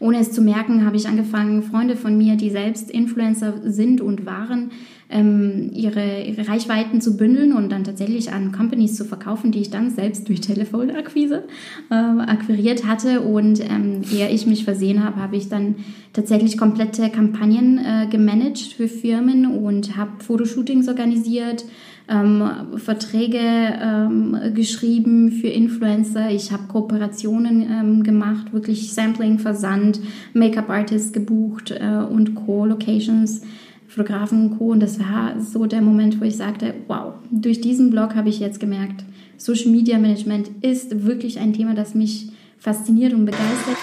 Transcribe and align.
ohne 0.00 0.18
es 0.18 0.32
zu 0.32 0.42
merken, 0.42 0.84
habe 0.84 0.96
ich 0.96 1.06
angefangen, 1.06 1.62
Freunde 1.62 1.94
von 1.94 2.16
mir, 2.16 2.36
die 2.36 2.50
selbst 2.50 2.90
Influencer 2.90 3.54
sind 3.64 4.00
und 4.00 4.26
waren, 4.26 4.70
ähm, 5.10 5.70
ihre, 5.74 6.22
ihre 6.22 6.48
Reichweiten 6.48 7.00
zu 7.00 7.16
bündeln 7.16 7.52
und 7.52 7.70
dann 7.70 7.84
tatsächlich 7.84 8.32
an 8.32 8.52
Companies 8.52 8.96
zu 8.96 9.04
verkaufen, 9.04 9.52
die 9.52 9.60
ich 9.60 9.70
dann 9.70 9.90
selbst 9.90 10.28
durch 10.28 10.40
Telefonakquise 10.40 11.44
äh, 11.90 11.94
akquiriert 11.94 12.86
hatte. 12.86 13.20
Und 13.20 13.60
ähm, 13.60 14.02
ehe 14.10 14.30
ich 14.30 14.46
mich 14.46 14.64
versehen 14.64 15.04
habe, 15.04 15.20
habe 15.20 15.36
ich 15.36 15.48
dann 15.48 15.76
tatsächlich 16.12 16.56
komplette 16.56 17.10
Kampagnen 17.10 17.78
äh, 17.78 18.06
gemanagt 18.08 18.58
für 18.58 18.88
Firmen 18.88 19.46
und 19.46 19.96
habe 19.96 20.22
Fotoshootings 20.22 20.88
organisiert. 20.88 21.64
Ähm, 22.12 22.42
Verträge 22.76 23.38
ähm, 23.38 24.36
geschrieben 24.52 25.30
für 25.30 25.46
Influencer. 25.46 26.30
Ich 26.30 26.50
habe 26.50 26.64
Kooperationen 26.66 27.62
ähm, 27.62 28.02
gemacht, 28.02 28.52
wirklich 28.52 28.92
Sampling, 28.92 29.38
Versand, 29.38 30.00
Make-up-Artists 30.34 31.12
gebucht 31.12 31.70
äh, 31.70 32.02
und 32.10 32.34
Co-Locations 32.34 33.42
Fotografen 33.90 34.50
und 34.50 34.58
Co. 34.58 34.70
Und 34.70 34.80
das 34.80 34.98
war 35.00 35.40
so 35.40 35.66
der 35.66 35.82
Moment, 35.82 36.20
wo 36.20 36.24
ich 36.24 36.36
sagte, 36.36 36.74
wow, 36.86 37.14
durch 37.30 37.60
diesen 37.60 37.90
Blog 37.90 38.14
habe 38.14 38.28
ich 38.28 38.40
jetzt 38.40 38.60
gemerkt, 38.60 39.04
Social 39.36 39.70
Media 39.70 39.98
Management 39.98 40.50
ist 40.62 41.04
wirklich 41.04 41.38
ein 41.38 41.52
Thema, 41.52 41.74
das 41.74 41.94
mich 41.94 42.28
fasziniert 42.58 43.12
und 43.12 43.24
begeistert. 43.24 43.76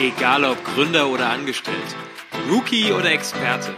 Egal 0.00 0.44
ob 0.44 0.62
Gründer 0.64 1.08
oder 1.08 1.30
Angestellt, 1.30 1.76
Rookie 2.50 2.92
oder 2.92 3.12
Experte, 3.12 3.70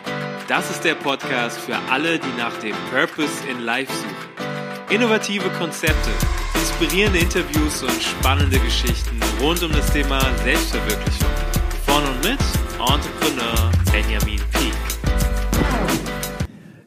das 0.49 0.71
ist 0.71 0.85
der 0.85 0.95
Podcast 0.95 1.59
für 1.59 1.77
alle, 1.91 2.19
die 2.19 2.39
nach 2.39 2.57
dem 2.59 2.75
Purpose 2.91 3.33
in 3.51 3.65
Life 3.65 3.93
suchen. 3.93 4.95
Innovative 4.95 5.49
Konzepte, 5.59 6.11
inspirierende 6.55 7.19
Interviews 7.19 7.83
und 7.83 8.01
spannende 8.01 8.59
Geschichten 8.61 9.19
rund 9.43 9.63
um 9.65 9.73
das 9.73 9.93
Thema 9.93 10.21
Selbstverwirklichung. 10.45 11.29
Von 11.85 12.05
und 12.05 12.23
mit 12.23 12.39
Entrepreneur 12.79 13.73
Benjamin 13.91 14.41
Peak. 14.53 14.75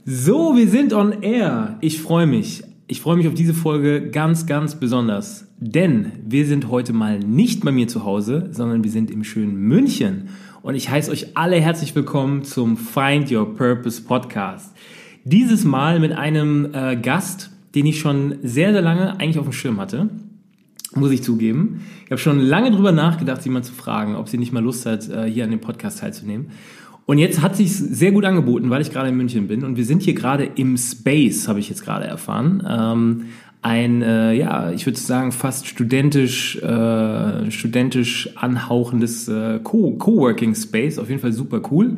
So, 0.06 0.56
wir 0.56 0.70
sind 0.70 0.94
on 0.94 1.22
air. 1.22 1.78
Ich 1.82 2.02
freue 2.02 2.28
mich. 2.28 2.64
Ich 2.88 3.02
freue 3.02 3.18
mich 3.18 3.28
auf 3.28 3.34
diese 3.34 3.54
Folge 3.54 4.10
ganz, 4.10 4.46
ganz 4.46 4.80
besonders. 4.80 5.48
Denn 5.58 6.14
wir 6.26 6.46
sind 6.46 6.70
heute 6.70 6.94
mal 6.94 7.20
nicht 7.20 7.66
bei 7.66 7.72
mir 7.72 7.90
zu 7.90 8.06
Hause, 8.06 8.48
sondern 8.52 8.84
wir 8.86 8.92
sind 8.92 9.12
im 9.12 9.26
schönen 9.26 9.56
München. 9.58 10.30
Und 10.62 10.76
ich 10.76 10.90
heiße 10.90 11.10
euch 11.10 11.38
alle 11.38 11.56
herzlich 11.56 11.96
willkommen 11.96 12.44
zum 12.44 12.76
Find 12.76 13.32
Your 13.32 13.56
Purpose 13.56 14.02
Podcast. 14.02 14.76
Dieses 15.24 15.64
Mal 15.64 16.02
mit 16.02 16.12
einem 16.12 16.74
äh, 16.74 16.98
Gast, 16.98 17.50
den 17.76 17.86
ich 17.86 18.00
schon 18.00 18.36
sehr, 18.44 18.74
sehr 18.74 18.82
lange 18.82 19.18
eigentlich 19.22 19.40
auf 19.40 19.46
dem 19.46 19.54
Schirm 19.54 19.80
hatte. 19.80 20.10
Muss 20.96 21.12
ich 21.12 21.24
zugeben. 21.24 21.86
Ich 22.04 22.12
habe 22.12 22.20
schon 22.20 22.42
lange 22.42 22.72
drüber 22.72 22.92
nachgedacht, 22.92 23.46
mal 23.46 23.64
zu 23.64 23.72
fragen, 23.72 24.18
ob 24.18 24.28
sie 24.28 24.38
nicht 24.38 24.52
mal 24.52 24.62
Lust 24.62 24.86
hat, 24.86 25.08
äh, 25.08 25.32
hier 25.32 25.46
an 25.46 25.52
dem 25.52 25.62
Podcast 25.62 26.00
teilzunehmen. 26.00 26.52
Und 27.06 27.20
jetzt 27.20 27.42
hat 27.42 27.56
sich 27.56 27.74
sehr 27.74 28.12
gut 28.12 28.26
angeboten, 28.26 28.70
weil 28.70 28.82
ich 28.82 28.92
gerade 28.92 29.10
in 29.10 29.16
München 29.16 29.48
bin 29.48 29.64
und 29.64 29.78
wir 29.78 29.86
sind 29.86 30.02
hier 30.04 30.14
gerade 30.14 30.44
im 30.44 30.78
Space, 30.78 31.48
habe 31.48 31.60
ich 31.60 31.70
jetzt 31.70 31.86
gerade 31.86 32.06
erfahren. 32.06 32.62
Ähm, 32.68 33.26
ein, 33.62 34.02
äh, 34.02 34.34
ja, 34.34 34.72
ich 34.72 34.86
würde 34.86 34.98
sagen, 34.98 35.32
fast 35.32 35.68
studentisch, 35.68 36.56
äh, 36.62 37.52
studentisch 37.52 38.30
anhauchendes 38.36 39.28
äh, 39.28 39.60
Co 39.62 39.92
Coworking 39.98 40.56
Space. 40.56 40.98
Auf 40.98 41.10
jeden 41.10 41.22
Fall 41.22 41.34
super 41.34 41.62
cool. 41.70 41.98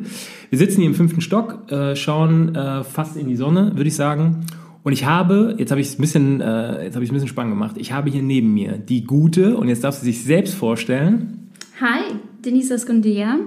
Wir 0.50 0.58
sitzen 0.58 0.80
hier 0.80 0.90
im 0.90 0.94
fünften 0.94 1.20
Stock, 1.20 1.70
äh, 1.70 1.94
schauen 1.94 2.54
äh, 2.54 2.82
fast 2.82 3.16
in 3.16 3.28
die 3.28 3.36
Sonne, 3.36 3.72
würde 3.76 3.88
ich 3.88 3.94
sagen. 3.94 4.44
Und 4.82 4.92
ich 4.92 5.04
habe, 5.04 5.54
jetzt 5.58 5.70
habe 5.70 5.80
ich 5.80 5.88
es 5.88 5.98
ein 5.98 6.02
bisschen, 6.02 6.40
äh, 6.40 6.84
jetzt 6.84 6.94
habe 6.96 7.04
ich 7.04 7.10
ein 7.12 7.14
bisschen 7.14 7.28
spannend 7.28 7.52
gemacht. 7.52 7.76
Ich 7.78 7.92
habe 7.92 8.10
hier 8.10 8.22
neben 8.22 8.52
mir 8.52 8.78
die 8.78 9.04
gute 9.04 9.56
und 9.56 9.68
jetzt 9.68 9.84
darf 9.84 9.94
sie 9.94 10.06
sich 10.06 10.24
selbst 10.24 10.54
vorstellen. 10.54 11.50
Hi, 11.80 12.14
Denise 12.44 12.74
Ascondia. 12.74 13.38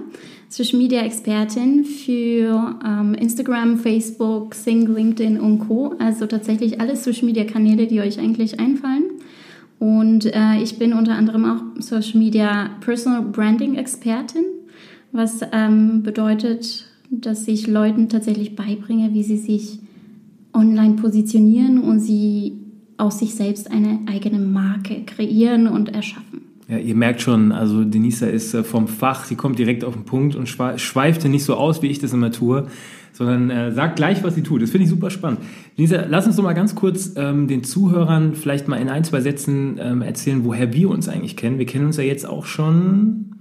Social 0.48 0.78
Media 0.78 1.02
Expertin 1.02 1.84
für 1.84 2.78
ähm, 2.84 3.14
Instagram, 3.14 3.78
Facebook, 3.78 4.54
Sing, 4.54 4.86
LinkedIn 4.86 5.40
und 5.40 5.60
Co. 5.60 5.94
Also 5.98 6.26
tatsächlich 6.26 6.80
alle 6.80 6.96
Social 6.96 7.24
Media 7.24 7.44
Kanäle, 7.44 7.86
die 7.86 8.00
euch 8.00 8.18
eigentlich 8.18 8.60
einfallen. 8.60 9.04
Und 9.78 10.26
äh, 10.26 10.62
ich 10.62 10.78
bin 10.78 10.92
unter 10.92 11.14
anderem 11.14 11.44
auch 11.44 11.82
Social 11.82 12.18
Media 12.18 12.70
Personal 12.80 13.22
Branding 13.22 13.74
Expertin, 13.74 14.44
was 15.12 15.40
ähm, 15.52 16.02
bedeutet, 16.02 16.86
dass 17.10 17.46
ich 17.46 17.66
Leuten 17.66 18.08
tatsächlich 18.08 18.56
beibringe, 18.56 19.12
wie 19.12 19.22
sie 19.22 19.38
sich 19.38 19.80
online 20.54 20.94
positionieren 20.94 21.82
und 21.82 22.00
sie 22.00 22.58
aus 22.96 23.18
sich 23.18 23.34
selbst 23.34 23.70
eine 23.70 24.00
eigene 24.06 24.38
Marke 24.38 25.02
kreieren 25.04 25.66
und 25.66 25.94
erschaffen. 25.94 26.45
Ja, 26.68 26.78
ihr 26.78 26.96
merkt 26.96 27.22
schon, 27.22 27.52
also 27.52 27.84
Denisa 27.84 28.26
ist 28.26 28.52
äh, 28.52 28.64
vom 28.64 28.88
Fach, 28.88 29.24
sie 29.24 29.36
kommt 29.36 29.58
direkt 29.58 29.84
auf 29.84 29.94
den 29.94 30.04
Punkt 30.04 30.34
und 30.34 30.48
schweift 30.48 31.24
nicht 31.24 31.44
so 31.44 31.54
aus, 31.54 31.80
wie 31.80 31.86
ich 31.86 32.00
das 32.00 32.12
immer 32.12 32.32
tue, 32.32 32.66
sondern 33.12 33.50
äh, 33.50 33.72
sagt 33.72 33.96
gleich, 33.96 34.24
was 34.24 34.34
sie 34.34 34.42
tut. 34.42 34.62
Das 34.62 34.70
finde 34.70 34.84
ich 34.84 34.90
super 34.90 35.10
spannend. 35.10 35.40
Denisa, 35.78 36.04
lass 36.08 36.26
uns 36.26 36.34
doch 36.34 36.42
mal 36.42 36.54
ganz 36.54 36.74
kurz 36.74 37.14
ähm, 37.16 37.46
den 37.46 37.62
Zuhörern 37.62 38.34
vielleicht 38.34 38.66
mal 38.66 38.76
in 38.76 38.88
ein, 38.88 39.04
zwei 39.04 39.20
Sätzen 39.20 39.78
ähm, 39.80 40.02
erzählen, 40.02 40.44
woher 40.44 40.72
wir 40.72 40.90
uns 40.90 41.08
eigentlich 41.08 41.36
kennen. 41.36 41.58
Wir 41.58 41.66
kennen 41.66 41.86
uns 41.86 41.98
ja 41.98 42.02
jetzt 42.02 42.28
auch 42.28 42.46
schon. 42.46 43.36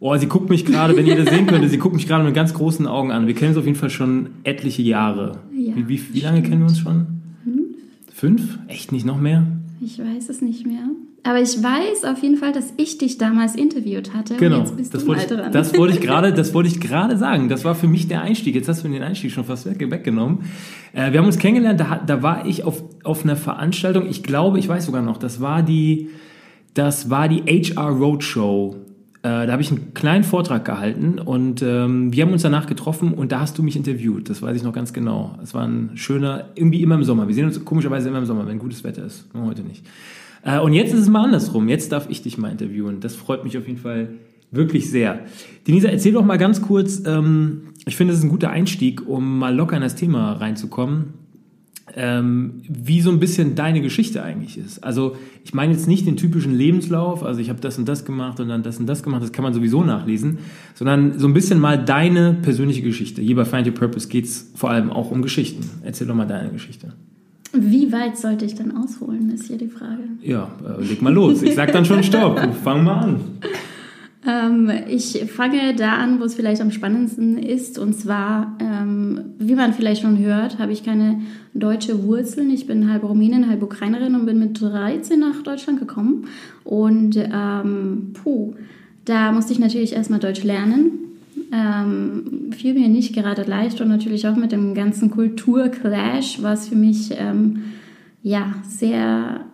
Oh, 0.00 0.16
sie 0.16 0.26
guckt 0.26 0.50
mich 0.50 0.64
gerade, 0.64 0.96
wenn 0.96 1.06
ihr 1.06 1.16
das 1.16 1.32
sehen 1.32 1.46
könntet, 1.46 1.70
sie 1.70 1.78
guckt 1.78 1.94
mich 1.94 2.06
gerade 2.06 2.24
mit 2.24 2.34
ganz 2.34 2.54
großen 2.54 2.86
Augen 2.86 3.12
an. 3.12 3.26
Wir 3.28 3.34
kennen 3.34 3.50
uns 3.50 3.58
auf 3.58 3.66
jeden 3.66 3.78
Fall 3.78 3.90
schon 3.90 4.30
etliche 4.44 4.82
Jahre. 4.82 5.38
Ja, 5.52 5.74
wie, 5.76 5.88
wie, 5.88 6.14
wie 6.14 6.20
lange 6.20 6.42
kennen 6.42 6.60
wir 6.60 6.68
uns 6.68 6.80
schon? 6.80 7.06
Fünf. 7.44 8.40
Fünf? 8.40 8.58
Echt 8.68 8.92
nicht 8.92 9.06
noch 9.06 9.20
mehr? 9.20 9.46
Ich 9.80 9.98
weiß 9.98 10.28
es 10.28 10.40
nicht 10.40 10.66
mehr. 10.66 10.88
Aber 11.24 11.40
ich 11.40 11.62
weiß 11.62 12.04
auf 12.04 12.22
jeden 12.22 12.36
Fall, 12.36 12.52
dass 12.52 12.72
ich 12.76 12.98
dich 12.98 13.18
damals 13.18 13.54
interviewt 13.54 14.14
hatte. 14.14 14.36
Genau. 14.36 14.60
Jetzt 14.60 14.76
bist 14.76 14.94
das 14.94 15.02
du 15.02 15.08
wollte 15.08 15.34
mal 15.34 15.42
dran. 15.42 15.52
das 15.52 15.76
wollte 15.76 15.94
ich 15.94 16.00
gerade, 16.00 16.32
das 16.32 16.54
wollte 16.54 16.68
ich 16.68 16.80
gerade 16.80 17.16
sagen. 17.16 17.48
Das 17.48 17.64
war 17.64 17.74
für 17.74 17.88
mich 17.88 18.08
der 18.08 18.22
Einstieg. 18.22 18.54
Jetzt 18.54 18.68
hast 18.68 18.84
du 18.84 18.88
mir 18.88 18.98
den 18.98 19.02
Einstieg 19.02 19.32
schon 19.32 19.44
fast 19.44 19.66
weggenommen. 19.66 20.44
Äh, 20.92 21.12
wir 21.12 21.18
haben 21.18 21.26
uns 21.26 21.38
kennengelernt. 21.38 21.80
Da, 21.80 22.00
da 22.04 22.22
war 22.22 22.46
ich 22.46 22.64
auf, 22.64 22.82
auf 23.04 23.24
einer 23.24 23.36
Veranstaltung. 23.36 24.06
Ich 24.08 24.22
glaube, 24.22 24.58
ich 24.58 24.68
weiß 24.68 24.86
sogar 24.86 25.02
noch. 25.02 25.16
Das 25.16 25.40
war 25.40 25.62
die, 25.62 26.08
das 26.74 27.10
war 27.10 27.28
die 27.28 27.42
HR 27.42 27.90
Roadshow. 27.90 28.76
Äh, 29.22 29.46
da 29.46 29.52
habe 29.52 29.62
ich 29.62 29.72
einen 29.72 29.94
kleinen 29.94 30.22
Vortrag 30.22 30.64
gehalten 30.64 31.18
und 31.18 31.60
ähm, 31.60 32.12
wir 32.12 32.24
haben 32.24 32.32
uns 32.32 32.42
danach 32.42 32.66
getroffen 32.66 33.12
und 33.12 33.32
da 33.32 33.40
hast 33.40 33.58
du 33.58 33.64
mich 33.64 33.74
interviewt. 33.74 34.30
Das 34.30 34.42
weiß 34.42 34.56
ich 34.56 34.62
noch 34.62 34.72
ganz 34.72 34.92
genau. 34.92 35.36
Es 35.42 35.54
war 35.54 35.66
ein 35.66 35.90
schöner, 35.96 36.50
irgendwie 36.54 36.82
immer 36.82 36.94
im 36.94 37.02
Sommer. 37.02 37.26
Wir 37.26 37.34
sehen 37.34 37.46
uns 37.46 37.64
komischerweise 37.64 38.08
immer 38.08 38.18
im 38.18 38.26
Sommer, 38.26 38.46
wenn 38.46 38.60
gutes 38.60 38.84
Wetter 38.84 39.04
ist. 39.04 39.34
Nur 39.34 39.46
heute 39.46 39.62
nicht. 39.62 39.84
Äh, 40.48 40.60
und 40.60 40.72
jetzt 40.72 40.94
ist 40.94 41.00
es 41.00 41.08
mal 41.08 41.24
andersrum. 41.24 41.68
Jetzt 41.68 41.92
darf 41.92 42.08
ich 42.08 42.22
dich 42.22 42.38
mal 42.38 42.50
interviewen. 42.50 43.00
Das 43.00 43.14
freut 43.14 43.44
mich 43.44 43.58
auf 43.58 43.66
jeden 43.66 43.78
Fall 43.78 44.14
wirklich 44.50 44.90
sehr. 44.90 45.20
Denisa, 45.66 45.88
erzähl 45.88 46.12
doch 46.12 46.24
mal 46.24 46.38
ganz 46.38 46.62
kurz, 46.62 47.02
ähm, 47.04 47.74
ich 47.84 47.96
finde, 47.96 48.12
das 48.12 48.20
ist 48.20 48.24
ein 48.24 48.30
guter 48.30 48.50
Einstieg, 48.50 49.06
um 49.06 49.38
mal 49.38 49.54
locker 49.54 49.76
in 49.76 49.82
das 49.82 49.94
Thema 49.94 50.32
reinzukommen, 50.32 51.12
ähm, 51.94 52.62
wie 52.66 53.02
so 53.02 53.10
ein 53.10 53.20
bisschen 53.20 53.56
deine 53.56 53.82
Geschichte 53.82 54.22
eigentlich 54.22 54.56
ist. 54.56 54.82
Also 54.82 55.16
ich 55.44 55.52
meine 55.52 55.72
jetzt 55.72 55.86
nicht 55.86 56.06
den 56.06 56.16
typischen 56.16 56.54
Lebenslauf, 56.54 57.22
also 57.22 57.40
ich 57.40 57.50
habe 57.50 57.60
das 57.60 57.76
und 57.76 57.86
das 57.86 58.06
gemacht 58.06 58.40
und 58.40 58.48
dann 58.48 58.62
das 58.62 58.78
und 58.78 58.86
das 58.86 59.02
gemacht, 59.02 59.22
das 59.22 59.32
kann 59.32 59.42
man 59.42 59.52
sowieso 59.52 59.84
nachlesen, 59.84 60.38
sondern 60.74 61.18
so 61.18 61.26
ein 61.26 61.34
bisschen 61.34 61.60
mal 61.60 61.84
deine 61.84 62.38
persönliche 62.40 62.80
Geschichte. 62.80 63.20
Hier 63.20 63.36
bei 63.36 63.44
Find 63.44 63.66
Your 63.66 63.74
Purpose 63.74 64.08
geht 64.08 64.24
es 64.24 64.50
vor 64.54 64.70
allem 64.70 64.90
auch 64.90 65.10
um 65.10 65.20
Geschichten. 65.20 65.68
Erzähl 65.82 66.06
doch 66.06 66.14
mal 66.14 66.26
deine 66.26 66.50
Geschichte. 66.50 66.94
Wie 67.52 67.92
weit 67.92 68.18
sollte 68.18 68.44
ich 68.44 68.54
dann 68.54 68.76
ausholen, 68.76 69.30
ist 69.30 69.46
hier 69.46 69.58
die 69.58 69.68
Frage. 69.68 70.02
Ja, 70.22 70.50
äh, 70.64 70.82
leg 70.82 71.00
mal 71.02 71.12
los. 71.12 71.42
Ich 71.42 71.54
sag 71.54 71.72
dann 71.72 71.84
schon 71.84 72.02
Stopp. 72.02 72.38
Fang 72.64 72.84
mal 72.84 73.00
an. 73.04 73.20
Ähm, 74.26 74.70
ich 74.88 75.24
fange 75.30 75.74
da 75.74 75.94
an, 75.94 76.20
wo 76.20 76.24
es 76.24 76.34
vielleicht 76.34 76.60
am 76.60 76.70
spannendsten 76.70 77.38
ist. 77.38 77.78
Und 77.78 77.94
zwar, 77.94 78.56
ähm, 78.60 79.34
wie 79.38 79.54
man 79.54 79.72
vielleicht 79.72 80.02
schon 80.02 80.18
hört, 80.18 80.58
habe 80.58 80.72
ich 80.72 80.84
keine 80.84 81.20
deutsche 81.54 82.04
Wurzeln. 82.04 82.50
Ich 82.50 82.66
bin 82.66 82.90
halb 82.90 83.04
Rumänin, 83.04 83.48
halb 83.48 83.62
Ukrainerin 83.62 84.14
und 84.14 84.26
bin 84.26 84.38
mit 84.38 84.60
13 84.60 85.18
nach 85.18 85.42
Deutschland 85.42 85.78
gekommen. 85.78 86.26
Und 86.64 87.16
ähm, 87.16 88.12
puh, 88.12 88.54
da 89.04 89.32
musste 89.32 89.52
ich 89.52 89.58
natürlich 89.58 89.94
erstmal 89.94 90.20
Deutsch 90.20 90.44
lernen 90.44 91.07
ähm, 91.52 92.50
fiel 92.52 92.74
mir 92.74 92.88
nicht 92.88 93.14
gerade 93.14 93.42
leicht 93.42 93.80
und 93.80 93.88
natürlich 93.88 94.26
auch 94.26 94.36
mit 94.36 94.52
dem 94.52 94.74
ganzen 94.74 95.10
Kulturclash 95.10 96.42
war 96.42 96.52
es 96.52 96.68
für 96.68 96.76
mich 96.76 97.10
ähm, 97.16 97.62
ja 98.22 98.54
sehr 98.66 99.46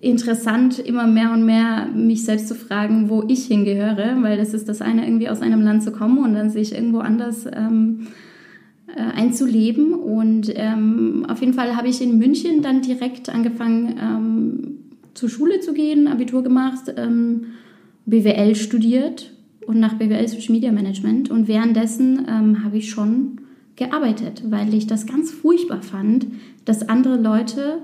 interessant, 0.00 0.78
immer 0.78 1.06
mehr 1.06 1.32
und 1.32 1.44
mehr 1.44 1.86
mich 1.94 2.24
selbst 2.24 2.48
zu 2.48 2.54
fragen, 2.54 3.08
wo 3.08 3.24
ich 3.28 3.46
hingehöre, 3.46 4.16
weil 4.20 4.36
das 4.36 4.54
ist 4.54 4.68
das 4.68 4.80
eine, 4.80 5.04
irgendwie 5.04 5.28
aus 5.28 5.40
einem 5.40 5.60
Land 5.60 5.82
zu 5.82 5.92
kommen 5.92 6.18
und 6.18 6.34
dann 6.34 6.50
sich 6.50 6.74
irgendwo 6.74 6.98
anders 6.98 7.46
ähm, 7.52 8.08
äh, 8.88 9.00
einzuleben. 9.00 9.94
Und 9.94 10.52
ähm, 10.54 11.26
auf 11.28 11.40
jeden 11.40 11.54
Fall 11.54 11.76
habe 11.76 11.88
ich 11.88 12.02
in 12.02 12.18
München 12.18 12.62
dann 12.62 12.82
direkt 12.82 13.28
angefangen, 13.28 13.96
ähm, 14.00 14.78
zur 15.14 15.28
Schule 15.28 15.60
zu 15.60 15.74
gehen, 15.74 16.08
Abitur 16.08 16.42
gemacht, 16.42 16.92
ähm, 16.96 17.46
BWL 18.06 18.54
studiert 18.54 19.32
und 19.66 19.80
nach 19.80 19.94
BWL 19.94 20.26
Social 20.28 20.52
Media 20.52 20.72
Management. 20.72 21.30
Und 21.30 21.48
währenddessen 21.48 22.26
ähm, 22.28 22.64
habe 22.64 22.78
ich 22.78 22.90
schon 22.90 23.40
gearbeitet, 23.76 24.42
weil 24.50 24.74
ich 24.74 24.86
das 24.86 25.06
ganz 25.06 25.30
furchtbar 25.30 25.82
fand, 25.82 26.26
dass 26.64 26.88
andere 26.88 27.16
Leute, 27.16 27.78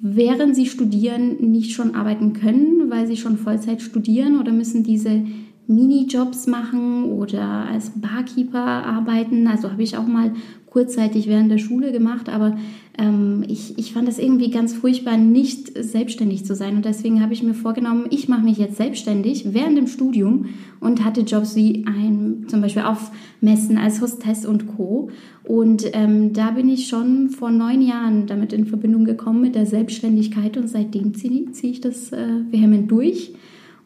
während 0.00 0.54
sie 0.54 0.66
studieren, 0.66 1.50
nicht 1.50 1.72
schon 1.72 1.94
arbeiten 1.94 2.32
können, 2.32 2.90
weil 2.90 3.06
sie 3.06 3.16
schon 3.16 3.38
Vollzeit 3.38 3.82
studieren 3.82 4.38
oder 4.38 4.52
müssen 4.52 4.84
diese 4.84 5.24
Minijobs 5.66 6.46
machen 6.46 7.04
oder 7.04 7.66
als 7.66 7.90
Barkeeper 7.90 8.58
arbeiten. 8.58 9.46
Also 9.46 9.70
habe 9.70 9.82
ich 9.82 9.96
auch 9.96 10.06
mal 10.06 10.32
kurzzeitig 10.70 11.28
während 11.28 11.50
der 11.50 11.58
Schule 11.58 11.92
gemacht, 11.92 12.28
aber 12.28 12.56
ähm, 12.98 13.44
ich, 13.46 13.78
ich 13.78 13.92
fand 13.92 14.08
das 14.08 14.18
irgendwie 14.18 14.50
ganz 14.50 14.74
furchtbar, 14.74 15.16
nicht 15.16 15.72
selbstständig 15.82 16.44
zu 16.44 16.54
sein. 16.54 16.76
Und 16.76 16.84
deswegen 16.84 17.22
habe 17.22 17.32
ich 17.32 17.42
mir 17.42 17.54
vorgenommen, 17.54 18.06
ich 18.10 18.28
mache 18.28 18.42
mich 18.42 18.58
jetzt 18.58 18.76
selbstständig 18.76 19.54
während 19.54 19.78
dem 19.78 19.86
Studium 19.86 20.46
und 20.80 21.04
hatte 21.04 21.22
Jobs 21.22 21.54
wie 21.56 21.84
ein, 21.86 22.46
zum 22.48 22.60
Beispiel 22.60 22.82
auf 22.82 23.10
Messen 23.40 23.78
als 23.78 24.00
Hostess 24.00 24.44
und 24.44 24.66
Co. 24.66 25.10
Und 25.44 25.84
ähm, 25.92 26.32
da 26.32 26.50
bin 26.50 26.68
ich 26.68 26.88
schon 26.88 27.30
vor 27.30 27.50
neun 27.50 27.80
Jahren 27.80 28.26
damit 28.26 28.52
in 28.52 28.66
Verbindung 28.66 29.04
gekommen 29.04 29.40
mit 29.40 29.54
der 29.54 29.66
Selbstständigkeit 29.66 30.56
und 30.56 30.68
seitdem 30.68 31.14
ziehe 31.14 31.50
zieh 31.52 31.70
ich 31.70 31.80
das 31.80 32.12
äh, 32.12 32.26
vehement 32.50 32.90
durch 32.90 33.32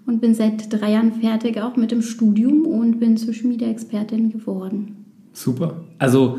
und 0.06 0.20
bin 0.20 0.34
seit 0.34 0.72
drei 0.72 0.92
Jahren 0.92 1.12
fertig 1.12 1.60
auch 1.60 1.76
mit 1.76 1.92
dem 1.92 2.02
Studium 2.02 2.66
und 2.66 2.98
bin 2.98 3.16
zur 3.16 3.34
Schmiedeexpertin 3.34 4.30
geworden. 4.30 4.96
Super. 5.32 5.84
Also 5.98 6.38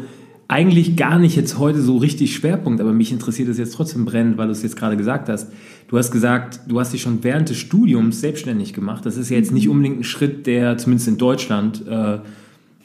eigentlich 0.53 0.95
gar 0.95 1.17
nicht 1.17 1.35
jetzt 1.35 1.57
heute 1.57 1.81
so 1.81 1.97
richtig 1.97 2.35
Schwerpunkt, 2.35 2.79
aber 2.79 2.93
mich 2.93 3.11
interessiert 3.11 3.49
es 3.49 3.57
jetzt 3.57 3.73
trotzdem 3.73 4.05
brennend, 4.05 4.37
weil 4.37 4.45
du 4.45 4.51
es 4.51 4.61
jetzt 4.61 4.75
gerade 4.75 4.95
gesagt 4.95 5.27
hast. 5.27 5.51
Du 5.87 5.97
hast 5.97 6.11
gesagt, 6.11 6.59
du 6.67 6.79
hast 6.79 6.93
dich 6.93 7.01
schon 7.01 7.23
während 7.23 7.49
des 7.49 7.57
Studiums 7.57 8.21
selbstständig 8.21 8.71
gemacht. 8.71 9.03
Das 9.03 9.17
ist 9.17 9.31
ja 9.31 9.37
jetzt 9.37 9.51
nicht 9.51 9.67
unbedingt 9.67 10.01
ein 10.01 10.03
Schritt, 10.03 10.45
der 10.45 10.77
zumindest 10.77 11.07
in 11.07 11.17
Deutschland 11.17 11.87
äh, 11.87 12.19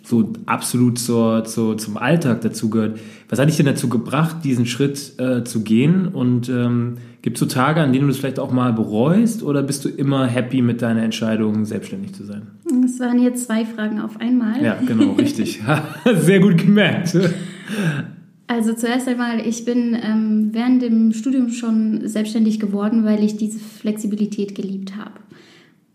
so 0.02 0.32
absolut 0.46 0.98
zur, 0.98 1.44
zur, 1.44 1.76
zum 1.76 1.98
Alltag 1.98 2.40
dazugehört. 2.40 3.00
Was 3.28 3.38
hat 3.38 3.50
dich 3.50 3.58
denn 3.58 3.66
dazu 3.66 3.90
gebracht, 3.90 4.38
diesen 4.44 4.64
Schritt 4.64 5.18
äh, 5.18 5.44
zu 5.44 5.60
gehen? 5.60 6.08
Und 6.08 6.48
ähm, 6.48 6.94
gibt 7.22 7.36
es 7.36 7.40
so 7.40 7.46
Tage, 7.46 7.80
an 7.80 7.92
denen 7.92 8.02
du 8.02 8.08
das 8.08 8.18
vielleicht 8.18 8.38
auch 8.38 8.52
mal 8.52 8.72
bereust 8.72 9.42
oder 9.42 9.62
bist 9.62 9.84
du 9.84 9.88
immer 9.88 10.26
happy 10.26 10.62
mit 10.62 10.82
deiner 10.82 11.02
Entscheidung, 11.02 11.64
selbstständig 11.64 12.14
zu 12.14 12.24
sein? 12.24 12.48
Das 12.82 13.00
waren 13.00 13.20
jetzt 13.22 13.46
zwei 13.46 13.64
Fragen 13.64 14.00
auf 14.00 14.20
einmal. 14.20 14.62
Ja, 14.62 14.78
genau, 14.86 15.12
richtig. 15.12 15.60
Sehr 16.20 16.40
gut 16.40 16.58
gemerkt. 16.58 17.16
Also 18.46 18.72
zuerst 18.72 19.06
einmal, 19.08 19.46
ich 19.46 19.64
bin 19.64 19.96
ähm, 20.02 20.48
während 20.52 20.80
dem 20.80 21.12
Studium 21.12 21.50
schon 21.50 22.08
selbstständig 22.08 22.58
geworden, 22.58 23.04
weil 23.04 23.22
ich 23.22 23.36
diese 23.36 23.58
Flexibilität 23.58 24.54
geliebt 24.54 24.96
habe. 24.96 25.12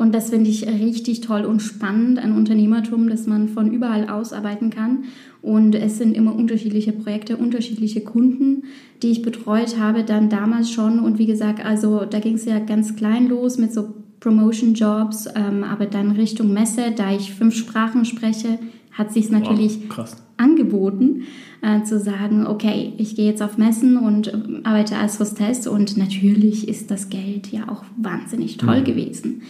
Und 0.03 0.13
das 0.13 0.31
finde 0.31 0.49
ich 0.49 0.67
richtig 0.67 1.21
toll 1.21 1.45
und 1.45 1.61
spannend 1.61 2.19
an 2.21 2.35
Unternehmertum, 2.35 3.07
dass 3.07 3.25
man 3.25 3.47
von 3.47 3.71
überall 3.71 4.09
aus 4.09 4.33
arbeiten 4.33 4.69
kann. 4.69 5.05
Und 5.41 5.75
es 5.75 5.97
sind 5.97 6.13
immer 6.13 6.35
unterschiedliche 6.35 6.91
Projekte, 6.91 7.37
unterschiedliche 7.37 8.01
Kunden, 8.01 8.63
die 9.01 9.11
ich 9.11 9.21
betreut 9.21 9.79
habe, 9.79 10.03
dann 10.03 10.27
damals 10.27 10.71
schon. 10.71 10.99
Und 10.99 11.19
wie 11.19 11.25
gesagt, 11.25 11.65
also 11.65 12.03
da 12.03 12.19
ging 12.19 12.33
es 12.33 12.43
ja 12.43 12.59
ganz 12.59 12.97
klein 12.97 13.29
los 13.29 13.57
mit 13.57 13.71
so 13.71 13.93
Promotion-Jobs, 14.19 15.29
ähm, 15.35 15.63
aber 15.63 15.85
dann 15.85 16.11
Richtung 16.11 16.51
Messe, 16.51 16.91
da 16.93 17.15
ich 17.15 17.33
fünf 17.33 17.55
Sprachen 17.55 18.03
spreche, 18.03 18.59
hat 18.91 19.13
sich 19.13 19.29
natürlich 19.29 19.79
wow, 19.95 20.13
angeboten, 20.35 21.23
äh, 21.61 21.83
zu 21.83 21.97
sagen, 21.97 22.45
okay, 22.45 22.91
ich 22.97 23.15
gehe 23.15 23.25
jetzt 23.25 23.41
auf 23.41 23.57
Messen 23.57 23.97
und 23.97 24.27
äh, 24.27 24.33
arbeite 24.63 24.97
als 24.97 25.19
Hostess 25.21 25.65
und 25.65 25.95
natürlich 25.95 26.67
ist 26.67 26.91
das 26.91 27.07
Geld 27.07 27.53
ja 27.53 27.69
auch 27.69 27.85
wahnsinnig 27.95 28.57
toll 28.57 28.81
mhm. 28.81 28.83
gewesen. 28.83 29.41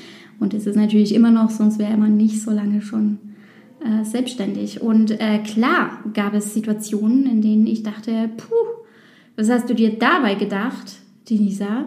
Und 0.44 0.54
es 0.54 0.68
ist 0.68 0.76
natürlich 0.76 1.16
immer 1.16 1.32
noch, 1.32 1.50
sonst 1.50 1.80
wäre 1.80 1.96
man 1.96 2.18
nicht 2.18 2.42
so 2.42 2.52
lange 2.52 2.82
schon 2.82 3.18
äh, 3.80 4.04
selbstständig. 4.04 4.82
Und 4.82 5.12
äh, 5.12 5.40
klar 5.40 6.04
gab 6.14 6.34
es 6.34 6.54
Situationen, 6.54 7.26
in 7.26 7.42
denen 7.42 7.66
ich 7.66 7.82
dachte, 7.82 8.30
puh, 8.36 8.84
was 9.38 9.50
hast 9.50 9.70
du 9.70 9.74
dir 9.74 9.98
dabei 9.98 10.36
gedacht, 10.36 10.98
Denisa? 11.30 11.86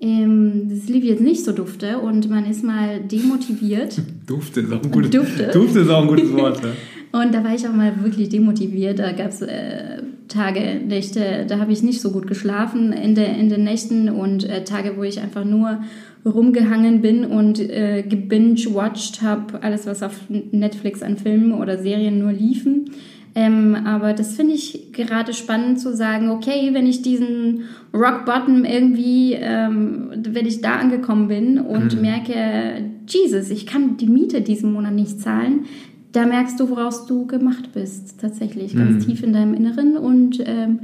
Ähm, 0.00 0.68
das 0.68 0.88
lief 0.88 1.02
jetzt 1.02 1.20
nicht 1.20 1.44
so 1.44 1.50
dufte 1.50 1.98
und 1.98 2.30
man 2.30 2.48
ist 2.48 2.62
mal 2.62 3.00
demotiviert. 3.00 4.00
dufte 4.28 4.60
ist 4.60 4.72
auch 4.72 4.84
ein 4.84 4.90
gutes, 4.92 5.10
dufte. 5.10 5.50
dufte 5.52 5.80
ist 5.80 5.90
auch 5.90 6.02
ein 6.02 6.08
gutes 6.08 6.32
Wort. 6.32 6.60
Ja. 6.62 6.70
und 7.20 7.34
da 7.34 7.42
war 7.42 7.56
ich 7.56 7.66
auch 7.66 7.74
mal 7.74 8.04
wirklich 8.04 8.28
demotiviert. 8.28 9.00
Da 9.00 9.10
gab 9.10 9.30
es 9.30 9.42
äh, 9.42 10.00
Tage, 10.28 10.80
Nächte, 10.86 11.44
da 11.48 11.58
habe 11.58 11.72
ich 11.72 11.82
nicht 11.82 12.00
so 12.00 12.12
gut 12.12 12.28
geschlafen 12.28 12.92
in, 12.92 13.16
der, 13.16 13.36
in 13.36 13.48
den 13.48 13.64
Nächten 13.64 14.08
und 14.10 14.44
äh, 14.44 14.62
Tage, 14.62 14.96
wo 14.96 15.02
ich 15.02 15.20
einfach 15.20 15.44
nur 15.44 15.80
rumgehangen 16.26 17.00
bin 17.00 17.24
und 17.24 17.60
äh, 17.60 18.02
gebinge-watched 18.02 19.22
habe, 19.22 19.62
alles 19.62 19.86
was 19.86 20.02
auf 20.02 20.20
Netflix 20.28 21.02
an 21.02 21.16
Filmen 21.16 21.52
oder 21.52 21.78
Serien 21.78 22.18
nur 22.18 22.32
liefen. 22.32 22.90
Ähm, 23.34 23.76
aber 23.84 24.14
das 24.14 24.34
finde 24.34 24.54
ich 24.54 24.92
gerade 24.92 25.34
spannend 25.34 25.78
zu 25.78 25.94
sagen, 25.94 26.30
okay, 26.30 26.70
wenn 26.72 26.86
ich 26.86 27.02
diesen 27.02 27.64
Rock 27.92 28.24
Bottom 28.24 28.64
irgendwie, 28.64 29.34
ähm, 29.34 30.08
wenn 30.16 30.46
ich 30.46 30.62
da 30.62 30.76
angekommen 30.76 31.28
bin 31.28 31.60
und 31.60 31.94
mhm. 31.94 32.00
merke, 32.00 32.90
Jesus, 33.06 33.50
ich 33.50 33.66
kann 33.66 33.98
die 33.98 34.08
Miete 34.08 34.40
diesen 34.40 34.72
Monat 34.72 34.94
nicht 34.94 35.20
zahlen, 35.20 35.66
da 36.12 36.24
merkst 36.24 36.58
du, 36.58 36.70
woraus 36.70 37.04
du 37.04 37.26
gemacht 37.26 37.72
bist, 37.74 38.18
tatsächlich, 38.22 38.74
ganz 38.74 39.04
mhm. 39.04 39.08
tief 39.10 39.22
in 39.22 39.34
deinem 39.34 39.52
Inneren 39.52 39.98
und 39.98 40.42
ähm, 40.46 40.80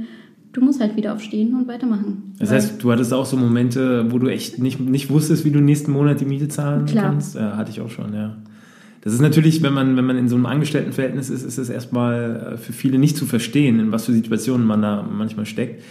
du 0.53 0.61
musst 0.61 0.79
halt 0.79 0.95
wieder 0.95 1.13
aufstehen 1.13 1.53
und 1.55 1.67
weitermachen. 1.67 2.33
Das 2.39 2.51
heißt, 2.51 2.81
du 2.81 2.91
hattest 2.91 3.13
auch 3.13 3.25
so 3.25 3.35
Momente, 3.35 4.11
wo 4.11 4.19
du 4.19 4.27
echt 4.27 4.59
nicht, 4.59 4.79
nicht 4.79 5.09
wusstest, 5.09 5.43
wie 5.45 5.51
du 5.51 5.59
nächsten 5.59 5.91
Monat 5.91 6.21
die 6.21 6.25
Miete 6.25 6.47
zahlen 6.47 6.85
Klar. 6.85 7.05
kannst? 7.05 7.35
Ja, 7.35 7.57
hatte 7.57 7.71
ich 7.71 7.81
auch 7.81 7.89
schon, 7.89 8.13
ja. 8.13 8.37
Das 9.01 9.13
ist 9.13 9.19
natürlich, 9.19 9.61
wenn 9.61 9.73
man, 9.73 9.97
wenn 9.97 10.05
man 10.05 10.17
in 10.17 10.29
so 10.29 10.35
einem 10.35 10.45
Angestelltenverhältnis 10.45 11.29
ist, 11.29 11.43
ist 11.43 11.57
es 11.57 11.69
erstmal 11.69 12.53
äh, 12.53 12.57
für 12.57 12.71
viele 12.71 12.97
nicht 12.97 13.17
zu 13.17 13.25
verstehen, 13.25 13.79
in 13.79 13.91
was 13.91 14.05
für 14.05 14.13
Situationen 14.13 14.65
man 14.65 14.81
da 14.81 15.03
manchmal 15.03 15.45
steckt. 15.45 15.83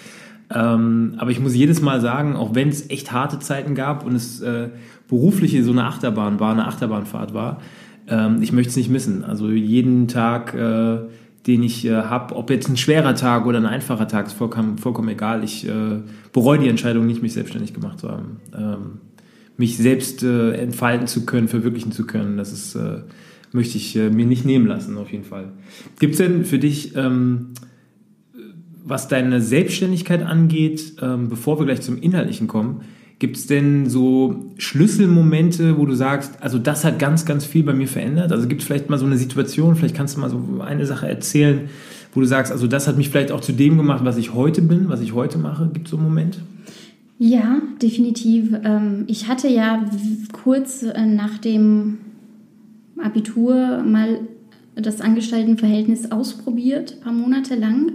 Ähm, 0.54 1.14
aber 1.18 1.30
ich 1.30 1.40
muss 1.40 1.54
jedes 1.54 1.82
Mal 1.82 2.00
sagen, 2.00 2.36
auch 2.36 2.54
wenn 2.54 2.68
es 2.68 2.88
echt 2.88 3.12
harte 3.12 3.38
Zeiten 3.38 3.74
gab 3.74 4.06
und 4.06 4.14
es 4.14 4.40
äh, 4.40 4.68
berufliche 5.08 5.62
so 5.62 5.72
eine 5.72 5.84
Achterbahn 5.84 6.40
war, 6.40 6.52
eine 6.52 6.66
Achterbahnfahrt 6.66 7.34
war, 7.34 7.60
ähm, 8.08 8.38
ich 8.40 8.52
möchte 8.52 8.70
es 8.70 8.76
nicht 8.76 8.90
missen. 8.90 9.24
Also 9.24 9.50
jeden 9.50 10.08
Tag, 10.08 10.54
äh, 10.54 10.98
den 11.46 11.62
ich 11.62 11.84
äh, 11.84 11.90
habe, 11.90 12.36
ob 12.36 12.50
jetzt 12.50 12.68
ein 12.68 12.76
schwerer 12.76 13.14
Tag 13.14 13.46
oder 13.46 13.58
ein 13.58 13.66
einfacher 13.66 14.06
Tag, 14.06 14.26
ist 14.26 14.34
vollkommen, 14.34 14.78
vollkommen 14.78 15.08
egal. 15.08 15.42
Ich 15.42 15.66
äh, 15.66 16.00
bereue 16.32 16.58
die 16.58 16.68
Entscheidung 16.68 17.06
nicht, 17.06 17.22
mich 17.22 17.32
selbstständig 17.32 17.74
gemacht 17.74 18.00
zu 18.00 18.08
haben. 18.08 18.40
Ähm, 18.56 19.00
mich 19.56 19.76
selbst 19.76 20.22
äh, 20.22 20.52
entfalten 20.52 21.06
zu 21.06 21.26
können, 21.26 21.48
verwirklichen 21.48 21.92
zu 21.92 22.06
können. 22.06 22.36
Das 22.36 22.52
ist, 22.52 22.74
äh, 22.74 23.02
möchte 23.52 23.76
ich 23.76 23.96
äh, 23.96 24.10
mir 24.10 24.26
nicht 24.26 24.44
nehmen 24.44 24.66
lassen, 24.66 24.96
auf 24.96 25.10
jeden 25.10 25.24
Fall. 25.24 25.52
Gibt 25.98 26.12
es 26.12 26.18
denn 26.18 26.44
für 26.44 26.58
dich, 26.58 26.96
ähm, 26.96 27.48
was 28.84 29.08
deine 29.08 29.40
Selbstständigkeit 29.40 30.22
angeht, 30.22 30.94
ähm, 31.02 31.28
bevor 31.28 31.58
wir 31.58 31.66
gleich 31.66 31.82
zum 31.82 32.00
Inhaltlichen 32.00 32.48
kommen, 32.48 32.82
gibt 33.22 33.36
es 33.36 33.46
denn 33.46 33.88
so 33.88 34.46
Schlüsselmomente, 34.58 35.78
wo 35.78 35.86
du 35.86 35.94
sagst, 35.94 36.42
also 36.42 36.58
das 36.58 36.84
hat 36.84 36.98
ganz, 36.98 37.24
ganz 37.24 37.44
viel 37.44 37.62
bei 37.62 37.72
mir 37.72 37.86
verändert? 37.86 38.32
Also 38.32 38.48
gibt 38.48 38.62
es 38.62 38.66
vielleicht 38.66 38.90
mal 38.90 38.98
so 38.98 39.06
eine 39.06 39.16
Situation, 39.16 39.76
vielleicht 39.76 39.94
kannst 39.94 40.16
du 40.16 40.20
mal 40.20 40.28
so 40.28 40.42
eine 40.60 40.86
Sache 40.86 41.06
erzählen, 41.08 41.68
wo 42.12 42.18
du 42.18 42.26
sagst, 42.26 42.50
also 42.50 42.66
das 42.66 42.88
hat 42.88 42.96
mich 42.96 43.10
vielleicht 43.10 43.30
auch 43.30 43.40
zu 43.40 43.52
dem 43.52 43.76
gemacht, 43.76 44.04
was 44.04 44.16
ich 44.16 44.34
heute 44.34 44.60
bin, 44.60 44.88
was 44.88 45.00
ich 45.00 45.14
heute 45.14 45.38
mache. 45.38 45.70
Gibt 45.72 45.86
es 45.86 45.92
so 45.92 45.98
einen 45.98 46.06
Moment? 46.06 46.40
Ja, 47.20 47.62
definitiv. 47.80 48.54
Ähm, 48.64 49.04
ich 49.06 49.28
hatte 49.28 49.46
ja 49.46 49.88
kurz 50.32 50.82
äh, 50.82 51.06
nach 51.06 51.38
dem 51.38 51.98
Abitur 53.00 53.84
mal 53.84 54.18
das 54.74 55.00
Angestelltenverhältnis 55.00 56.10
ausprobiert, 56.10 56.94
ein 56.94 57.00
paar 57.04 57.12
Monate 57.12 57.54
lang. 57.54 57.92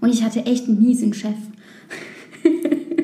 Und 0.00 0.08
ich 0.08 0.24
hatte 0.24 0.46
echt 0.46 0.68
einen 0.68 0.82
miesen 0.82 1.12
Chef. 1.12 1.36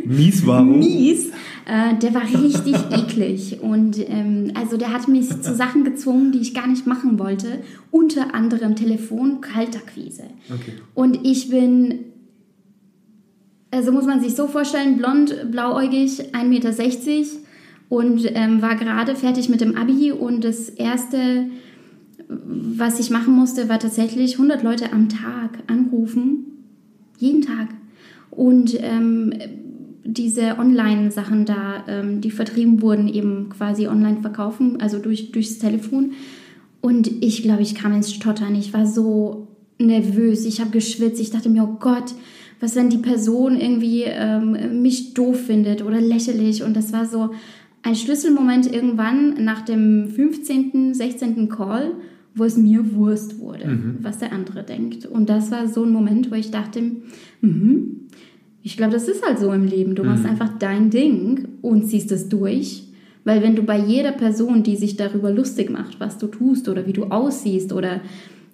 Mies 0.07 0.47
warum? 0.47 0.79
Mies. 0.79 1.33
Äh, 1.67 1.97
der 1.97 2.15
war 2.15 2.23
richtig 2.23 2.75
eklig. 2.91 3.61
Und 3.61 3.99
ähm, 4.09 4.53
also 4.55 4.77
der 4.77 4.93
hat 4.93 5.09
mich 5.09 5.29
zu 5.29 5.55
Sachen 5.55 5.85
gezwungen, 5.85 6.33
die 6.33 6.39
ich 6.39 6.55
gar 6.55 6.67
nicht 6.67 6.87
machen 6.87 7.19
wollte. 7.19 7.61
Unter 7.91 8.35
anderem 8.35 8.77
Telefon, 8.77 9.41
Kaltakquise. 9.41 10.25
Okay. 10.49 10.73
Und 10.95 11.27
ich 11.27 11.51
bin 11.51 12.07
also 13.71 13.93
muss 13.93 14.07
man 14.07 14.21
sich 14.21 14.35
so 14.35 14.47
vorstellen, 14.47 14.97
blond, 14.97 15.51
blauäugig, 15.51 16.33
1,60 16.33 16.45
Meter 16.45 16.73
und 17.89 18.23
ähm, 18.35 18.63
war 18.63 18.77
gerade 18.77 19.15
fertig 19.15 19.49
mit 19.49 19.61
dem 19.61 19.77
Abi 19.77 20.13
und 20.13 20.45
das 20.45 20.69
erste, 20.69 21.47
was 22.29 22.99
ich 22.99 23.11
machen 23.11 23.35
musste, 23.35 23.69
war 23.69 23.79
tatsächlich 23.79 24.35
100 24.35 24.63
Leute 24.63 24.93
am 24.93 25.09
Tag 25.09 25.59
anrufen, 25.67 26.47
jeden 27.19 27.43
Tag 27.43 27.69
und 28.31 28.77
ähm, 28.81 29.35
diese 30.07 30.59
Online-Sachen 30.59 31.45
da, 31.45 31.85
ähm, 31.89 32.21
die 32.21 32.31
vertrieben 32.31 32.81
wurden, 32.81 33.09
eben 33.09 33.49
quasi 33.49 33.89
online 33.89 34.21
verkaufen, 34.21 34.81
also 34.81 34.99
durch, 34.99 35.33
durchs 35.33 35.59
Telefon. 35.59 36.13
Und 36.81 37.11
ich 37.23 37.43
glaube, 37.43 37.63
ich 37.63 37.75
kam 37.75 37.93
ins 37.93 38.15
Stottern. 38.15 38.55
Ich 38.55 38.73
war 38.73 38.87
so 38.87 39.49
nervös, 39.79 40.45
ich 40.47 40.61
habe 40.61 40.71
geschwitzt. 40.71 41.21
Ich 41.21 41.31
dachte 41.31 41.49
mir, 41.49 41.65
oh 41.65 41.77
Gott, 41.81 42.15
was 42.61 42.77
wenn 42.77 42.91
die 42.91 42.99
Person 42.99 43.61
irgendwie 43.61 44.05
ähm, 44.05 44.81
mich 44.81 45.15
doof 45.15 45.47
findet 45.47 45.83
oder 45.83 46.01
lächerlich. 46.01 46.63
Und 46.63 46.75
das 46.75 46.93
war 46.93 47.07
so 47.07 47.31
ein 47.83 47.97
Schlüsselmoment 47.97 48.73
irgendwann 48.73 49.45
nach 49.45 49.63
dem 49.63 50.11
15., 50.11 50.95
16. 50.95 51.49
Call, 51.49 51.93
wo 52.35 52.45
es 52.45 52.57
mir 52.57 52.95
Wurst 52.95 53.39
wurde, 53.39 53.67
mhm. 53.67 53.99
was 54.03 54.19
der 54.19 54.33
andere 54.33 54.63
denkt. 54.63 55.07
Und 55.07 55.29
das 55.29 55.51
war 55.51 55.69
so 55.69 55.85
ein 55.85 55.91
Moment, 55.91 56.31
wo 56.31 56.35
ich 56.35 56.51
dachte, 56.51 56.83
mhm, 57.41 58.06
ich 58.67 58.77
glaube, 58.77 58.95
das 58.95 59.07
ist 59.07 59.25
halt 59.25 59.39
so 59.39 59.53
im 59.53 59.63
Leben. 59.63 59.95
Du 59.95 60.03
machst 60.03 60.25
mhm. 60.25 60.31
einfach 60.31 60.51
dein 60.59 60.91
Ding 60.91 61.47
und 61.63 61.87
ziehst 61.87 62.11
es 62.11 62.29
durch. 62.29 62.83
Weil 63.23 63.41
wenn 63.41 63.55
du 63.55 63.63
bei 63.63 63.79
jeder 63.79 64.11
Person, 64.11 64.65
die 64.65 64.75
sich 64.75 64.97
darüber 64.97 65.31
lustig 65.31 65.71
macht, 65.71 66.01
was 66.01 66.19
du 66.19 66.27
tust 66.27 66.69
oder 66.69 66.85
wie 66.85 66.93
du 66.93 67.05
aussiehst 67.05 67.73
oder 67.73 68.01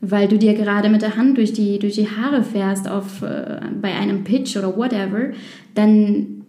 weil 0.02 0.28
du 0.28 0.36
dir 0.36 0.52
gerade 0.52 0.90
mit 0.90 1.00
der 1.00 1.16
Hand 1.16 1.38
durch 1.38 1.54
die, 1.54 1.78
durch 1.78 1.94
die 1.94 2.08
Haare 2.10 2.42
fährst 2.42 2.90
auf, 2.90 3.22
äh, 3.22 3.60
bei 3.80 3.94
einem 3.94 4.22
Pitch 4.22 4.54
oder 4.54 4.76
whatever, 4.76 5.30
dann 5.74 6.42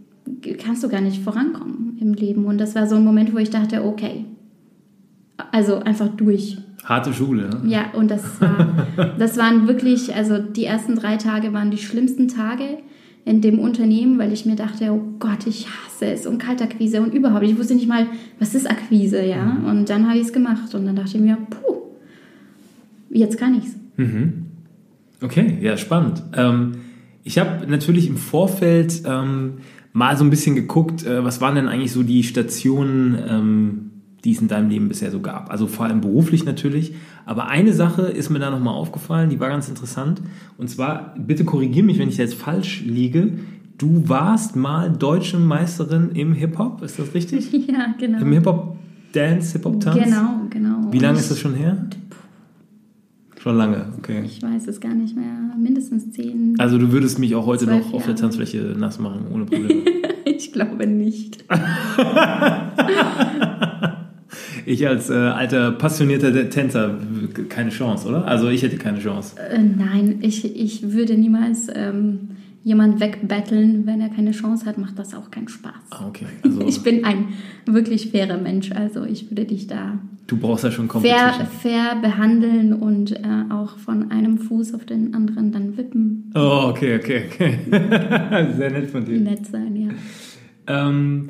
kannst 0.57 0.83
du 0.83 0.89
gar 0.89 0.99
nicht 0.99 1.23
vorankommen 1.23 1.97
im 2.01 2.13
Leben. 2.15 2.43
Und 2.43 2.57
das 2.57 2.75
war 2.75 2.85
so 2.85 2.97
ein 2.97 3.05
Moment, 3.05 3.33
wo 3.33 3.37
ich 3.37 3.49
dachte, 3.49 3.85
okay, 3.85 4.25
also 5.53 5.79
einfach 5.79 6.09
durch. 6.09 6.57
Harte 6.83 7.13
Schule, 7.13 7.43
ne? 7.43 7.61
Ja, 7.67 7.91
und 7.93 8.11
das, 8.11 8.41
war, 8.41 8.87
das 9.17 9.37
waren 9.37 9.69
wirklich, 9.69 10.13
also 10.13 10.37
die 10.37 10.65
ersten 10.65 10.97
drei 10.97 11.15
Tage 11.15 11.53
waren 11.53 11.71
die 11.71 11.77
schlimmsten 11.77 12.27
Tage 12.27 12.79
in 13.25 13.41
dem 13.41 13.59
Unternehmen, 13.59 14.19
weil 14.19 14.33
ich 14.33 14.45
mir 14.45 14.55
dachte, 14.55 14.91
oh 14.91 15.01
Gott, 15.19 15.47
ich 15.47 15.67
hasse 15.67 16.07
es 16.07 16.25
und 16.25 16.39
Kaltakquise 16.39 17.01
und 17.01 17.13
überhaupt. 17.13 17.43
Ich 17.43 17.57
wusste 17.57 17.75
nicht 17.75 17.87
mal, 17.87 18.07
was 18.39 18.53
ist 18.53 18.69
Akquise, 18.69 19.23
ja. 19.23 19.45
Mhm. 19.45 19.65
Und 19.65 19.89
dann 19.89 20.07
habe 20.07 20.17
ich 20.17 20.25
es 20.25 20.33
gemacht 20.33 20.75
und 20.75 20.85
dann 20.85 20.95
dachte 20.95 21.17
ich 21.17 21.23
mir, 21.23 21.37
puh, 21.49 21.77
jetzt 23.09 23.37
kann 23.37 23.55
ich's. 23.57 23.75
Mhm. 23.95 24.47
Okay, 25.21 25.57
ja, 25.61 25.77
spannend. 25.77 26.21
Ähm, 26.35 26.73
ich 27.23 27.39
habe 27.39 27.65
natürlich 27.67 28.07
im 28.07 28.17
Vorfeld 28.17 29.03
ähm, 29.05 29.53
mal 29.93 30.17
so 30.17 30.25
ein 30.25 30.29
bisschen 30.29 30.55
geguckt, 30.55 31.05
äh, 31.05 31.23
was 31.23 31.39
waren 31.39 31.55
denn 31.55 31.69
eigentlich 31.69 31.93
so 31.93 32.03
die 32.03 32.23
Stationen, 32.23 33.17
ähm, 33.29 33.91
die 34.23 34.31
es 34.31 34.41
in 34.41 34.47
deinem 34.47 34.69
Leben 34.69 34.87
bisher 34.87 35.11
so 35.11 35.19
gab. 35.19 35.51
Also 35.51 35.67
vor 35.67 35.85
allem 35.85 36.01
beruflich 36.01 36.45
natürlich. 36.45 36.93
Aber 37.25 37.47
eine 37.47 37.73
Sache 37.73 38.03
ist 38.03 38.29
mir 38.29 38.39
da 38.39 38.49
nochmal 38.49 38.73
aufgefallen, 38.73 39.29
die 39.29 39.39
war 39.39 39.49
ganz 39.49 39.67
interessant. 39.67 40.21
Und 40.57 40.69
zwar, 40.69 41.13
bitte 41.17 41.43
korrigiere 41.43 41.85
mich, 41.85 41.99
wenn 41.99 42.09
ich 42.09 42.17
jetzt 42.17 42.35
falsch 42.35 42.83
liege. 42.85 43.33
Du 43.77 44.07
warst 44.07 44.55
mal 44.55 44.91
deutsche 44.91 45.37
Meisterin 45.37 46.11
im 46.11 46.33
Hip-Hop, 46.33 46.81
ist 46.83 46.99
das 46.99 47.13
richtig? 47.13 47.51
Ja, 47.67 47.93
genau. 47.99 48.19
Im 48.19 48.31
Hip-Hop 48.31 48.77
Dance, 49.13 49.53
Hip-Hop-Tanz? 49.53 50.03
Genau, 50.03 50.41
genau. 50.49 50.91
Wie 50.91 50.99
lange 50.99 51.19
ist 51.19 51.29
das 51.29 51.39
schon 51.39 51.53
her? 51.53 51.85
Schon 53.39 53.57
lange, 53.57 53.87
okay. 53.97 54.21
Ich 54.23 54.41
weiß 54.41 54.67
es 54.67 54.79
gar 54.79 54.93
nicht 54.93 55.15
mehr. 55.15 55.51
Mindestens 55.61 56.11
zehn. 56.11 56.55
Also 56.59 56.77
du 56.77 56.91
würdest 56.91 57.19
mich 57.19 57.35
auch 57.35 57.45
heute 57.45 57.67
noch 57.67 57.93
auf 57.93 58.05
der 58.05 58.15
Tanzfläche 58.15 58.73
nass 58.77 58.99
machen, 58.99 59.25
ohne 59.31 59.45
Probleme. 59.45 59.83
ich 60.25 60.53
glaube 60.53 60.87
nicht. 60.87 61.43
ich 64.65 64.87
als 64.87 65.09
äh, 65.09 65.13
alter, 65.13 65.71
passionierter 65.71 66.49
Tänzer, 66.49 66.97
keine 67.49 67.69
Chance, 67.69 68.07
oder? 68.07 68.25
Also 68.27 68.49
ich 68.49 68.61
hätte 68.63 68.77
keine 68.77 68.99
Chance. 68.99 69.35
Äh, 69.39 69.59
nein, 69.59 70.19
ich, 70.21 70.43
ich 70.55 70.91
würde 70.91 71.15
niemals 71.15 71.67
ähm, 71.73 72.29
jemand 72.63 72.99
wegbetteln, 72.99 73.85
wenn 73.85 74.01
er 74.01 74.09
keine 74.09 74.31
Chance 74.31 74.65
hat, 74.65 74.77
macht 74.77 74.97
das 74.97 75.13
auch 75.13 75.31
keinen 75.31 75.49
Spaß. 75.49 75.73
Ah, 75.91 76.07
okay. 76.07 76.25
Also, 76.43 76.67
ich 76.67 76.81
bin 76.81 77.03
ein 77.05 77.29
wirklich 77.65 78.11
fairer 78.11 78.37
Mensch, 78.37 78.71
also 78.71 79.05
ich 79.05 79.29
würde 79.29 79.45
dich 79.45 79.67
da 79.67 79.99
du 80.27 80.37
brauchst 80.37 80.63
ja 80.63 80.71
schon 80.71 80.89
fair, 80.89 81.47
fair 81.61 81.95
behandeln 82.01 82.73
und 82.73 83.11
äh, 83.11 83.19
auch 83.49 83.77
von 83.77 84.11
einem 84.11 84.37
Fuß 84.37 84.73
auf 84.73 84.85
den 84.85 85.13
anderen 85.13 85.51
dann 85.51 85.77
wippen. 85.77 86.31
Oh, 86.35 86.69
okay, 86.69 86.95
okay, 86.95 87.25
okay. 87.27 87.59
Sehr 88.57 88.71
nett 88.71 88.89
von 88.89 89.05
dir. 89.05 89.19
Nett 89.19 89.45
sein, 89.45 89.75
ja. 89.75 89.89
Ähm, 90.67 91.29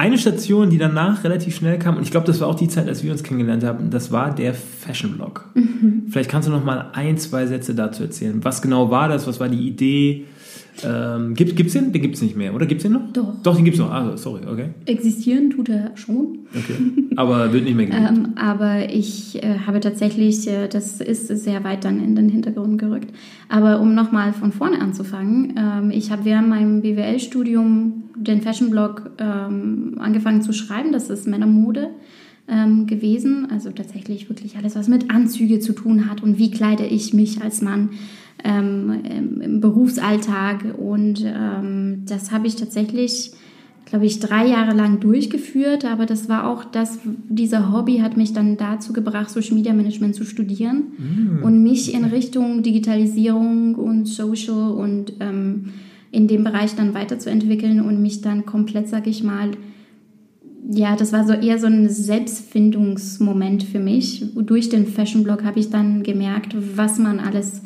eine 0.00 0.16
Station, 0.16 0.70
die 0.70 0.78
danach 0.78 1.24
relativ 1.24 1.54
schnell 1.54 1.78
kam, 1.78 1.98
und 1.98 2.02
ich 2.02 2.10
glaube, 2.10 2.26
das 2.26 2.40
war 2.40 2.48
auch 2.48 2.54
die 2.54 2.68
Zeit, 2.68 2.88
als 2.88 3.04
wir 3.04 3.12
uns 3.12 3.22
kennengelernt 3.22 3.64
haben, 3.64 3.90
das 3.90 4.10
war 4.10 4.34
der 4.34 4.54
Fashion 4.54 5.12
Blog. 5.12 5.44
Mhm. 5.54 6.04
Vielleicht 6.08 6.30
kannst 6.30 6.48
du 6.48 6.52
noch 6.52 6.64
mal 6.64 6.90
ein, 6.94 7.18
zwei 7.18 7.46
Sätze 7.46 7.74
dazu 7.74 8.04
erzählen. 8.04 8.42
Was 8.42 8.62
genau 8.62 8.90
war 8.90 9.08
das? 9.08 9.26
Was 9.26 9.40
war 9.40 9.50
die 9.50 9.68
Idee? 9.68 10.24
Ähm, 10.84 11.34
gibt 11.34 11.60
es 11.60 11.72
den? 11.72 11.92
Den 11.92 12.02
gibt 12.02 12.16
es 12.16 12.22
nicht 12.22 12.36
mehr, 12.36 12.54
oder? 12.54 12.66
Gibt 12.66 12.80
es 12.80 12.82
den 12.84 12.92
noch? 12.92 13.12
Doch. 13.12 13.34
Doch, 13.42 13.56
den 13.56 13.64
gibt 13.64 13.76
es 13.76 13.80
noch. 13.80 13.90
Also, 13.90 14.16
sorry, 14.16 14.40
okay. 14.46 14.70
Existieren 14.86 15.50
tut 15.50 15.68
er 15.68 15.96
schon. 15.96 16.40
Okay. 16.54 17.14
Aber 17.16 17.52
wird 17.52 17.64
nicht 17.64 17.76
mehr 17.76 17.86
gelebt. 17.90 18.08
ähm, 18.08 18.32
aber 18.36 18.92
ich 18.92 19.42
äh, 19.42 19.58
habe 19.66 19.80
tatsächlich, 19.80 20.48
äh, 20.48 20.68
das 20.68 21.00
ist 21.00 21.28
sehr 21.28 21.64
weit 21.64 21.84
dann 21.84 22.02
in 22.02 22.14
den 22.14 22.28
Hintergrund 22.28 22.78
gerückt. 22.78 23.12
Aber 23.48 23.80
um 23.80 23.94
nochmal 23.94 24.32
von 24.32 24.52
vorne 24.52 24.80
anzufangen, 24.80 25.54
ähm, 25.56 25.90
ich 25.90 26.10
habe 26.10 26.24
während 26.24 26.48
meinem 26.48 26.82
BWL-Studium 26.82 28.04
den 28.16 28.42
Fashion-Blog 28.42 29.12
ähm, 29.18 29.96
angefangen 29.98 30.42
zu 30.42 30.52
schreiben. 30.52 30.92
Das 30.92 31.10
ist 31.10 31.26
Männermode 31.26 31.90
ähm, 32.48 32.86
gewesen. 32.86 33.48
Also 33.50 33.70
tatsächlich 33.70 34.28
wirklich 34.28 34.56
alles, 34.56 34.76
was 34.76 34.88
mit 34.88 35.10
Anzüge 35.10 35.60
zu 35.60 35.72
tun 35.72 36.10
hat 36.10 36.22
und 36.22 36.38
wie 36.38 36.50
kleide 36.50 36.84
ich 36.84 37.14
mich 37.14 37.42
als 37.42 37.62
Mann 37.62 37.90
ähm, 38.44 39.02
im 39.40 39.60
Berufsalltag. 39.60 40.64
Und 40.78 41.24
ähm, 41.24 42.02
das 42.06 42.30
habe 42.32 42.46
ich 42.46 42.56
tatsächlich, 42.56 43.32
glaube 43.86 44.06
ich, 44.06 44.20
drei 44.20 44.46
Jahre 44.46 44.74
lang 44.74 45.00
durchgeführt. 45.00 45.84
Aber 45.84 46.06
das 46.06 46.28
war 46.28 46.48
auch 46.48 46.64
das, 46.64 46.98
dieser 47.28 47.72
Hobby 47.72 47.98
hat 47.98 48.16
mich 48.16 48.32
dann 48.32 48.56
dazu 48.56 48.92
gebracht, 48.92 49.30
Social 49.30 49.54
Media 49.54 49.72
Management 49.72 50.14
zu 50.14 50.24
studieren 50.24 50.84
mhm. 50.98 51.42
und 51.42 51.62
mich 51.62 51.94
in 51.94 52.04
Richtung 52.04 52.62
Digitalisierung 52.62 53.74
und 53.74 54.06
Social 54.06 54.70
und 54.72 55.14
ähm, 55.20 55.70
in 56.12 56.26
dem 56.26 56.44
Bereich 56.44 56.74
dann 56.74 56.94
weiterzuentwickeln 56.94 57.80
und 57.80 58.02
mich 58.02 58.20
dann 58.20 58.44
komplett, 58.44 58.88
sag 58.88 59.06
ich 59.06 59.22
mal, 59.22 59.52
ja, 60.68 60.94
das 60.94 61.12
war 61.12 61.26
so 61.26 61.32
eher 61.32 61.58
so 61.58 61.66
ein 61.66 61.88
Selbstfindungsmoment 61.88 63.62
für 63.64 63.80
mich. 63.80 64.24
Durch 64.36 64.68
den 64.68 64.86
Fashion 64.86 65.24
Blog 65.24 65.42
habe 65.42 65.58
ich 65.58 65.70
dann 65.70 66.02
gemerkt, 66.02 66.54
was 66.76 66.98
man 66.98 67.18
alles 67.18 67.62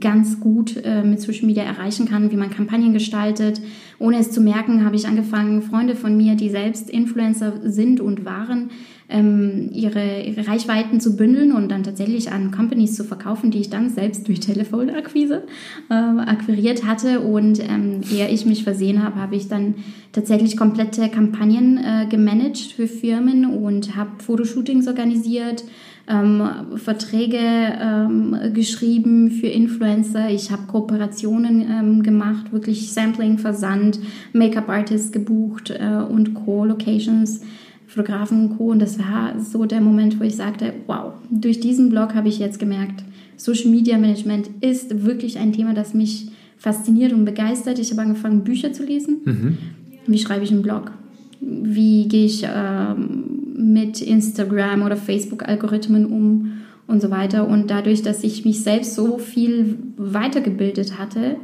ganz 0.00 0.38
gut 0.38 0.76
äh, 0.84 1.02
mit 1.02 1.20
Social 1.20 1.46
Media 1.46 1.62
erreichen 1.62 2.06
kann, 2.06 2.30
wie 2.30 2.36
man 2.36 2.50
Kampagnen 2.50 2.92
gestaltet. 2.92 3.60
Ohne 3.98 4.18
es 4.18 4.30
zu 4.30 4.40
merken, 4.40 4.84
habe 4.84 4.96
ich 4.96 5.06
angefangen, 5.06 5.62
Freunde 5.62 5.96
von 5.96 6.16
mir, 6.16 6.34
die 6.34 6.50
selbst 6.50 6.90
Influencer 6.90 7.54
sind 7.62 8.00
und 8.00 8.24
waren, 8.24 8.70
ähm, 9.08 9.70
ihre, 9.72 10.22
ihre 10.22 10.46
Reichweiten 10.46 11.00
zu 11.00 11.16
bündeln 11.16 11.52
und 11.52 11.70
dann 11.70 11.82
tatsächlich 11.82 12.30
an 12.30 12.50
Companies 12.50 12.94
zu 12.94 13.04
verkaufen, 13.04 13.50
die 13.50 13.60
ich 13.60 13.70
dann 13.70 13.88
selbst 13.88 14.28
durch 14.28 14.40
Telefonakquise 14.40 15.44
äh, 15.88 15.94
akquiriert 15.94 16.84
hatte. 16.84 17.20
Und 17.20 17.58
ähm, 17.60 18.02
ehe 18.12 18.28
ich 18.28 18.44
mich 18.44 18.64
versehen 18.64 19.02
habe, 19.02 19.16
habe 19.16 19.36
ich 19.36 19.48
dann 19.48 19.76
tatsächlich 20.12 20.58
komplette 20.58 21.08
Kampagnen 21.08 21.78
äh, 21.78 22.06
gemanagt 22.10 22.58
für 22.58 22.86
Firmen 22.86 23.46
und 23.46 23.96
habe 23.96 24.10
Fotoshootings 24.22 24.86
organisiert 24.86 25.64
ähm, 26.08 26.42
Verträge 26.76 27.38
ähm, 27.38 28.36
geschrieben 28.54 29.30
für 29.30 29.48
Influencer. 29.48 30.30
Ich 30.30 30.50
habe 30.50 30.62
Kooperationen 30.66 31.66
ähm, 31.70 32.02
gemacht, 32.02 32.52
wirklich 32.52 32.92
Sampling, 32.92 33.38
Versand, 33.38 34.00
Make-up-Artists 34.32 35.12
gebucht 35.12 35.70
äh, 35.70 36.02
und 36.08 36.34
Co-Locations. 36.34 37.40
Fotografen 37.88 38.42
und 38.42 38.56
Co. 38.58 38.70
Und 38.70 38.80
das 38.80 38.98
war 38.98 39.32
so 39.40 39.64
der 39.64 39.80
Moment, 39.80 40.20
wo 40.20 40.24
ich 40.24 40.36
sagte, 40.36 40.74
wow, 40.86 41.14
durch 41.30 41.58
diesen 41.58 41.88
Blog 41.88 42.14
habe 42.14 42.28
ich 42.28 42.38
jetzt 42.38 42.58
gemerkt, 42.58 43.02
Social 43.36 43.70
Media 43.70 43.96
Management 43.96 44.50
ist 44.60 45.04
wirklich 45.04 45.38
ein 45.38 45.52
Thema, 45.52 45.72
das 45.72 45.94
mich 45.94 46.28
fasziniert 46.58 47.12
und 47.12 47.24
begeistert. 47.24 47.78
Ich 47.78 47.90
habe 47.90 48.02
angefangen, 48.02 48.44
Bücher 48.44 48.72
zu 48.72 48.84
lesen. 48.84 49.18
Mhm. 49.24 49.58
Wie 50.06 50.18
schreibe 50.18 50.44
ich 50.44 50.50
einen 50.50 50.62
Blog? 50.62 50.92
Wie 51.40 52.08
gehe 52.08 52.26
ich 52.26 52.44
ähm, 52.44 53.37
mit 53.58 54.00
Instagram 54.00 54.82
oder 54.82 54.96
Facebook-Algorithmen 54.96 56.06
um 56.06 56.52
und 56.86 57.02
so 57.02 57.10
weiter. 57.10 57.46
Und 57.46 57.70
dadurch, 57.70 58.02
dass 58.02 58.24
ich 58.24 58.44
mich 58.44 58.62
selbst 58.62 58.94
so 58.94 59.18
viel 59.18 59.76
weitergebildet 59.96 60.98
hatte, 60.98 61.36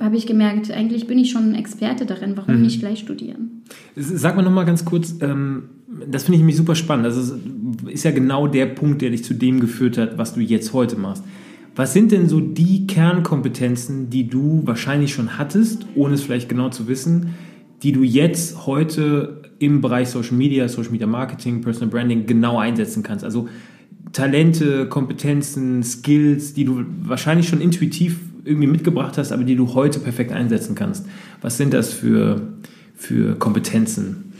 habe 0.00 0.16
ich 0.16 0.26
gemerkt, 0.26 0.70
eigentlich 0.70 1.06
bin 1.06 1.18
ich 1.18 1.30
schon 1.30 1.50
ein 1.50 1.54
Experte 1.54 2.04
darin, 2.04 2.36
warum 2.36 2.56
mhm. 2.56 2.62
nicht 2.62 2.80
gleich 2.80 2.98
studieren? 2.98 3.62
Sag 3.96 4.36
mal 4.36 4.42
nochmal 4.42 4.66
ganz 4.66 4.84
kurz, 4.84 5.16
ähm, 5.20 5.64
das 6.08 6.24
finde 6.24 6.36
ich 6.36 6.40
nämlich 6.40 6.56
super 6.56 6.74
spannend. 6.74 7.06
Das 7.06 7.16
ist, 7.16 7.34
ist 7.86 8.04
ja 8.04 8.10
genau 8.10 8.46
der 8.46 8.66
Punkt, 8.66 9.00
der 9.02 9.10
dich 9.10 9.24
zu 9.24 9.34
dem 9.34 9.60
geführt 9.60 9.96
hat, 9.96 10.18
was 10.18 10.34
du 10.34 10.40
jetzt 10.40 10.72
heute 10.72 10.96
machst. 10.96 11.24
Was 11.76 11.92
sind 11.92 12.12
denn 12.12 12.28
so 12.28 12.38
die 12.38 12.86
Kernkompetenzen, 12.86 14.10
die 14.10 14.28
du 14.28 14.62
wahrscheinlich 14.64 15.12
schon 15.12 15.38
hattest, 15.38 15.86
ohne 15.94 16.14
es 16.14 16.22
vielleicht 16.22 16.48
genau 16.48 16.68
zu 16.68 16.86
wissen, 16.86 17.34
die 17.82 17.92
du 17.92 18.02
jetzt 18.02 18.66
heute 18.66 19.42
im 19.64 19.80
Bereich 19.80 20.08
Social 20.08 20.36
Media, 20.36 20.68
Social 20.68 20.92
Media 20.92 21.06
Marketing, 21.06 21.60
Personal 21.60 21.90
Branding 21.90 22.26
genau 22.26 22.58
einsetzen 22.58 23.02
kannst. 23.02 23.24
Also 23.24 23.48
Talente, 24.12 24.88
Kompetenzen, 24.88 25.82
Skills, 25.82 26.54
die 26.54 26.64
du 26.64 26.84
wahrscheinlich 27.02 27.48
schon 27.48 27.60
intuitiv 27.60 28.18
irgendwie 28.44 28.66
mitgebracht 28.66 29.18
hast, 29.18 29.32
aber 29.32 29.44
die 29.44 29.56
du 29.56 29.74
heute 29.74 29.98
perfekt 29.98 30.32
einsetzen 30.32 30.74
kannst. 30.74 31.06
Was 31.40 31.56
sind 31.56 31.74
das 31.74 31.92
für, 31.92 32.54
für 32.94 33.36
Kompetenzen? 33.36 34.32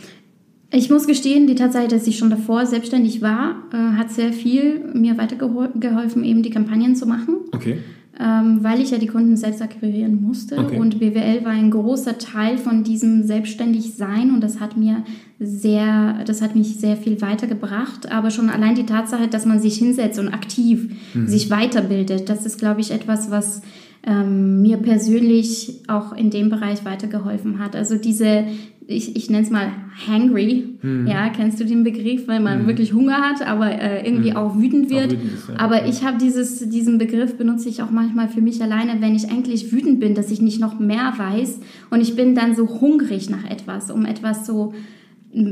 Ich 0.70 0.90
muss 0.90 1.06
gestehen, 1.06 1.46
die 1.46 1.54
Tatsache, 1.54 1.88
dass 1.88 2.06
ich 2.06 2.18
schon 2.18 2.30
davor 2.30 2.66
selbstständig 2.66 3.22
war, 3.22 3.62
äh, 3.72 3.96
hat 3.96 4.10
sehr 4.10 4.32
viel 4.32 4.80
mir 4.92 5.16
weitergeholfen, 5.16 6.24
eben 6.24 6.42
die 6.42 6.50
Kampagnen 6.50 6.96
zu 6.96 7.06
machen. 7.06 7.36
Okay 7.52 7.78
weil 8.16 8.80
ich 8.80 8.90
ja 8.90 8.98
die 8.98 9.08
Kunden 9.08 9.36
selbst 9.36 9.60
akquirieren 9.60 10.22
musste. 10.22 10.58
Okay. 10.58 10.78
Und 10.78 11.00
BWL 11.00 11.44
war 11.44 11.50
ein 11.50 11.70
großer 11.70 12.18
Teil 12.18 12.58
von 12.58 12.84
diesem 12.84 13.24
Selbstständigsein 13.24 14.32
und 14.32 14.40
das 14.40 14.60
hat 14.60 14.76
mir 14.76 15.02
sehr, 15.40 16.22
das 16.24 16.40
hat 16.40 16.54
mich 16.54 16.76
sehr 16.76 16.96
viel 16.96 17.20
weitergebracht. 17.20 18.10
Aber 18.12 18.30
schon 18.30 18.50
allein 18.50 18.76
die 18.76 18.86
Tatsache, 18.86 19.26
dass 19.26 19.46
man 19.46 19.58
sich 19.58 19.78
hinsetzt 19.78 20.18
und 20.18 20.28
aktiv 20.28 20.94
mhm. 21.14 21.26
sich 21.26 21.50
weiterbildet, 21.50 22.28
das 22.28 22.46
ist, 22.46 22.58
glaube 22.58 22.80
ich, 22.80 22.92
etwas, 22.92 23.30
was 23.30 23.62
ähm, 24.06 24.60
mir 24.60 24.76
persönlich 24.76 25.80
auch 25.88 26.12
in 26.12 26.30
dem 26.30 26.50
Bereich 26.50 26.84
weitergeholfen 26.84 27.58
hat. 27.58 27.74
Also 27.74 27.96
diese, 27.96 28.44
ich, 28.86 29.16
ich 29.16 29.30
nenne 29.30 29.44
es 29.44 29.50
mal 29.50 29.68
hangry, 30.06 30.76
mhm. 30.82 31.06
ja, 31.06 31.30
kennst 31.30 31.58
du 31.58 31.64
den 31.64 31.84
Begriff, 31.84 32.28
weil 32.28 32.40
man 32.40 32.62
mhm. 32.62 32.66
wirklich 32.66 32.92
Hunger 32.92 33.16
hat, 33.22 33.46
aber 33.46 33.70
äh, 33.70 34.06
irgendwie 34.06 34.32
mhm. 34.32 34.36
auch 34.36 34.58
wütend 34.58 34.90
wird. 34.90 35.06
Auch 35.06 35.12
wütend 35.12 35.34
ist, 35.34 35.48
ja. 35.48 35.54
Aber 35.58 35.86
ich 35.86 36.04
habe 36.04 36.18
dieses, 36.18 36.68
diesen 36.68 36.98
Begriff 36.98 37.36
benutze 37.36 37.68
ich 37.68 37.82
auch 37.82 37.90
manchmal 37.90 38.28
für 38.28 38.42
mich 38.42 38.62
alleine, 38.62 39.00
wenn 39.00 39.14
ich 39.14 39.30
eigentlich 39.30 39.72
wütend 39.72 40.00
bin, 40.00 40.14
dass 40.14 40.30
ich 40.30 40.42
nicht 40.42 40.60
noch 40.60 40.78
mehr 40.78 41.14
weiß 41.16 41.60
und 41.90 42.00
ich 42.00 42.14
bin 42.14 42.34
dann 42.34 42.54
so 42.54 42.80
hungrig 42.80 43.30
nach 43.30 43.48
etwas, 43.48 43.90
um 43.90 44.04
etwas 44.04 44.46
so 44.46 44.74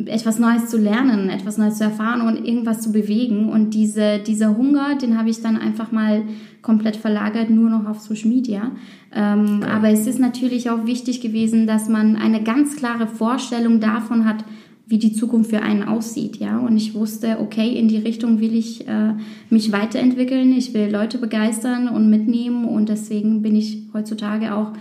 etwas 0.06 0.38
Neues 0.38 0.68
zu 0.68 0.78
lernen, 0.78 1.28
etwas 1.28 1.58
Neues 1.58 1.78
zu 1.78 1.84
erfahren 1.84 2.20
und 2.20 2.46
irgendwas 2.46 2.80
zu 2.80 2.92
bewegen. 2.92 3.48
Und 3.48 3.74
diese, 3.74 4.20
dieser 4.20 4.56
Hunger, 4.56 4.96
den 4.96 5.18
habe 5.18 5.30
ich 5.30 5.42
dann 5.42 5.56
einfach 5.56 5.90
mal 5.90 6.22
komplett 6.62 6.96
verlagert, 6.96 7.50
nur 7.50 7.68
noch 7.68 7.86
auf 7.86 8.00
Social 8.00 8.28
Media. 8.28 8.70
Ähm, 9.12 9.62
aber 9.64 9.88
es 9.88 10.06
ist 10.06 10.20
natürlich 10.20 10.70
auch 10.70 10.86
wichtig 10.86 11.20
gewesen, 11.20 11.66
dass 11.66 11.88
man 11.88 12.16
eine 12.16 12.42
ganz 12.42 12.76
klare 12.76 13.08
Vorstellung 13.08 13.80
davon 13.80 14.24
hat, 14.24 14.44
wie 14.86 14.98
die 14.98 15.12
Zukunft 15.12 15.50
für 15.50 15.62
einen 15.62 15.84
aussieht, 15.84 16.36
ja. 16.36 16.58
Und 16.58 16.76
ich 16.76 16.94
wusste, 16.94 17.38
okay, 17.40 17.72
in 17.72 17.88
die 17.88 17.98
Richtung 17.98 18.40
will 18.40 18.54
ich 18.54 18.86
äh, 18.86 19.14
mich 19.48 19.72
weiterentwickeln, 19.72 20.52
ich 20.52 20.74
will 20.74 20.90
Leute 20.90 21.18
begeistern 21.18 21.88
und 21.88 22.10
mitnehmen 22.10 22.66
und 22.66 22.88
deswegen 22.88 23.42
bin 23.42 23.56
ich 23.56 23.84
heutzutage 23.94 24.54
auch 24.54 24.72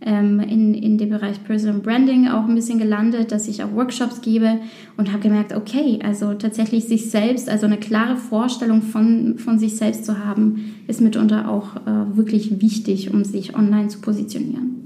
ähm, 0.00 0.40
in, 0.40 0.74
in 0.74 0.98
dem 0.98 1.10
Bereich 1.10 1.42
Personal 1.44 1.80
Branding 1.80 2.28
auch 2.28 2.46
ein 2.46 2.54
bisschen 2.54 2.78
gelandet, 2.78 3.32
dass 3.32 3.48
ich 3.48 3.62
auch 3.62 3.72
Workshops 3.74 4.20
gebe 4.20 4.58
und 4.96 5.12
habe 5.12 5.22
gemerkt, 5.22 5.54
okay, 5.54 5.98
also 6.02 6.34
tatsächlich 6.34 6.84
sich 6.84 7.10
selbst, 7.10 7.48
also 7.48 7.66
eine 7.66 7.78
klare 7.78 8.16
Vorstellung 8.16 8.82
von, 8.82 9.38
von 9.38 9.58
sich 9.58 9.76
selbst 9.76 10.04
zu 10.04 10.24
haben, 10.24 10.74
ist 10.86 11.00
mitunter 11.00 11.48
auch 11.48 11.76
äh, 11.76 12.16
wirklich 12.16 12.60
wichtig, 12.60 13.12
um 13.12 13.24
sich 13.24 13.56
online 13.56 13.88
zu 13.88 14.00
positionieren. 14.00 14.76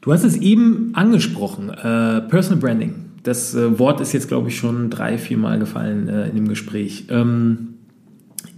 Du 0.00 0.12
hast 0.12 0.22
es 0.22 0.36
eben 0.36 0.90
angesprochen, 0.94 1.68
äh, 1.70 2.20
Personal 2.20 2.60
Branding. 2.60 2.94
Das 3.24 3.56
äh, 3.56 3.76
Wort 3.80 4.00
ist 4.00 4.12
jetzt, 4.12 4.28
glaube 4.28 4.48
ich, 4.48 4.56
schon 4.56 4.88
drei, 4.88 5.18
vier 5.18 5.36
Mal 5.36 5.58
gefallen 5.58 6.08
äh, 6.08 6.28
in 6.28 6.36
dem 6.36 6.46
Gespräch. 6.46 7.06
Ähm, 7.10 7.75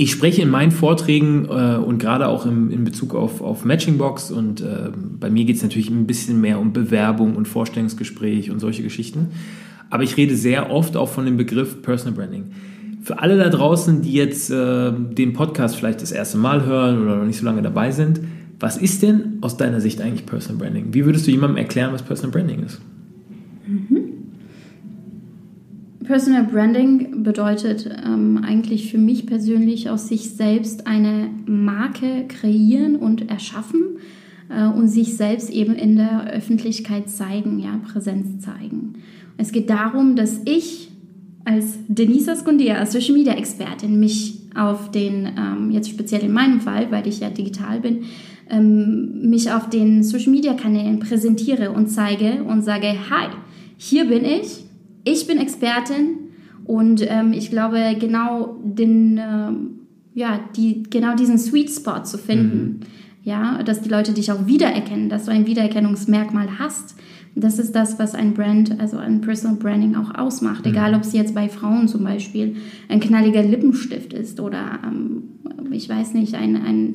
ich 0.00 0.12
spreche 0.12 0.43
in 0.43 0.49
meinen 0.49 0.71
Vorträgen 0.71 1.47
äh, 1.47 1.76
und 1.76 1.99
gerade 1.99 2.28
auch 2.28 2.47
im, 2.47 2.71
in 2.71 2.85
Bezug 2.85 3.17
auf, 3.17 3.43
auf 3.43 3.64
Matchingbox 3.64 4.31
und 4.31 4.61
äh, 4.61 4.90
bei 4.95 5.28
mir 5.28 5.45
geht 5.45 5.57
es 5.57 5.62
natürlich 5.62 5.90
ein 5.90 6.07
bisschen 6.07 6.40
mehr 6.40 6.61
um 6.61 6.73
Bewerbung 6.73 7.35
und 7.35 7.49
Vorstellungsgespräch 7.49 8.52
und 8.52 8.61
solche 8.61 8.85
Geschichten. 8.85 9.31
Aber 9.90 10.05
ich 10.05 10.17
rede 10.17 10.37
sehr 10.37 10.71
oft 10.71 10.97
auch 10.97 11.09
von 11.09 11.25
dem 11.25 11.37
Begriff 11.37 11.83
Personal 11.83 12.14
Branding. 12.14 12.52
Für 13.02 13.19
alle 13.19 13.37
da 13.37 13.49
draußen, 13.49 14.02
die 14.02 14.12
jetzt 14.12 14.50
äh, 14.50 14.93
den 14.93 15.33
Podcast 15.33 15.75
vielleicht 15.75 16.00
das 16.00 16.12
erste 16.12 16.38
Mal 16.38 16.64
hören 16.64 17.02
oder 17.02 17.17
noch 17.17 17.25
nicht 17.25 17.38
so 17.38 17.45
lange 17.45 17.62
dabei 17.62 17.90
sind, 17.90 18.21
was 18.61 18.76
ist 18.76 19.02
denn 19.02 19.38
aus 19.40 19.57
deiner 19.57 19.81
Sicht 19.81 20.00
eigentlich 20.00 20.26
Personal 20.26 20.59
Branding? 20.59 20.95
Wie 20.95 21.07
würdest 21.07 21.26
du 21.26 21.33
jemandem 21.33 21.57
erklären, 21.57 21.93
was 21.93 22.02
Personal 22.02 22.31
Branding 22.31 22.62
ist? 22.62 22.81
Mhm. 23.67 24.07
Personal 26.08 26.44
Branding 26.44 27.22
bedeutet 27.22 27.86
ähm, 28.02 28.42
eigentlich 28.42 28.90
für 28.90 28.96
mich 28.96 29.26
persönlich 29.26 29.90
aus 29.90 30.08
sich 30.08 30.30
selbst 30.30 30.86
eine 30.86 31.28
Marke 31.44 32.24
kreieren 32.28 32.96
und 32.96 33.28
erschaffen 33.28 33.98
äh, 34.48 34.64
und 34.68 34.88
sich 34.88 35.18
selbst 35.18 35.50
eben 35.50 35.74
in 35.74 35.96
der 35.96 36.32
Öffentlichkeit 36.32 37.10
zeigen, 37.10 37.58
ja, 37.58 37.78
Präsenz 37.92 38.42
zeigen. 38.42 38.94
Es 39.36 39.52
geht 39.52 39.68
darum, 39.68 40.16
dass 40.16 40.40
ich 40.46 40.88
als 41.44 41.76
Denisa 41.88 42.36
Skundia, 42.36 42.76
als 42.76 42.92
Social 42.92 43.12
Media 43.12 43.34
Expertin, 43.34 44.00
mich 44.00 44.38
auf 44.54 44.90
den, 44.90 45.28
ähm, 45.38 45.70
jetzt 45.72 45.90
speziell 45.90 46.22
in 46.22 46.32
meinem 46.32 46.62
Fall, 46.62 46.90
weil 46.90 47.06
ich 47.06 47.20
ja 47.20 47.28
digital 47.28 47.80
bin, 47.80 48.04
ähm, 48.48 49.28
mich 49.28 49.52
auf 49.52 49.68
den 49.68 50.02
Social 50.02 50.32
Media 50.32 50.54
Kanälen 50.54 51.00
präsentiere 51.00 51.70
und 51.70 51.88
zeige 51.88 52.44
und 52.44 52.62
sage, 52.62 52.94
hi, 53.10 53.28
hier 53.76 54.06
bin 54.06 54.24
ich, 54.24 54.67
ich 55.10 55.26
bin 55.26 55.38
Expertin 55.38 56.18
und 56.64 57.04
ähm, 57.08 57.32
ich 57.32 57.50
glaube, 57.50 57.96
genau 57.98 58.58
den, 58.62 59.18
ähm, 59.18 59.70
ja, 60.14 60.40
die, 60.56 60.82
genau 60.84 61.14
diesen 61.16 61.38
Sweet 61.38 61.70
Spot 61.70 62.02
zu 62.04 62.18
finden, 62.18 62.58
mhm. 62.58 62.80
ja, 63.25 63.62
dass 63.62 63.80
die 63.80 63.88
Leute 63.88 64.12
dich 64.12 64.30
auch 64.30 64.47
wiedererkennen, 64.47 65.08
dass 65.08 65.25
du 65.25 65.30
ein 65.30 65.47
Wiedererkennungsmerkmal 65.47 66.58
hast. 66.58 66.97
Das 67.34 67.58
ist 67.58 67.73
das, 67.73 67.99
was 67.99 68.14
ein 68.14 68.34
Brand, 68.34 68.80
also 68.80 68.99
ein 68.99 69.21
Personal 69.21 69.56
Branding 69.56 69.94
auch 69.94 70.14
ausmacht. 70.14 70.66
Mhm. 70.66 70.73
Egal, 70.73 70.94
ob 70.94 71.02
es 71.02 71.12
jetzt 71.12 71.34
bei 71.34 71.49
Frauen 71.49 71.88
zum 71.88 72.04
Beispiel 72.04 72.56
ein 72.88 73.00
knalliger 73.00 73.42
Lippenstift 73.42 74.12
ist 74.12 74.40
oder, 74.40 74.80
ähm, 74.84 75.23
ich 75.71 75.88
weiß 75.88 76.14
nicht, 76.14 76.34
ein, 76.34 76.56
ein 76.56 76.94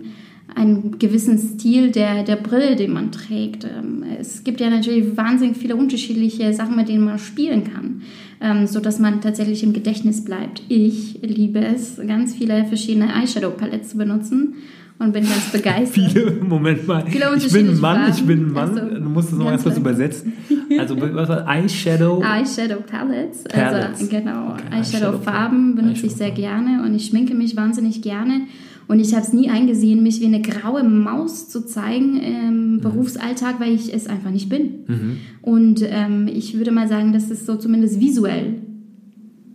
einen 0.55 0.99
gewissen 0.99 1.37
Stil 1.37 1.91
der, 1.91 2.23
der 2.23 2.35
Brille, 2.35 2.75
den 2.75 2.93
man 2.93 3.11
trägt. 3.11 3.65
Ähm, 3.65 4.03
es 4.19 4.43
gibt 4.43 4.59
ja 4.59 4.69
natürlich 4.69 5.17
wahnsinnig 5.17 5.57
viele 5.57 5.75
unterschiedliche 5.75 6.53
Sachen, 6.53 6.75
mit 6.75 6.89
denen 6.89 7.05
man 7.05 7.19
spielen 7.19 7.63
kann, 7.63 8.01
ähm, 8.41 8.67
sodass 8.67 8.99
man 8.99 9.21
tatsächlich 9.21 9.63
im 9.63 9.73
Gedächtnis 9.73 10.23
bleibt. 10.23 10.63
Ich 10.69 11.19
liebe 11.21 11.59
es, 11.59 11.99
ganz 12.07 12.35
viele 12.35 12.65
verschiedene 12.65 13.13
Eyeshadow-Palettes 13.13 13.89
zu 13.89 13.97
benutzen 13.97 14.55
und 14.99 15.11
bin 15.11 15.23
ganz 15.23 15.51
begeistert. 15.51 16.11
Viele, 16.11 16.31
Moment 16.31 16.87
mal. 16.87 17.05
Viele 17.07 17.25
ich 17.35 17.51
bin 17.51 17.69
ein 17.69 17.79
Mann, 17.79 17.97
Farben. 17.97 18.13
ich 18.13 18.23
bin 18.25 18.39
ein 18.45 18.53
Mann. 18.53 18.77
Also, 18.77 18.95
du 18.95 19.09
musst 19.09 19.31
es 19.31 19.37
noch 19.37 19.45
ganz 19.45 19.63
kurz 19.63 19.77
übersetzen. 19.77 20.33
Also, 20.77 20.99
was 20.99 21.29
war 21.29 21.47
Eyeshadow? 21.47 22.23
Eyeshadow 22.23 22.81
Palettes. 22.81 23.43
Palettes. 23.43 24.01
Also, 24.01 24.07
genau. 24.07 24.53
Okay. 24.53 24.79
Eyeshadow-Farben 24.79 25.75
benutze 25.75 26.05
Eyeshadow 26.05 26.07
ich 26.07 26.15
sehr 26.15 26.31
gerne 26.31 26.83
und 26.83 26.95
ich 26.95 27.07
schminke 27.07 27.33
mich 27.33 27.55
wahnsinnig 27.55 28.01
gerne. 28.01 28.47
Und 28.87 28.99
ich 28.99 29.13
habe 29.13 29.25
es 29.25 29.33
nie 29.33 29.49
eingesehen, 29.49 30.03
mich 30.03 30.19
wie 30.19 30.25
eine 30.25 30.41
graue 30.41 30.83
Maus 30.83 31.49
zu 31.49 31.65
zeigen 31.65 32.17
im 32.17 32.73
mhm. 32.73 32.81
Berufsalltag, 32.81 33.59
weil 33.59 33.73
ich 33.73 33.93
es 33.93 34.07
einfach 34.07 34.31
nicht 34.31 34.49
bin. 34.49 34.85
Mhm. 34.87 35.17
Und 35.41 35.83
ähm, 35.87 36.27
ich 36.27 36.57
würde 36.57 36.71
mal 36.71 36.87
sagen, 36.87 37.13
das 37.13 37.31
ist 37.31 37.45
so 37.45 37.55
zumindest 37.55 37.99
visuell 37.99 38.55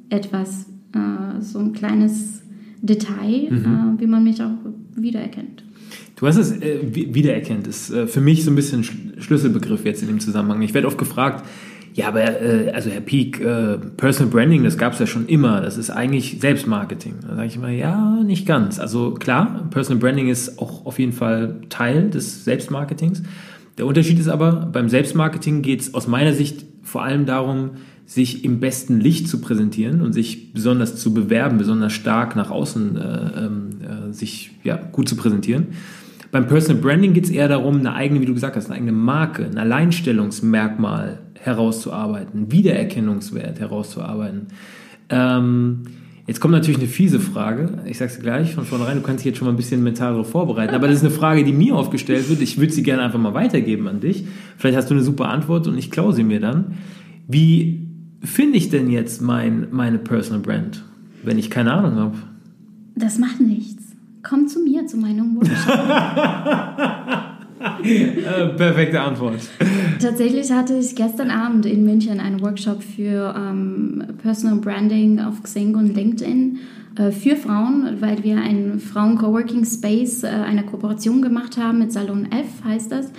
etwas, 0.08 0.66
äh, 0.94 1.40
so 1.40 1.58
ein 1.58 1.72
kleines 1.72 2.42
Detail, 2.80 3.50
mhm. 3.50 3.96
äh, 3.96 4.00
wie 4.00 4.06
man 4.06 4.24
mich 4.24 4.42
auch 4.42 4.50
wiedererkennt. 4.94 5.64
Du 6.16 6.26
hast 6.26 6.36
es 6.36 6.50
äh, 6.60 6.80
wiedererkennt, 6.92 7.66
ist 7.66 7.90
äh, 7.90 8.06
für 8.06 8.20
mich 8.20 8.44
so 8.44 8.50
ein 8.50 8.56
bisschen 8.56 8.84
Schlüsselbegriff 9.18 9.84
jetzt 9.84 10.02
in 10.02 10.08
dem 10.08 10.20
Zusammenhang. 10.20 10.62
Ich 10.62 10.74
werde 10.74 10.86
oft 10.86 10.98
gefragt, 10.98 11.44
ja, 11.98 12.06
aber 12.06 12.40
äh, 12.40 12.70
also 12.70 12.90
Herr 12.90 13.00
Peak, 13.00 13.40
äh, 13.40 13.76
Personal 13.96 14.30
Branding, 14.30 14.62
das 14.62 14.78
gab 14.78 14.92
es 14.92 15.00
ja 15.00 15.06
schon 15.08 15.26
immer. 15.26 15.60
Das 15.60 15.76
ist 15.76 15.90
eigentlich 15.90 16.38
Selbstmarketing. 16.40 17.14
Da 17.22 17.34
sage 17.34 17.48
ich 17.48 17.56
immer, 17.56 17.70
ja, 17.70 18.22
nicht 18.22 18.46
ganz. 18.46 18.78
Also 18.78 19.14
klar, 19.14 19.66
Personal 19.70 19.98
Branding 19.98 20.28
ist 20.28 20.60
auch 20.60 20.86
auf 20.86 21.00
jeden 21.00 21.10
Fall 21.10 21.56
Teil 21.70 22.08
des 22.08 22.44
Selbstmarketings. 22.44 23.24
Der 23.78 23.86
Unterschied 23.86 24.20
ist 24.20 24.28
aber, 24.28 24.70
beim 24.72 24.88
Selbstmarketing 24.88 25.60
geht 25.62 25.80
es 25.80 25.92
aus 25.92 26.06
meiner 26.06 26.34
Sicht 26.34 26.66
vor 26.84 27.02
allem 27.02 27.26
darum, 27.26 27.70
sich 28.06 28.44
im 28.44 28.60
besten 28.60 29.00
Licht 29.00 29.26
zu 29.26 29.40
präsentieren 29.40 30.00
und 30.00 30.12
sich 30.12 30.52
besonders 30.52 30.94
zu 30.94 31.12
bewerben, 31.12 31.58
besonders 31.58 31.92
stark 31.92 32.36
nach 32.36 32.52
außen 32.52 32.96
äh, 32.96 33.00
ähm, 33.44 33.70
äh, 33.82 34.12
sich 34.12 34.52
ja, 34.62 34.76
gut 34.76 35.08
zu 35.08 35.16
präsentieren. 35.16 35.66
Beim 36.30 36.46
Personal 36.46 36.80
Branding 36.80 37.14
geht 37.14 37.24
es 37.24 37.30
eher 37.30 37.48
darum, 37.48 37.80
eine 37.80 37.94
eigene, 37.94 38.20
wie 38.20 38.26
du 38.26 38.34
gesagt 38.34 38.54
hast, 38.54 38.66
eine 38.66 38.76
eigene 38.76 38.92
Marke, 38.92 39.46
ein 39.46 39.58
Alleinstellungsmerkmal 39.58 41.18
herauszuarbeiten, 41.42 42.50
Wiedererkennungswert 42.52 43.60
herauszuarbeiten. 43.60 44.48
Ähm, 45.08 45.82
jetzt 46.26 46.40
kommt 46.40 46.52
natürlich 46.52 46.78
eine 46.78 46.88
fiese 46.88 47.20
Frage. 47.20 47.82
Ich 47.86 47.98
sage 47.98 48.12
es 48.12 48.20
gleich 48.20 48.54
von 48.54 48.64
vornherein, 48.64 48.98
du 48.98 49.02
kannst 49.02 49.24
dich 49.24 49.30
jetzt 49.30 49.38
schon 49.38 49.46
mal 49.46 49.52
ein 49.52 49.56
bisschen 49.56 49.82
mental 49.82 50.12
darauf 50.12 50.30
vorbereiten. 50.30 50.74
Aber 50.74 50.88
das 50.88 50.96
ist 50.98 51.04
eine 51.04 51.12
Frage, 51.12 51.44
die 51.44 51.52
mir 51.52 51.74
aufgestellt 51.74 52.28
wird. 52.28 52.40
Ich 52.42 52.58
würde 52.58 52.72
sie 52.72 52.82
gerne 52.82 53.02
einfach 53.02 53.18
mal 53.18 53.34
weitergeben 53.34 53.88
an 53.88 54.00
dich. 54.00 54.24
Vielleicht 54.56 54.76
hast 54.76 54.90
du 54.90 54.94
eine 54.94 55.02
super 55.02 55.28
Antwort 55.28 55.66
und 55.66 55.78
ich 55.78 55.90
klaue 55.90 56.12
sie 56.12 56.24
mir 56.24 56.40
dann. 56.40 56.78
Wie 57.26 57.88
finde 58.22 58.58
ich 58.58 58.70
denn 58.70 58.90
jetzt 58.90 59.22
mein, 59.22 59.68
meine 59.70 59.98
Personal 59.98 60.40
Brand, 60.40 60.84
wenn 61.22 61.38
ich 61.38 61.50
keine 61.50 61.72
Ahnung 61.72 61.96
habe? 61.96 62.16
Das 62.94 63.18
macht 63.18 63.40
nichts. 63.40 63.84
Komm 64.22 64.48
zu 64.48 64.60
mir, 64.60 64.86
zu 64.86 64.96
meinem 64.96 65.36
Workshop. 65.36 66.94
Äh, 67.60 68.48
perfekte 68.56 69.00
Antwort. 69.00 69.40
Tatsächlich 70.00 70.50
hatte 70.52 70.74
ich 70.74 70.94
gestern 70.94 71.30
Abend 71.30 71.66
in 71.66 71.84
München 71.84 72.20
einen 72.20 72.40
Workshop 72.40 72.82
für 72.82 73.34
ähm, 73.36 74.04
Personal 74.22 74.58
Branding 74.58 75.20
auf 75.20 75.42
Xing 75.42 75.74
und 75.74 75.94
LinkedIn 75.94 76.58
äh, 76.96 77.10
für 77.10 77.36
Frauen, 77.36 77.96
weil 78.00 78.22
wir 78.22 78.38
einen 78.38 78.80
Frauen-Coworking 78.80 79.64
Space, 79.64 80.22
äh, 80.22 80.28
eine 80.28 80.64
Kooperation 80.64 81.22
gemacht 81.22 81.56
haben 81.56 81.78
mit 81.78 81.92
Salon 81.92 82.28
F, 82.30 82.64
heißt 82.64 82.92
das. 82.92 83.12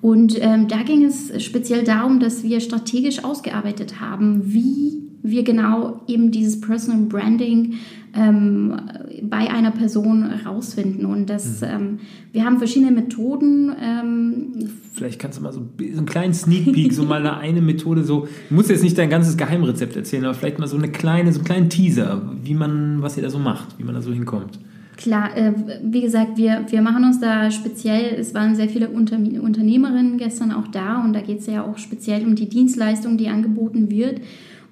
Und 0.00 0.36
ähm, 0.40 0.68
da 0.68 0.82
ging 0.82 1.04
es 1.04 1.42
speziell 1.42 1.82
darum, 1.82 2.20
dass 2.20 2.42
wir 2.42 2.60
strategisch 2.60 3.24
ausgearbeitet 3.24 4.00
haben, 4.00 4.52
wie 4.52 5.02
wir 5.22 5.42
genau 5.42 6.02
eben 6.06 6.30
dieses 6.30 6.60
Personal 6.60 7.06
Branding 7.06 7.76
ähm, 8.16 8.80
bei 9.22 9.50
einer 9.50 9.70
Person 9.70 10.24
rausfinden. 10.24 11.06
Und 11.06 11.28
das, 11.28 11.60
mhm. 11.60 11.66
ähm, 11.68 11.98
wir 12.32 12.44
haben 12.44 12.58
verschiedene 12.58 12.92
Methoden. 12.92 13.74
Ähm, 13.80 14.52
Vielleicht 14.92 15.18
kannst 15.18 15.38
du 15.38 15.42
mal 15.42 15.52
so, 15.52 15.60
so 15.78 15.98
einen 15.98 16.06
kleinen 16.06 16.34
Sneak 16.34 16.72
Peek, 16.72 16.92
so 16.92 17.04
mal 17.04 17.26
eine, 17.26 17.60
Methode, 17.62 18.04
so, 18.04 18.28
du 18.48 18.54
musst 18.54 18.70
jetzt 18.70 18.82
nicht 18.82 18.96
dein 18.96 19.10
ganzes 19.10 19.36
Geheimrezept 19.36 19.96
erzählen, 19.96 20.24
aber 20.24 20.34
vielleicht 20.34 20.58
mal 20.58 20.68
so 20.68 20.76
eine 20.76 20.88
kleine, 20.88 21.32
so 21.32 21.40
einen 21.40 21.46
kleinen 21.46 21.70
Teaser, 21.70 22.22
wie 22.42 22.54
man, 22.54 23.02
was 23.02 23.16
ihr 23.16 23.22
da 23.22 23.30
so 23.30 23.38
macht, 23.38 23.78
wie 23.78 23.84
man 23.84 23.94
da 23.94 24.02
so 24.02 24.12
hinkommt. 24.12 24.58
Klar, 24.96 25.36
äh, 25.36 25.52
wie 25.82 26.02
gesagt, 26.02 26.36
wir, 26.36 26.66
wir 26.68 26.80
machen 26.80 27.04
uns 27.04 27.18
da 27.18 27.50
speziell, 27.50 28.14
es 28.14 28.32
waren 28.32 28.54
sehr 28.54 28.68
viele 28.68 28.88
Unter 28.88 29.16
Unternehmerinnen 29.16 30.18
gestern 30.18 30.52
auch 30.52 30.68
da 30.68 31.02
und 31.02 31.14
da 31.14 31.20
geht 31.20 31.40
es 31.40 31.46
ja 31.46 31.64
auch 31.64 31.78
speziell 31.78 32.24
um 32.24 32.36
die 32.36 32.48
Dienstleistung, 32.48 33.16
die 33.16 33.28
angeboten 33.28 33.90
wird. 33.90 34.20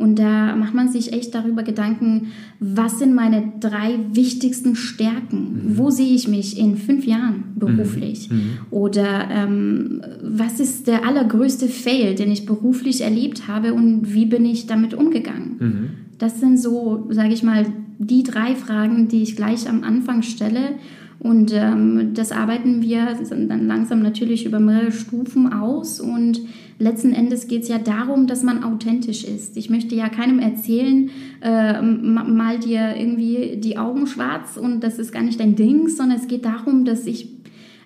Und 0.02 0.18
da 0.18 0.56
macht 0.56 0.74
man 0.74 0.88
sich 0.88 1.12
echt 1.12 1.32
darüber 1.32 1.62
Gedanken, 1.62 2.32
was 2.58 2.98
sind 2.98 3.14
meine 3.14 3.52
drei 3.60 4.00
wichtigsten 4.12 4.74
Stärken? 4.74 5.38
Mhm. 5.38 5.78
Wo 5.78 5.90
sehe 5.90 6.12
ich 6.12 6.26
mich 6.26 6.58
in 6.58 6.76
fünf 6.76 7.06
Jahren 7.06 7.44
beruflich? 7.54 8.28
Mhm. 8.28 8.36
mhm. 8.36 8.42
Oder 8.72 9.28
ähm, 9.30 10.02
was 10.20 10.58
ist 10.58 10.88
der 10.88 11.06
allergrößte 11.06 11.68
Fail, 11.68 12.16
den 12.16 12.32
ich 12.32 12.46
beruflich 12.46 13.02
erlebt 13.02 13.46
habe 13.46 13.74
und 13.74 14.12
wie 14.12 14.26
bin 14.26 14.44
ich 14.44 14.66
damit 14.66 14.92
umgegangen? 14.92 15.56
Mhm. 15.60 15.90
Das 16.18 16.40
sind 16.40 16.58
so, 16.58 17.06
sage 17.10 17.32
ich 17.32 17.44
mal, 17.44 17.66
die 17.98 18.24
drei 18.24 18.56
Fragen, 18.56 19.06
die 19.06 19.22
ich 19.22 19.36
gleich 19.36 19.68
am 19.68 19.84
Anfang 19.84 20.22
stelle. 20.22 20.80
Und 21.20 21.52
ähm, 21.54 22.14
das 22.14 22.32
arbeiten 22.32 22.82
wir 22.82 23.16
dann 23.30 23.68
langsam 23.68 24.02
natürlich 24.02 24.46
über 24.46 24.58
mehrere 24.58 24.90
Stufen 24.90 25.52
aus. 25.52 26.00
Und 26.00 26.40
letzten 26.78 27.12
Endes 27.12 27.48
geht 27.48 27.62
es 27.62 27.68
ja 27.68 27.78
darum, 27.78 28.26
dass 28.26 28.42
man 28.42 28.64
authentisch 28.64 29.24
ist. 29.24 29.56
Ich 29.56 29.70
möchte 29.70 29.94
ja 29.94 30.08
keinem 30.08 30.38
erzählen, 30.38 31.11
äh, 31.40 31.80
mal 31.82 32.58
dir 32.58 32.96
irgendwie 32.96 33.56
die 33.58 33.78
Augen 33.78 34.06
schwarz 34.06 34.56
und 34.56 34.80
das 34.80 34.98
ist 34.98 35.12
gar 35.12 35.22
nicht 35.22 35.40
dein 35.40 35.54
Ding, 35.56 35.88
sondern 35.88 36.18
es 36.18 36.28
geht 36.28 36.44
darum, 36.44 36.85
dass 36.85 37.06
ich 37.06 37.28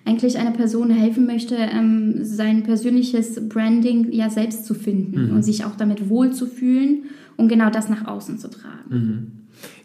eigentlich 0.05 0.37
einer 0.37 0.51
Person 0.51 0.89
helfen 0.89 1.25
möchte, 1.25 1.55
ähm, 1.55 2.23
sein 2.23 2.63
persönliches 2.63 3.49
Branding 3.49 4.11
ja 4.11 4.29
selbst 4.29 4.65
zu 4.65 4.73
finden 4.73 5.27
mhm. 5.27 5.35
und 5.35 5.43
sich 5.43 5.65
auch 5.65 5.75
damit 5.75 6.09
wohlzufühlen 6.09 7.03
und 7.35 7.49
genau 7.49 7.69
das 7.69 7.89
nach 7.89 8.07
außen 8.07 8.39
zu 8.39 8.49
tragen. 8.49 8.89
Mhm. 8.89 9.31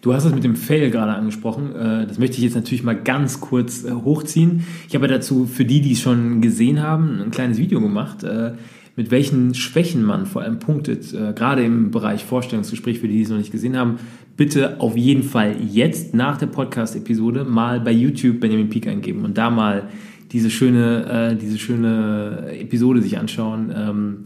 Du 0.01 0.13
hast 0.13 0.25
es 0.25 0.35
mit 0.35 0.45
dem 0.45 0.57
Fail 0.57 0.91
gerade 0.91 1.13
angesprochen. 1.13 1.75
Äh, 1.75 2.07
das 2.07 2.19
möchte 2.19 2.37
ich 2.37 2.45
jetzt 2.45 2.55
natürlich 2.55 2.83
mal 2.83 2.97
ganz 2.97 3.41
kurz 3.41 3.85
äh, 3.85 3.93
hochziehen. 3.93 4.65
Ich 4.89 4.95
habe 4.95 5.09
dazu 5.09 5.47
für 5.47 5.65
die, 5.65 5.81
die 5.81 5.93
es 5.93 6.01
schon 6.01 6.41
gesehen 6.41 6.83
haben, 6.83 7.21
ein 7.21 7.31
kleines 7.31 7.59
Video 7.59 7.81
gemacht, 7.81 8.23
äh, 8.23 8.53
mit 8.97 9.11
welchen 9.11 9.55
Schwächen 9.55 10.03
man 10.03 10.27
vor 10.27 10.43
allem 10.43 10.59
punktet, 10.59 11.13
gerade 11.35 11.65
im 11.65 11.91
Bereich 11.91 12.25
Vorstellungsgespräch, 12.25 12.99
für 12.99 13.09
die, 13.09 13.15
die 13.15 13.23
es 13.23 13.31
noch 13.31 13.39
nicht 13.39 13.53
gesehen 13.53 13.77
haben. 13.77 13.97
Bitte 14.37 14.81
auf 14.81 14.97
jeden 14.97 15.23
Fall 15.23 15.57
jetzt 15.61 16.15
nach 16.15 16.37
der 16.37 16.47
Podcast-Episode 16.47 17.45
mal 17.45 17.81
bei 17.81 17.93
YouTube 17.93 18.41
Benjamin 18.41 18.69
Peak 18.69 18.87
eingeben 18.87 19.25
und 19.25 19.39
da 19.39 19.51
mal 19.51 19.89
diese 20.33 20.51
schöne, 20.51 21.37
diese 21.41 21.59
schöne 21.59 22.49
Episode 22.59 23.03
sich 23.03 23.19
anschauen, 23.19 23.73
ähm, 23.75 24.17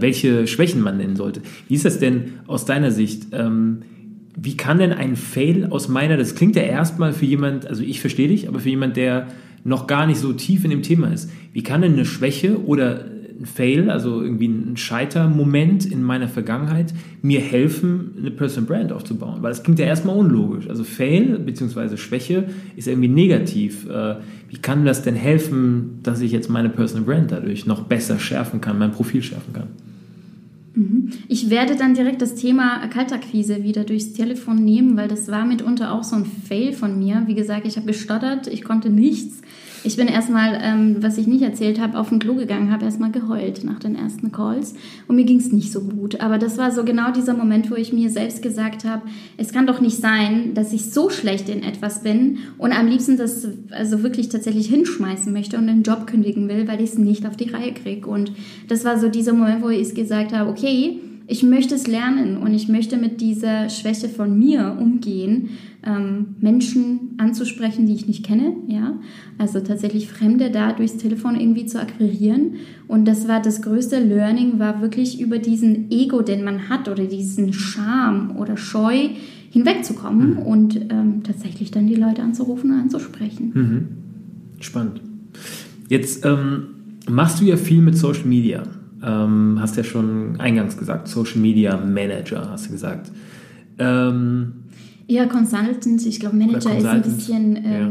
welche 0.00 0.46
Schwächen 0.46 0.82
man 0.82 0.96
nennen 0.96 1.16
sollte. 1.16 1.42
Wie 1.68 1.74
ist 1.74 1.84
das 1.84 1.98
denn 1.98 2.34
aus 2.46 2.64
deiner 2.64 2.90
Sicht? 2.90 3.26
Ähm, 3.32 3.82
wie 4.36 4.56
kann 4.56 4.78
denn 4.78 4.92
ein 4.92 5.16
Fail 5.16 5.66
aus 5.70 5.88
meiner, 5.88 6.16
das 6.16 6.34
klingt 6.34 6.56
ja 6.56 6.62
erstmal 6.62 7.12
für 7.12 7.26
jemand, 7.26 7.66
also 7.66 7.82
ich 7.82 8.00
verstehe 8.00 8.28
dich, 8.28 8.48
aber 8.48 8.60
für 8.60 8.70
jemand, 8.70 8.96
der 8.96 9.28
noch 9.64 9.86
gar 9.86 10.06
nicht 10.06 10.18
so 10.18 10.32
tief 10.32 10.64
in 10.64 10.70
dem 10.70 10.82
Thema 10.82 11.12
ist, 11.12 11.30
wie 11.52 11.62
kann 11.62 11.82
denn 11.82 11.94
eine 11.94 12.04
Schwäche 12.04 12.64
oder 12.64 13.04
ein 13.40 13.46
Fail, 13.46 13.90
also 13.90 14.22
irgendwie 14.22 14.46
ein 14.46 14.76
Scheitermoment 14.76 15.84
in 15.84 16.02
meiner 16.02 16.28
Vergangenheit, 16.28 16.92
mir 17.22 17.40
helfen, 17.40 18.14
eine 18.18 18.30
Personal 18.30 18.68
Brand 18.68 18.92
aufzubauen? 18.92 19.42
Weil 19.42 19.50
das 19.50 19.62
klingt 19.62 19.78
ja 19.78 19.86
erstmal 19.86 20.16
unlogisch. 20.16 20.68
Also 20.68 20.84
Fail 20.84 21.38
bzw. 21.38 21.96
Schwäche 21.96 22.44
ist 22.76 22.88
irgendwie 22.88 23.08
negativ. 23.08 23.88
Äh, 23.88 24.16
wie 24.48 24.58
kann 24.58 24.84
das 24.84 25.02
denn 25.02 25.14
helfen, 25.14 26.00
dass 26.02 26.20
ich 26.20 26.32
jetzt 26.32 26.48
meine 26.48 26.68
Personal 26.68 27.04
Brand 27.04 27.32
dadurch 27.32 27.66
noch 27.66 27.84
besser 27.84 28.18
schärfen 28.18 28.60
kann, 28.60 28.78
mein 28.78 28.92
Profil 28.92 29.22
schärfen 29.22 29.52
kann? 29.52 29.68
Mhm. 30.76 31.10
Ich 31.28 31.48
werde 31.50 31.74
dann 31.74 31.94
direkt 31.94 32.20
das 32.22 32.34
Thema 32.34 32.86
Kaltakquise 32.88 33.62
wieder 33.64 33.84
durchs 33.84 34.12
Telefon 34.12 34.62
nehmen, 34.62 34.96
weil 34.96 35.08
das 35.08 35.28
war 35.28 35.46
mitunter 35.46 35.92
auch 35.92 36.04
so 36.04 36.16
ein 36.16 36.26
Fail 36.26 36.72
von 36.72 36.98
mir. 36.98 37.24
Wie 37.26 37.34
gesagt, 37.34 37.66
ich 37.66 37.76
habe 37.76 37.86
gestottert, 37.86 38.46
ich 38.46 38.62
konnte 38.62 38.90
nichts. 38.90 39.40
Ich 39.86 39.96
bin 39.96 40.08
erstmal, 40.08 40.58
ähm, 40.60 40.96
was 40.98 41.16
ich 41.16 41.28
nicht 41.28 41.42
erzählt 41.42 41.80
habe, 41.80 41.96
auf 41.96 42.08
den 42.08 42.18
Klo 42.18 42.34
gegangen, 42.34 42.72
habe 42.72 42.84
erstmal 42.84 43.12
geheult 43.12 43.62
nach 43.62 43.78
den 43.78 43.94
ersten 43.94 44.32
Calls 44.32 44.74
und 45.06 45.14
mir 45.14 45.24
ging 45.24 45.38
es 45.38 45.52
nicht 45.52 45.70
so 45.70 45.80
gut. 45.80 46.20
Aber 46.20 46.38
das 46.38 46.58
war 46.58 46.72
so 46.72 46.82
genau 46.82 47.12
dieser 47.12 47.34
Moment, 47.34 47.70
wo 47.70 47.76
ich 47.76 47.92
mir 47.92 48.10
selbst 48.10 48.42
gesagt 48.42 48.84
habe, 48.84 49.02
es 49.36 49.52
kann 49.52 49.68
doch 49.68 49.80
nicht 49.80 49.98
sein, 49.98 50.54
dass 50.54 50.72
ich 50.72 50.86
so 50.86 51.08
schlecht 51.08 51.48
in 51.48 51.62
etwas 51.62 52.02
bin 52.02 52.38
und 52.58 52.72
am 52.72 52.88
liebsten 52.88 53.16
das 53.16 53.46
also 53.70 54.02
wirklich 54.02 54.28
tatsächlich 54.28 54.66
hinschmeißen 54.66 55.32
möchte 55.32 55.56
und 55.56 55.68
den 55.68 55.84
Job 55.84 56.08
kündigen 56.08 56.48
will, 56.48 56.66
weil 56.66 56.80
ich 56.80 56.90
es 56.90 56.98
nicht 56.98 57.24
auf 57.24 57.36
die 57.36 57.50
Reihe 57.50 57.72
kriege. 57.72 58.08
Und 58.08 58.32
das 58.66 58.84
war 58.84 58.98
so 58.98 59.08
dieser 59.08 59.34
Moment, 59.34 59.62
wo 59.62 59.68
ich 59.68 59.94
gesagt 59.94 60.32
habe, 60.32 60.50
okay, 60.50 60.98
ich 61.28 61.42
möchte 61.44 61.76
es 61.76 61.86
lernen 61.86 62.38
und 62.38 62.54
ich 62.54 62.68
möchte 62.68 62.96
mit 62.96 63.20
dieser 63.20 63.68
Schwäche 63.68 64.08
von 64.08 64.36
mir 64.36 64.76
umgehen, 64.80 65.50
ähm, 65.86 66.36
Menschen 66.40 67.14
anzusprechen, 67.18 67.86
die 67.86 67.94
ich 67.94 68.06
nicht 68.06 68.24
kenne, 68.24 68.56
ja, 68.66 68.98
also 69.38 69.60
tatsächlich 69.60 70.08
Fremde 70.08 70.50
da 70.50 70.72
durchs 70.72 70.96
Telefon 70.96 71.38
irgendwie 71.38 71.66
zu 71.66 71.80
akquirieren. 71.80 72.56
Und 72.88 73.06
das 73.06 73.28
war 73.28 73.40
das 73.40 73.62
größte 73.62 74.00
Learning, 74.00 74.58
war 74.58 74.82
wirklich 74.82 75.20
über 75.20 75.38
diesen 75.38 75.90
Ego, 75.90 76.22
den 76.22 76.44
man 76.44 76.68
hat 76.68 76.88
oder 76.88 77.04
diesen 77.04 77.52
Scham 77.52 78.36
oder 78.36 78.56
Scheu 78.56 79.10
hinwegzukommen 79.50 80.34
mhm. 80.34 80.38
und 80.38 80.76
ähm, 80.90 81.22
tatsächlich 81.22 81.70
dann 81.70 81.86
die 81.86 81.94
Leute 81.94 82.22
anzurufen 82.22 82.72
und 82.72 82.80
anzusprechen. 82.80 83.52
Mhm. 83.54 83.88
Spannend. 84.60 85.00
Jetzt 85.88 86.24
ähm, 86.24 86.66
machst 87.08 87.40
du 87.40 87.44
ja 87.44 87.56
viel 87.56 87.80
mit 87.80 87.96
Social 87.96 88.26
Media. 88.26 88.64
Ähm, 89.02 89.58
hast 89.60 89.76
ja 89.76 89.84
schon 89.84 90.40
eingangs 90.40 90.76
gesagt, 90.76 91.06
Social 91.06 91.38
Media 91.38 91.76
Manager, 91.76 92.50
hast 92.50 92.66
du 92.66 92.72
gesagt. 92.72 93.12
Ähm, 93.78 94.52
ja, 95.08 95.26
Consultant, 95.26 96.04
ich 96.04 96.20
glaube, 96.20 96.36
Manager 96.36 96.76
ist 96.76 96.84
ein 96.84 97.02
bisschen 97.02 97.56
ähm, 97.56 97.64
ja. 97.64 97.88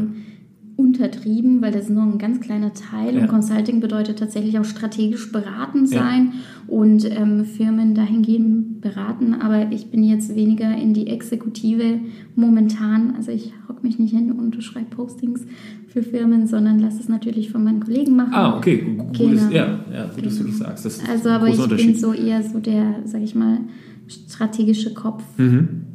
untertrieben, 0.75 1.61
weil 1.61 1.71
das 1.71 1.83
ist 1.83 1.89
nur 1.91 2.03
ein 2.03 2.17
ganz 2.17 2.41
kleiner 2.41 2.73
Teil. 2.73 3.15
Ja. 3.15 3.21
Und 3.21 3.27
Consulting 3.29 3.79
bedeutet 3.79 4.19
tatsächlich 4.19 4.59
auch 4.59 4.65
strategisch 4.65 5.31
beraten 5.31 5.87
sein 5.87 6.33
ja. 6.33 6.73
und 6.73 7.09
ähm, 7.09 7.45
Firmen 7.45 7.95
dahingehend 7.95 8.81
beraten. 8.81 9.33
Aber 9.33 9.71
ich 9.71 9.91
bin 9.91 10.03
jetzt 10.03 10.35
weniger 10.35 10.75
in 10.75 10.93
die 10.93 11.07
Exekutive 11.07 11.99
momentan. 12.35 13.15
Also 13.15 13.31
ich 13.31 13.53
hocke 13.69 13.81
mich 13.83 13.97
nicht 13.97 14.13
hin 14.13 14.33
und 14.33 14.61
schreibe 14.61 14.93
Postings 14.93 15.45
für 15.87 16.03
Firmen, 16.03 16.47
sondern 16.47 16.79
lasse 16.79 16.99
es 16.99 17.07
natürlich 17.07 17.49
von 17.49 17.63
meinen 17.63 17.79
Kollegen 17.79 18.17
machen. 18.17 18.33
Ah, 18.33 18.57
okay. 18.57 18.97
Gut, 18.97 19.17
genau. 19.17 19.49
ja, 19.51 19.85
ja, 19.93 20.05
gut, 20.07 20.15
genau. 20.17 20.27
dass 20.27 20.37
du 20.37 20.43
das 20.43 20.57
sagst. 20.57 20.85
Das 20.85 21.09
also, 21.09 21.29
aber 21.29 21.47
ich 21.47 21.65
bin 21.69 21.95
so 21.95 22.11
eher 22.11 22.43
so 22.43 22.59
der, 22.59 22.95
sag 23.05 23.21
ich 23.21 23.35
mal, 23.35 23.59
strategische 24.07 24.93
Kopf. 24.93 25.23
Mhm. 25.37 25.94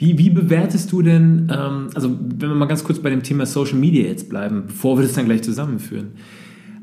Wie, 0.00 0.16
wie 0.16 0.30
bewertest 0.30 0.90
du 0.92 1.02
denn, 1.02 1.52
ähm, 1.54 1.88
also 1.94 2.18
wenn 2.18 2.48
wir 2.48 2.54
mal 2.54 2.64
ganz 2.64 2.84
kurz 2.84 3.00
bei 3.00 3.10
dem 3.10 3.22
Thema 3.22 3.44
Social 3.44 3.78
Media 3.78 4.08
jetzt 4.08 4.30
bleiben, 4.30 4.64
bevor 4.66 4.96
wir 4.96 5.02
das 5.02 5.12
dann 5.12 5.26
gleich 5.26 5.42
zusammenführen. 5.42 6.12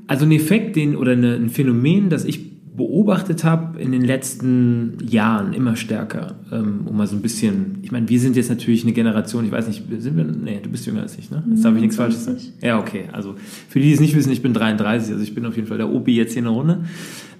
Also 0.06 0.26
ein 0.26 0.32
Effekt, 0.32 0.76
den, 0.76 0.96
oder 0.96 1.14
eine, 1.14 1.34
ein 1.34 1.50
Phänomen, 1.50 2.12
das 2.12 2.26
ich 2.26 2.76
beobachtet 2.78 3.44
habe 3.44 3.82
in 3.82 3.92
den 3.92 4.04
letzten 4.04 5.00
Jahren 5.04 5.54
immer 5.54 5.76
stärker, 5.76 6.36
ähm, 6.52 6.82
um 6.86 6.96
mal 6.96 7.08
so 7.08 7.16
ein 7.16 7.24
bisschen, 7.24 7.80
ich 7.82 7.92
meine, 7.92 8.08
wir 8.08 8.20
sind 8.20 8.36
jetzt 8.36 8.52
natürlich 8.52 8.84
eine 8.84 8.94
Generation, 8.94 9.46
ich 9.46 9.52
weiß 9.52 9.68
nicht, 9.68 9.82
sind 9.98 10.16
wir, 10.16 10.24
nee, 10.24 10.60
du 10.62 10.70
bist 10.70 10.86
jünger 10.86 11.02
als 11.02 11.18
ich, 11.18 11.32
ne? 11.32 11.44
Jetzt 11.50 11.66
darf 11.66 11.74
ich 11.74 11.82
nichts 11.82 11.96
Falsches 11.96 12.26
sagen. 12.26 12.38
Ja, 12.62 12.80
okay, 12.80 13.06
also 13.14 13.34
für 13.68 13.80
die, 13.80 13.88
die 13.88 13.94
es 13.94 14.00
nicht 14.00 14.16
wissen, 14.16 14.32
ich 14.32 14.44
bin 14.44 14.54
33, 14.54 15.12
also 15.12 15.24
ich 15.24 15.34
bin 15.34 15.44
auf 15.48 15.56
jeden 15.56 15.68
Fall 15.68 15.78
der 15.78 15.90
Opi 15.90 16.16
jetzt 16.16 16.34
hier 16.34 16.42
in 16.42 16.46
der 16.46 16.54
Runde. 16.54 16.84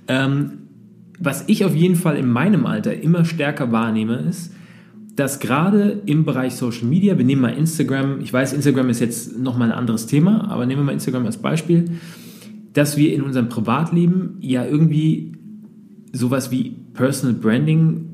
Ähm, 0.08 0.54
was 1.20 1.44
ich 1.46 1.66
auf 1.66 1.76
jeden 1.76 1.96
Fall 1.96 2.18
in 2.18 2.28
meinem 2.28 2.66
Alter 2.66 3.00
immer 3.00 3.26
stärker 3.26 3.72
wahrnehme, 3.72 4.16
ist, 4.28 4.54
dass 5.18 5.40
gerade 5.40 6.04
im 6.06 6.26
Bereich 6.26 6.54
Social 6.54 6.86
Media, 6.86 7.18
wir 7.18 7.26
nehmen 7.26 7.42
mal 7.42 7.50
Instagram, 7.50 8.22
ich 8.22 8.32
weiß, 8.32 8.54
Instagram 8.54 8.90
ist 8.90 9.00
jetzt 9.00 9.38
nochmal 9.38 9.72
ein 9.72 9.78
anderes 9.78 10.06
Thema, 10.06 10.50
aber 10.50 10.68
nehmen 10.68 10.82
wir 10.82 10.86
mal 10.86 10.92
Instagram 10.92 11.26
als 11.26 11.38
Beispiel, 11.38 11.86
dass 12.74 12.98
wir 12.98 13.12
in 13.14 13.24
unserem 13.24 13.50
Privatleben 13.50 14.38
ja 14.42 14.64
irgendwie 14.64 15.34
sowas 16.14 16.52
wie 16.52 16.76
Personal 16.94 17.34
Branding 17.36 18.06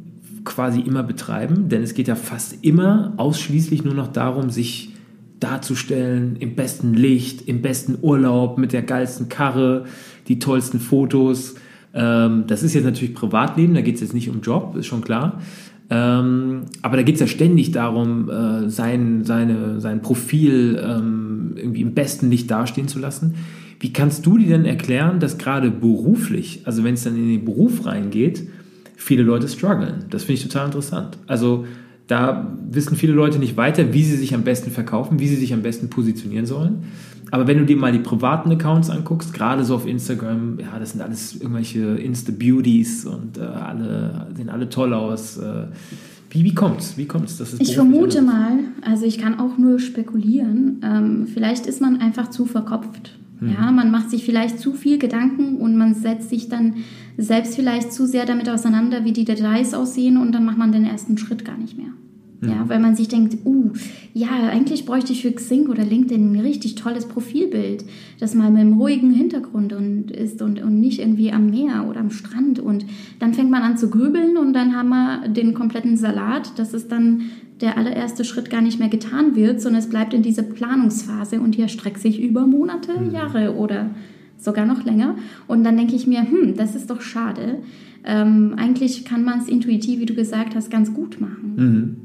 quasi 0.46 0.80
immer 0.80 1.04
betreiben, 1.04 1.68
denn 1.68 1.84
es 1.84 1.94
geht 1.94 2.08
ja 2.08 2.16
fast 2.16 2.64
immer 2.64 3.14
ausschließlich 3.18 3.84
nur 3.84 3.96
noch 3.96 4.08
darum, 4.08 4.50
sich 4.50 4.94
darzustellen 5.42 6.38
im 6.38 6.56
besten 6.56 6.94
Licht, 6.94 7.50
im 7.50 7.62
besten 7.62 7.98
Urlaub, 8.02 8.58
mit 8.58 8.72
der 8.72 8.82
geilsten 8.82 9.28
Karre, 9.28 9.86
die 10.30 10.40
tollsten 10.40 10.80
Fotos. 10.80 11.56
Ähm, 11.94 12.46
das 12.48 12.64
ist 12.64 12.74
jetzt 12.74 12.86
natürlich 12.86 13.14
Privatleben, 13.14 13.74
da 13.74 13.82
geht 13.82 13.96
es 13.96 14.02
jetzt 14.02 14.14
nicht 14.14 14.30
um 14.30 14.40
Job, 14.40 14.78
ist 14.78 14.86
schon 14.86 15.02
klar. 15.02 15.42
Ähm, 15.90 16.64
aber 16.82 16.98
da 16.98 17.04
geht 17.04 17.16
es 17.16 17.22
ja 17.22 17.28
ständig 17.28 17.72
darum, 17.72 18.30
äh, 18.30 18.70
sein, 18.70 19.24
seine, 19.26 19.82
sein 19.82 20.02
Profil 20.02 20.82
ähm, 20.84 21.54
irgendwie 21.56 21.82
im 21.82 21.94
besten 21.94 22.30
Licht 22.30 22.50
dastehen 22.50 22.88
zu 22.88 23.00
lassen. 23.00 23.36
Wie 23.80 23.92
kannst 23.92 24.26
du 24.26 24.38
dir 24.38 24.48
denn 24.48 24.66
erklären, 24.66 25.20
dass 25.20 25.38
gerade 25.38 25.70
beruflich, 25.70 26.62
also 26.64 26.84
wenn 26.84 26.94
es 26.94 27.04
dann 27.04 27.18
in 27.18 27.28
den 27.28 27.46
Beruf 27.46 27.86
reingeht, 27.86 28.48
viele 28.96 29.24
Leute 29.24 29.48
strugglen? 29.50 30.06
Das 30.10 30.24
finde 30.24 30.40
ich 30.40 30.44
total 30.44 30.68
interessant. 30.68 31.18
Also 31.28 31.66
da 32.08 32.56
wissen 32.70 32.96
viele 32.96 33.14
Leute 33.14 33.40
nicht 33.40 33.58
weiter, 33.58 33.94
wie 33.94 34.04
sie 34.04 34.16
sich 34.16 34.34
am 34.34 34.44
besten 34.44 34.72
verkaufen, 34.72 35.20
wie 35.20 35.28
sie 35.28 35.36
sich 35.36 35.54
am 35.54 35.62
besten 35.62 35.90
positionieren 35.90 36.46
sollen. 36.46 36.84
Aber 37.34 37.48
wenn 37.48 37.58
du 37.58 37.66
dir 37.66 37.78
mal 37.78 37.92
die 37.92 37.98
privaten 37.98 38.52
Accounts 38.52 38.92
anguckst, 38.92 39.34
gerade 39.34 39.66
so 39.66 39.74
auf 39.74 39.88
Instagram, 39.88 40.60
ja, 40.60 40.78
das 40.78 40.92
sind 40.92 41.02
alles 41.02 41.34
irgendwelche 41.34 41.80
Insta-Beauties 41.80 43.08
und 43.08 43.40
äh, 43.40 43.42
alle 43.42 44.28
sehen 44.36 44.50
alle 44.50 44.70
toll 44.70 44.94
aus. 44.94 45.40
Äh, 45.40 45.66
Wie, 46.30 46.44
wie 46.44 46.54
kommt's? 46.54 46.96
Wie 46.96 47.08
kommt's? 47.08 47.40
Das 47.40 47.60
ich 47.60 47.74
vermute 47.74 48.22
mal, 48.22 48.60
also 48.84 49.08
ich 49.08 49.18
kann 49.18 49.40
auch 49.40 49.58
nur 49.58 49.80
spekulieren, 49.80 50.80
ähm, 50.84 51.26
vielleicht 51.26 51.66
ist 51.66 51.82
man 51.82 52.00
einfach 52.02 52.30
zu 52.30 52.46
verkopft. 52.46 53.18
Mhm. 53.40 53.50
Ja, 53.54 53.72
man 53.72 53.90
macht 53.90 54.12
sich 54.12 54.24
vielleicht 54.24 54.60
zu 54.60 54.74
viel 54.74 55.00
Gedanken 55.00 55.58
und 55.58 55.76
man 55.76 55.96
setzt 55.96 56.30
sich 56.30 56.50
dann 56.50 56.76
selbst 57.18 57.56
vielleicht 57.56 57.94
zu 57.94 58.06
sehr 58.06 58.28
damit 58.28 58.48
auseinander, 58.48 59.06
wie 59.06 59.12
die 59.12 59.26
Details 59.26 59.74
aussehen 59.74 60.18
und 60.18 60.34
dann 60.34 60.46
macht 60.46 60.60
man 60.60 60.72
den 60.72 60.86
ersten 60.86 61.18
Schritt 61.18 61.44
gar 61.44 61.58
nicht 61.58 61.80
mehr. 61.80 61.94
Ja, 62.48 62.64
mhm. 62.64 62.70
weil 62.70 62.80
man 62.80 62.96
sich 62.96 63.08
denkt, 63.08 63.38
uh, 63.46 63.72
ja, 64.14 64.30
eigentlich 64.50 64.86
bräuchte 64.86 65.14
ich 65.14 65.22
für 65.22 65.32
Xing 65.32 65.68
oder 65.68 65.84
LinkedIn 65.84 66.34
ein 66.34 66.40
richtig 66.40 66.76
tolles 66.76 67.06
Profilbild, 67.08 67.86
das 68.20 68.36
mal 68.36 68.52
mit 68.52 68.62
einem 68.62 68.74
ruhigen 68.74 69.12
Hintergrund 69.12 69.74
und 69.74 70.12
ist 70.12 70.42
und, 70.42 70.62
und 70.62 70.80
nicht 70.80 71.00
irgendwie 71.00 71.32
am 71.32 71.50
Meer 71.50 71.86
oder 71.90 72.00
am 72.00 72.10
Strand. 72.10 72.60
Und 72.60 72.86
dann 73.20 73.34
fängt 73.34 73.52
man 73.52 73.64
an 73.64 73.78
zu 73.78 73.90
grübeln 73.90 74.38
und 74.38 74.54
dann 74.54 74.76
haben 74.76 74.90
wir 74.90 75.28
den 75.30 75.54
kompletten 75.54 75.98
Salat, 75.98 76.58
dass 76.58 76.74
es 76.74 76.88
dann 76.88 77.24
der 77.62 77.78
allererste 77.78 78.26
Schritt 78.26 78.50
gar 78.50 78.62
nicht 78.62 78.80
mehr 78.80 78.90
getan 78.90 79.36
wird, 79.36 79.62
sondern 79.62 79.80
es 79.82 79.90
bleibt 79.90 80.14
in 80.14 80.22
dieser 80.22 80.44
Planungsphase 80.44 81.40
und 81.40 81.56
hier 81.56 81.68
streckt 81.68 82.00
sich 82.00 82.22
über 82.22 82.46
Monate, 82.46 83.00
mhm. 83.00 83.12
Jahre 83.12 83.56
oder 83.56 83.92
sogar 84.38 84.66
noch 84.66 84.84
länger. 84.84 85.16
Und 85.48 85.64
dann 85.64 85.78
denke 85.78 85.96
ich 85.96 86.06
mir, 86.06 86.22
hm, 86.22 86.56
das 86.56 86.76
ist 86.76 86.90
doch 86.90 87.02
schade. 87.02 87.60
Ähm, 88.04 88.56
eigentlich 88.58 89.06
kann 89.06 89.24
man 89.24 89.40
es 89.40 89.48
intuitiv, 89.48 90.00
wie 90.00 90.06
du 90.06 90.14
gesagt 90.14 90.56
hast, 90.56 90.70
ganz 90.70 90.94
gut 90.94 91.22
machen. 91.22 91.54
Mhm. 91.56 92.03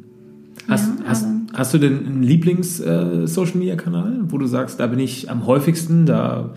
Hast, 0.67 1.01
ja, 1.01 1.05
hast, 1.07 1.27
hast, 1.55 1.75
du 1.75 1.79
denn 1.79 2.07
einen 2.07 2.23
Lieblings-Social-Media-Kanal, 2.23 4.25
wo 4.29 4.39
du 4.39 4.47
sagst, 4.47 4.81
da 4.81 4.87
bin 4.87 4.99
ich 4.99 5.31
am 5.31 5.47
häufigsten, 5.47 6.05
da 6.05 6.51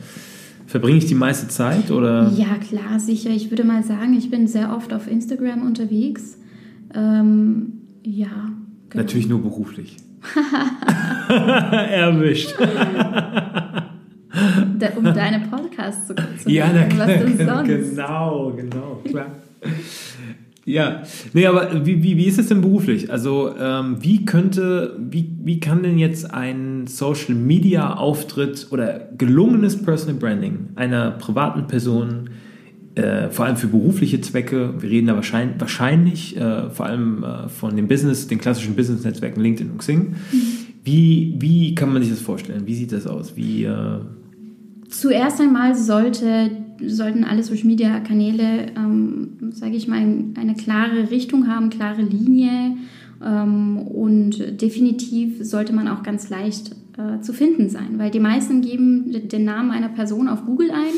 verbringe 0.66 0.98
ich 0.98 1.06
die 1.06 1.16
meiste 1.16 1.48
Zeit? 1.48 1.92
Oder? 1.92 2.32
Ja, 2.36 2.56
klar, 2.56 3.00
sicher. 3.00 3.30
Ich 3.30 3.52
würde 3.52 3.64
mal 3.64 3.84
sagen, 3.84 4.14
ich 4.14 4.32
bin 4.32 4.48
sehr 4.48 4.76
oft 4.76 4.94
auf 4.94 5.10
Instagram 5.10 5.66
unterwegs. 5.66 6.38
Ähm, 6.94 7.74
ja. 8.04 8.52
Genau. 8.90 9.04
Natürlich 9.04 9.30
nur 9.30 9.42
beruflich. 9.42 9.98
Erwischt. 11.30 12.54
um 14.98 15.04
deine 15.04 15.40
Podcasts 15.50 16.08
zu, 16.08 16.16
zu 16.16 16.50
ja, 16.50 16.68
hören, 16.68 16.98
was 16.98 17.08
denn 17.08 17.38
sonst? 17.48 17.68
Genau, 17.68 18.54
genau, 18.56 19.02
klar. 19.06 19.28
Ja, 20.66 21.04
nee, 21.34 21.48
aber 21.48 21.86
wie, 21.86 22.04
wie, 22.04 22.18
wie 22.18 22.26
ist 22.26 22.38
es 22.38 22.48
denn 22.48 22.62
beruflich? 22.62 23.12
Also 23.12 23.56
ähm, 23.58 23.98
wie 24.02 24.26
könnte, 24.26 24.96
wie, 25.00 25.28
wie 25.44 25.60
kann 25.60 25.82
denn 25.82 25.98
jetzt 25.98 26.32
ein 26.32 26.86
Social 26.86 27.34
Media 27.34 27.96
Auftritt 27.96 28.68
oder 28.70 29.10
gelungenes 29.18 29.82
Personal 29.82 30.16
Branding 30.16 30.70
einer 30.76 31.12
privaten 31.12 31.66
Person, 31.66 32.30
äh, 32.94 33.30
vor 33.30 33.46
allem 33.46 33.58
für 33.58 33.68
berufliche 33.68 34.22
Zwecke, 34.22 34.76
wir 34.80 34.90
reden 34.90 35.08
da 35.08 35.16
wahrscheinlich, 35.16 35.60
wahrscheinlich 35.60 36.38
äh, 36.38 36.70
vor 36.70 36.86
allem 36.86 37.24
äh, 37.24 37.50
von 37.50 37.76
den 37.76 37.88
Business, 37.88 38.28
den 38.28 38.38
klassischen 38.38 38.76
Business-Netzwerken 38.76 39.42
LinkedIn 39.42 39.72
und 39.72 39.80
Xing, 39.80 40.10
mhm. 40.32 40.42
wie, 40.84 41.36
wie 41.40 41.74
kann 41.74 41.92
man 41.92 42.04
sich 42.04 42.12
das 42.12 42.22
vorstellen? 42.22 42.68
Wie 42.68 42.76
sieht 42.76 42.92
das 42.92 43.08
aus? 43.08 43.36
Wie, 43.36 43.64
äh 43.64 44.00
Zuerst 44.92 45.42
einmal 45.42 45.74
sollte 45.76 46.52
sollten 46.86 47.24
alle 47.24 47.44
Social 47.44 47.68
Media 47.68 48.00
Kanäle, 48.00 48.68
ähm, 48.76 49.52
sage 49.52 49.76
ich 49.76 49.88
mal, 49.88 50.00
eine 50.00 50.56
klare 50.56 51.12
Richtung 51.12 51.48
haben, 51.48 51.70
klare 51.70 52.02
Linie. 52.02 52.78
Ähm, 53.24 53.78
und 53.78 54.62
definitiv 54.62 55.44
sollte 55.44 55.74
man 55.74 55.88
auch 55.88 56.04
ganz 56.04 56.30
leicht 56.30 56.72
äh, 56.98 57.22
zu 57.22 57.34
finden 57.34 57.70
sein, 57.70 57.98
weil 57.98 58.10
die 58.12 58.20
meisten 58.20 58.62
geben 58.62 59.28
den 59.30 59.46
Namen 59.46 59.72
einer 59.72 59.90
Person 59.90 60.28
auf 60.28 60.46
Google 60.46 60.72
ein 60.72 60.94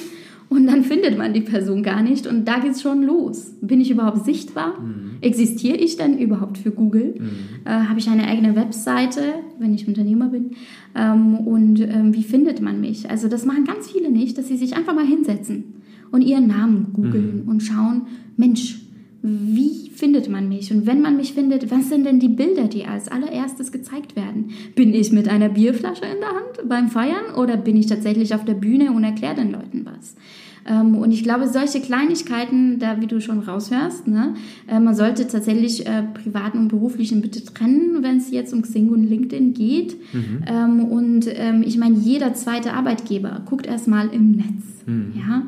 und 0.50 0.68
dann 0.68 0.84
findet 0.84 1.18
man 1.18 1.34
die 1.34 1.42
Person 1.42 1.84
gar 1.84 2.02
nicht 2.02 2.26
und 2.26 2.46
da 2.46 2.60
geht 2.60 2.72
es 2.72 2.82
schon 2.82 3.04
los. 3.04 3.54
Bin 3.62 3.82
ich 3.82 3.92
überhaupt 3.92 4.26
sichtbar? 4.26 4.80
Mhm. 4.80 5.13
Existiere 5.24 5.78
ich 5.78 5.98
denn 5.98 6.18
überhaupt 6.18 6.58
für 6.58 6.72
Google? 6.72 7.16
Mhm. 7.18 7.30
Äh, 7.66 7.70
Habe 7.70 8.00
ich 8.00 8.10
eine 8.10 8.28
eigene 8.28 8.56
Webseite, 8.56 9.22
wenn 9.60 9.74
ich 9.74 9.88
Unternehmer 9.88 10.28
bin? 10.28 10.52
Ähm, 10.96 11.38
und 11.40 11.80
ähm, 11.80 12.14
wie 12.14 12.24
findet 12.24 12.62
man 12.62 12.82
mich? 12.82 13.10
Also 13.10 13.28
das 13.28 13.46
machen 13.46 13.66
ganz 13.66 13.90
viele 13.90 14.12
nicht, 14.12 14.38
dass 14.38 14.48
sie 14.48 14.58
sich 14.58 14.76
einfach 14.76 14.94
mal 14.94 15.06
hinsetzen 15.06 15.76
und 16.12 16.22
ihren 16.22 16.48
Namen 16.48 16.88
googeln 16.94 17.44
mhm. 17.44 17.50
und 17.50 17.62
schauen, 17.62 18.04
Mensch, 18.38 18.80
wie 19.26 19.90
findet 19.90 20.30
man 20.30 20.50
mich? 20.50 20.72
Und 20.74 20.86
wenn 20.86 21.02
man 21.02 21.16
mich 21.16 21.34
findet, 21.34 21.72
was 21.72 21.88
sind 21.88 22.06
denn 22.06 22.20
die 22.20 22.28
Bilder, 22.28 22.68
die 22.68 22.84
als 22.86 23.08
allererstes 23.08 23.72
gezeigt 23.72 24.18
werden? 24.18 24.50
Bin 24.76 24.94
ich 24.94 25.14
mit 25.14 25.30
einer 25.30 25.48
Bierflasche 25.48 26.04
in 26.04 26.20
der 26.20 26.30
Hand 26.30 26.70
beim 26.70 26.90
Feiern 26.90 27.34
oder 27.38 27.56
bin 27.56 27.78
ich 27.78 27.86
tatsächlich 27.86 28.36
auf 28.36 28.44
der 28.44 28.56
Bühne 28.56 28.92
und 28.92 29.06
erkläre 29.06 29.36
den 29.36 29.52
Leuten 29.52 29.86
was? 29.86 30.16
Ähm, 30.66 30.96
und 30.96 31.12
ich 31.12 31.24
glaube, 31.24 31.48
solche 31.48 31.82
Kleinigkeiten, 31.82 32.80
da 32.80 33.02
wie 33.02 33.08
du 33.08 33.20
schon 33.20 33.40
raushörst, 33.40 34.08
ne, 34.08 34.36
äh, 34.68 34.80
man 34.80 34.96
sollte 34.96 35.28
tatsächlich 35.28 35.86
äh, 35.86 36.04
privaten 36.14 36.58
und 36.58 36.68
beruflichen 36.70 37.22
bitte 37.22 37.44
trennen, 37.44 37.98
wenn 38.02 38.18
es 38.18 38.32
jetzt 38.32 38.54
um 38.54 38.62
Xing 38.62 38.90
und 38.90 39.04
LinkedIn 39.04 39.54
geht. 39.54 39.96
Mhm. 40.14 40.44
Ähm, 40.48 40.86
und 40.86 41.28
ähm, 41.28 41.64
ich 41.66 41.78
meine, 41.78 41.96
jeder 41.98 42.34
zweite 42.34 42.74
Arbeitgeber 42.74 43.42
guckt 43.46 43.66
erstmal 43.66 44.08
im 44.10 44.32
Netz. 44.32 44.64
Mhm. 44.86 45.14
Ja? 45.16 45.44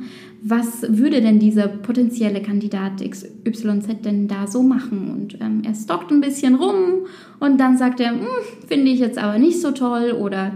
Was 0.47 0.83
würde 0.87 1.21
denn 1.21 1.39
dieser 1.39 1.67
potenzielle 1.67 2.41
Kandidat 2.41 3.01
XYZ 3.01 4.01
denn 4.03 4.27
da 4.27 4.45
so 4.45 4.61
machen? 4.61 5.09
Und 5.09 5.41
ähm, 5.41 5.63
er 5.65 5.73
stockt 5.73 6.11
ein 6.11 6.21
bisschen 6.21 6.55
rum 6.55 7.07
und 7.39 7.59
dann 7.59 7.77
sagt 7.77 7.99
er, 7.99 8.11
hm, 8.11 8.27
finde 8.67 8.91
ich 8.91 8.99
jetzt 8.99 9.17
aber 9.17 9.39
nicht 9.39 9.59
so 9.59 9.71
toll 9.71 10.11
oder 10.11 10.51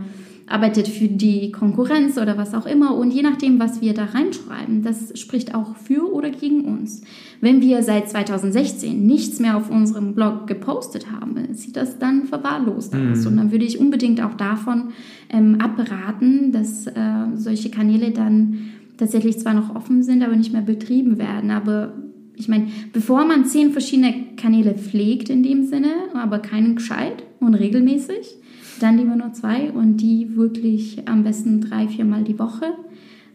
arbeitet 0.50 0.88
für 0.88 1.08
die 1.08 1.52
Konkurrenz 1.52 2.18
oder 2.18 2.38
was 2.38 2.54
auch 2.54 2.66
immer. 2.66 2.96
Und 2.96 3.12
je 3.12 3.22
nachdem, 3.22 3.60
was 3.60 3.82
wir 3.82 3.94
da 3.94 4.06
reinschreiben, 4.06 4.84
das 4.84 5.18
spricht 5.20 5.54
auch 5.54 5.76
für 5.76 6.12
oder 6.12 6.30
gegen 6.32 6.66
uns. 6.66 7.02
Wenn 7.40 7.62
wir 7.62 7.84
seit 7.84 8.10
2016 8.10 9.06
nichts 9.06 9.40
mehr 9.40 9.56
auf 9.56 9.70
unserem 9.70 10.16
Blog 10.16 10.48
gepostet 10.48 11.12
haben, 11.12 11.54
sieht 11.54 11.78
das 11.78 12.00
dann 12.00 12.26
verwahrlost 12.26 12.94
mhm. 12.94 13.12
aus. 13.12 13.26
Und 13.26 13.38
dann 13.38 13.52
würde 13.52 13.66
ich 13.66 13.80
unbedingt 13.80 14.22
auch 14.22 14.34
davon 14.34 14.90
ähm, 15.30 15.62
abraten, 15.62 16.52
dass 16.52 16.88
äh, 16.88 16.94
solche 17.36 17.70
Kanäle 17.70 18.12
dann 18.12 18.72
tatsächlich 18.98 19.40
zwar 19.40 19.54
noch 19.54 19.76
offen 19.76 20.04
sind, 20.04 20.24
aber 20.24 20.36
nicht 20.36 20.52
mehr 20.52 20.62
betrieben 20.62 21.18
werden. 21.18 21.52
Aber 21.52 21.94
ich 22.36 22.48
meine, 22.48 22.68
bevor 22.94 23.26
man 23.26 23.46
zehn 23.46 23.72
verschiedene 23.72 24.14
Kanäle 24.36 24.74
pflegt 24.74 25.30
in 25.30 25.44
dem 25.44 25.66
Sinne, 25.66 25.92
aber 26.14 26.40
keinen 26.40 26.76
gescheit 26.76 27.24
und 27.40 27.54
regelmäßig, 27.54 28.36
dann 28.80 28.98
lieber 28.98 29.16
nur 29.16 29.34
zwei 29.34 29.72
und 29.72 29.98
die 29.98 30.36
wirklich 30.36 31.08
am 31.08 31.24
besten 31.24 31.62
drei, 31.62 31.88
viermal 31.88 32.24
die 32.24 32.40
Woche. 32.40 32.66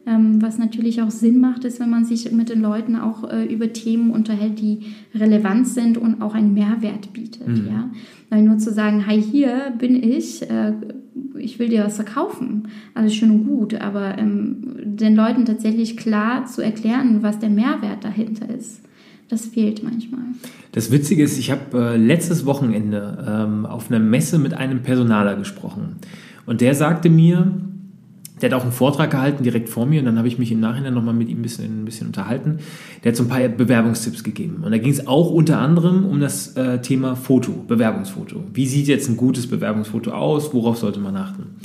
Ähm, 0.07 0.43
was 0.43 0.59
natürlich 0.59 1.01
auch 1.01 1.11
Sinn 1.11 1.41
macht, 1.41 1.65
ist, 1.65 1.81
wenn 1.81 1.89
man 1.89 2.05
sich 2.05 2.31
mit 2.31 2.51
den 2.51 2.61
Leuten 2.61 2.97
auch 2.97 3.31
äh, 3.31 3.47
über 3.47 3.73
Themen 3.73 4.11
unterhält, 4.11 4.61
die 4.61 4.81
relevant 5.15 5.67
sind 5.67 5.97
und 5.97 6.21
auch 6.21 6.35
einen 6.35 6.53
Mehrwert 6.53 7.15
bietet. 7.15 7.49
Mhm. 7.49 7.67
Ja? 7.67 7.91
Weil 8.29 8.43
nur 8.43 8.59
zu 8.59 8.71
sagen, 8.71 9.07
hi, 9.07 9.21
hier 9.21 9.73
bin 9.79 10.03
ich, 10.03 10.43
äh, 10.43 10.75
ich 11.39 11.59
will 11.59 11.71
dir 11.71 11.85
was 11.85 11.97
verkaufen, 11.97 12.69
alles 12.93 13.15
schön 13.15 13.31
und 13.31 13.47
gut, 13.47 13.81
aber 13.81 14.19
ähm, 14.19 14.77
den 14.85 15.17
Leuten 15.17 15.47
tatsächlich 15.47 15.97
klar 15.97 16.45
zu 16.45 16.61
erklären, 16.61 17.23
was 17.23 17.39
der 17.39 17.51
Mehrwert 17.51 18.05
dahinter 18.05 18.55
ist 18.55 18.84
das 19.29 19.47
fehlt 19.47 19.83
manchmal. 19.83 20.21
Das 20.73 20.91
Witzige 20.91 21.23
ist, 21.23 21.39
ich 21.39 21.51
habe 21.51 21.95
äh, 21.95 21.97
letztes 21.97 22.47
Wochenende 22.47 23.25
ähm, 23.27 23.67
auf 23.67 23.91
einer 23.91 24.01
Messe 24.01 24.39
mit 24.39 24.55
einem 24.55 24.83
Personaler 24.83 25.37
gesprochen. 25.37 25.97
Und 26.47 26.61
der 26.61 26.75
sagte 26.75 27.09
mir, 27.09 27.53
der 28.43 28.51
hat 28.51 28.59
auch 28.59 28.65
einen 28.65 28.73
Vortrag 28.73 29.11
gehalten 29.11 29.45
direkt 29.45 29.69
vor 29.69 29.87
mir 29.87 30.01
und 30.01 30.07
dann 30.07 30.19
habe 30.19 30.27
ich 30.27 30.39
mich 30.39 30.51
im 30.51 30.61
Nachhinein 30.61 30.93
nochmal 30.93 31.15
mit 31.15 31.29
ihm 31.29 31.39
ein 31.39 31.43
bisschen, 31.43 31.83
ein 31.83 31.85
bisschen 31.85 32.09
unterhalten. 32.09 32.59
Der 33.03 33.13
hat 33.13 33.17
so 33.17 33.23
ein 33.23 33.29
paar 33.29 33.47
Bewerbungstipps 33.49 34.25
gegeben. 34.25 34.63
Und 34.65 34.73
da 34.73 34.79
ging 34.79 34.91
es 34.91 35.07
auch 35.07 35.31
unter 35.31 35.61
anderem 35.61 36.05
um 36.05 36.21
das 36.21 36.57
äh, 36.57 36.81
Thema 36.83 37.15
Foto, 37.15 37.53
Bewerbungsfoto. 37.67 38.43
Wie 38.53 38.67
sieht 38.67 38.89
jetzt 38.89 39.09
ein 39.09 39.17
gutes 39.17 39.47
Bewerbungsfoto 39.47 40.11
aus? 40.11 40.53
Worauf 40.53 40.79
sollte 40.79 40.99
man 40.99 41.17
achten? 41.17 41.57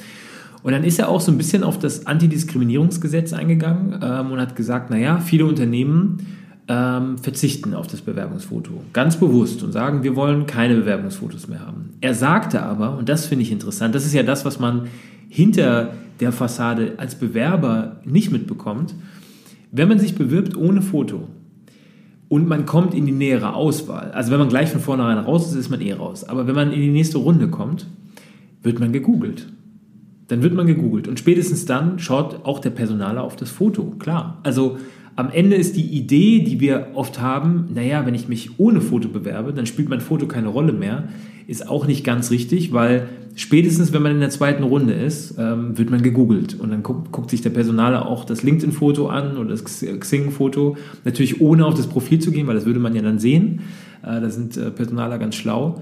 Und 0.61 0.73
dann 0.73 0.83
ist 0.83 0.99
er 0.99 1.09
auch 1.09 1.21
so 1.21 1.31
ein 1.31 1.37
bisschen 1.37 1.63
auf 1.63 1.79
das 1.79 2.05
Antidiskriminierungsgesetz 2.05 3.33
eingegangen 3.33 3.99
ähm, 4.03 4.31
und 4.31 4.39
hat 4.39 4.55
gesagt, 4.55 4.91
naja, 4.91 5.19
viele 5.19 5.45
Unternehmen 5.45 6.17
ähm, 6.69 7.17
verzichten 7.17 7.73
auf 7.73 7.87
das 7.87 8.01
Bewerbungsfoto. 8.01 8.83
Ganz 8.93 9.17
bewusst 9.17 9.63
und 9.63 9.71
sagen, 9.71 10.03
wir 10.03 10.15
wollen 10.15 10.45
keine 10.45 10.75
Bewerbungsfotos 10.75 11.47
mehr 11.47 11.65
haben. 11.65 11.95
Er 11.99 12.13
sagte 12.13 12.61
aber, 12.61 12.95
und 12.95 13.09
das 13.09 13.25
finde 13.25 13.43
ich 13.43 13.51
interessant, 13.51 13.95
das 13.95 14.05
ist 14.05 14.13
ja 14.13 14.21
das, 14.21 14.45
was 14.45 14.59
man 14.59 14.87
hinter 15.27 15.95
der 16.19 16.31
Fassade 16.31 16.93
als 16.97 17.15
Bewerber 17.15 17.97
nicht 18.05 18.31
mitbekommt, 18.31 18.93
wenn 19.71 19.87
man 19.87 19.99
sich 19.99 20.15
bewirbt 20.15 20.55
ohne 20.55 20.83
Foto 20.83 21.27
und 22.27 22.47
man 22.47 22.67
kommt 22.67 22.93
in 22.93 23.07
die 23.07 23.11
nähere 23.11 23.55
Auswahl, 23.55 24.11
also 24.11 24.31
wenn 24.31 24.39
man 24.39 24.49
gleich 24.49 24.69
von 24.69 24.79
vornherein 24.79 25.17
raus 25.17 25.47
ist, 25.47 25.55
ist 25.55 25.69
man 25.69 25.81
eh 25.81 25.93
raus, 25.93 26.23
aber 26.23 26.45
wenn 26.45 26.55
man 26.55 26.71
in 26.71 26.81
die 26.81 26.91
nächste 26.91 27.17
Runde 27.17 27.47
kommt, 27.47 27.87
wird 28.61 28.79
man 28.79 28.93
gegoogelt. 28.93 29.47
Dann 30.27 30.43
wird 30.43 30.53
man 30.53 30.67
gegoogelt 30.67 31.07
und 31.07 31.17
spätestens 31.17 31.65
dann 31.65 31.97
schaut 31.97 32.45
auch 32.45 32.59
der 32.59 32.69
Personaler 32.69 33.23
auf 33.23 33.35
das 33.35 33.49
Foto, 33.49 33.95
klar. 33.97 34.37
Also 34.43 34.77
am 35.19 35.31
Ende 35.31 35.57
ist 35.57 35.75
die 35.75 35.85
Idee, 35.85 36.39
die 36.39 36.61
wir 36.61 36.91
oft 36.93 37.19
haben, 37.19 37.67
naja, 37.73 38.05
wenn 38.05 38.15
ich 38.15 38.29
mich 38.29 38.51
ohne 38.57 38.79
Foto 38.79 39.09
bewerbe, 39.09 39.51
dann 39.51 39.65
spielt 39.65 39.89
mein 39.89 39.99
Foto 39.99 40.27
keine 40.27 40.47
Rolle 40.47 40.71
mehr, 40.71 41.09
ist 41.45 41.67
auch 41.67 41.87
nicht 41.87 42.05
ganz 42.05 42.31
richtig, 42.31 42.71
weil 42.71 43.09
spätestens, 43.35 43.91
wenn 43.91 44.01
man 44.01 44.13
in 44.13 44.21
der 44.21 44.29
zweiten 44.29 44.63
Runde 44.63 44.93
ist, 44.93 45.35
ähm, 45.37 45.77
wird 45.77 45.89
man 45.89 46.03
gegoogelt 46.03 46.57
und 46.57 46.69
dann 46.69 46.83
guckt, 46.83 47.11
guckt 47.11 47.31
sich 47.31 47.41
der 47.41 47.49
Personaler 47.49 48.05
auch 48.07 48.23
das 48.23 48.43
LinkedIn-Foto 48.43 49.09
an 49.09 49.35
oder 49.35 49.49
das 49.49 49.65
Xing-Foto. 49.65 50.77
Natürlich 51.03 51.41
ohne 51.41 51.65
auf 51.65 51.73
das 51.73 51.87
Profil 51.87 52.19
zu 52.19 52.31
gehen, 52.31 52.47
weil 52.47 52.55
das 52.55 52.65
würde 52.65 52.79
man 52.79 52.95
ja 52.95 53.01
dann 53.01 53.19
sehen. 53.19 53.63
Äh, 54.03 54.21
da 54.21 54.29
sind 54.29 54.55
äh, 54.55 54.71
Personaler 54.71 55.17
ganz 55.17 55.35
schlau. 55.35 55.81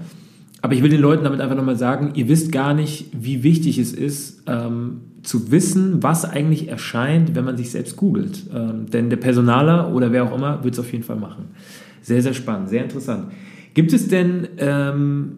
Aber 0.62 0.74
ich 0.74 0.82
will 0.82 0.90
den 0.90 1.00
Leuten 1.00 1.22
damit 1.22 1.40
einfach 1.40 1.54
nochmal 1.54 1.76
sagen, 1.76 2.10
ihr 2.16 2.26
wisst 2.26 2.50
gar 2.50 2.74
nicht, 2.74 3.06
wie 3.12 3.44
wichtig 3.44 3.78
es 3.78 3.92
ist, 3.92 4.42
ähm, 4.48 5.02
zu 5.28 5.50
wissen, 5.50 6.02
was 6.02 6.24
eigentlich 6.24 6.68
erscheint, 6.68 7.34
wenn 7.34 7.44
man 7.44 7.58
sich 7.58 7.70
selbst 7.70 7.96
googelt. 7.96 8.44
Ähm, 8.54 8.86
denn 8.90 9.10
der 9.10 9.18
Personaler 9.18 9.94
oder 9.94 10.10
wer 10.10 10.24
auch 10.24 10.34
immer 10.34 10.64
wird 10.64 10.72
es 10.72 10.80
auf 10.80 10.90
jeden 10.90 11.04
Fall 11.04 11.16
machen. 11.16 11.48
Sehr, 12.00 12.22
sehr 12.22 12.32
spannend, 12.32 12.70
sehr 12.70 12.82
interessant. 12.82 13.30
Gibt 13.74 13.92
es 13.92 14.08
denn, 14.08 14.48
ähm, 14.56 15.32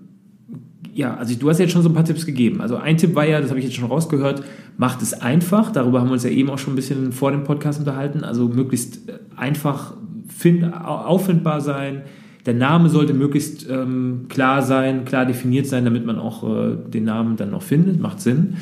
ja, 0.94 1.16
also 1.16 1.34
du 1.34 1.50
hast 1.50 1.58
jetzt 1.58 1.72
schon 1.72 1.82
so 1.82 1.88
ein 1.88 1.94
paar 1.94 2.04
Tipps 2.04 2.24
gegeben. 2.24 2.60
Also 2.60 2.76
ein 2.76 2.98
Tipp 2.98 3.16
war 3.16 3.26
ja, 3.26 3.40
das 3.40 3.50
habe 3.50 3.58
ich 3.58 3.64
jetzt 3.64 3.74
schon 3.74 3.88
rausgehört, 3.88 4.44
macht 4.76 5.02
es 5.02 5.12
einfach. 5.12 5.72
Darüber 5.72 5.98
haben 6.00 6.06
wir 6.06 6.12
uns 6.12 6.22
ja 6.22 6.30
eben 6.30 6.50
auch 6.50 6.58
schon 6.58 6.74
ein 6.74 6.76
bisschen 6.76 7.10
vor 7.10 7.32
dem 7.32 7.42
Podcast 7.42 7.80
unterhalten. 7.80 8.22
Also 8.22 8.46
möglichst 8.46 9.00
einfach 9.34 9.94
find, 10.28 10.72
auffindbar 10.72 11.60
sein, 11.60 12.02
der 12.46 12.54
Name 12.54 12.88
sollte 12.88 13.12
möglichst 13.12 13.68
ähm, 13.68 14.26
klar 14.28 14.62
sein, 14.62 15.04
klar 15.04 15.26
definiert 15.26 15.66
sein, 15.66 15.84
damit 15.84 16.06
man 16.06 16.18
auch 16.18 16.44
äh, 16.44 16.76
den 16.76 17.04
Namen 17.04 17.36
dann 17.36 17.50
noch 17.50 17.62
findet. 17.62 18.00
Macht 18.00 18.20
Sinn. 18.20 18.54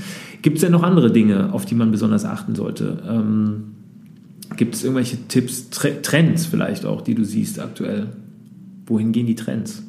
Gibt 0.43 0.57
es 0.57 0.63
denn 0.63 0.73
noch 0.73 0.83
andere 0.83 1.13
Dinge, 1.13 1.53
auf 1.53 1.65
die 1.65 1.75
man 1.75 1.91
besonders 1.91 2.25
achten 2.25 2.55
sollte? 2.55 3.03
Ähm, 3.09 3.75
Gibt 4.57 4.75
es 4.75 4.83
irgendwelche 4.83 5.17
Tipps, 5.29 5.71
Tre 5.71 6.03
Trends 6.03 6.47
vielleicht 6.47 6.87
auch, 6.87 7.03
die 7.03 7.15
du 7.15 7.25
siehst 7.25 7.61
aktuell? 7.61 8.09
Wohin 8.87 9.13
gehen 9.13 9.27
die 9.27 9.35
Trends? 9.35 9.83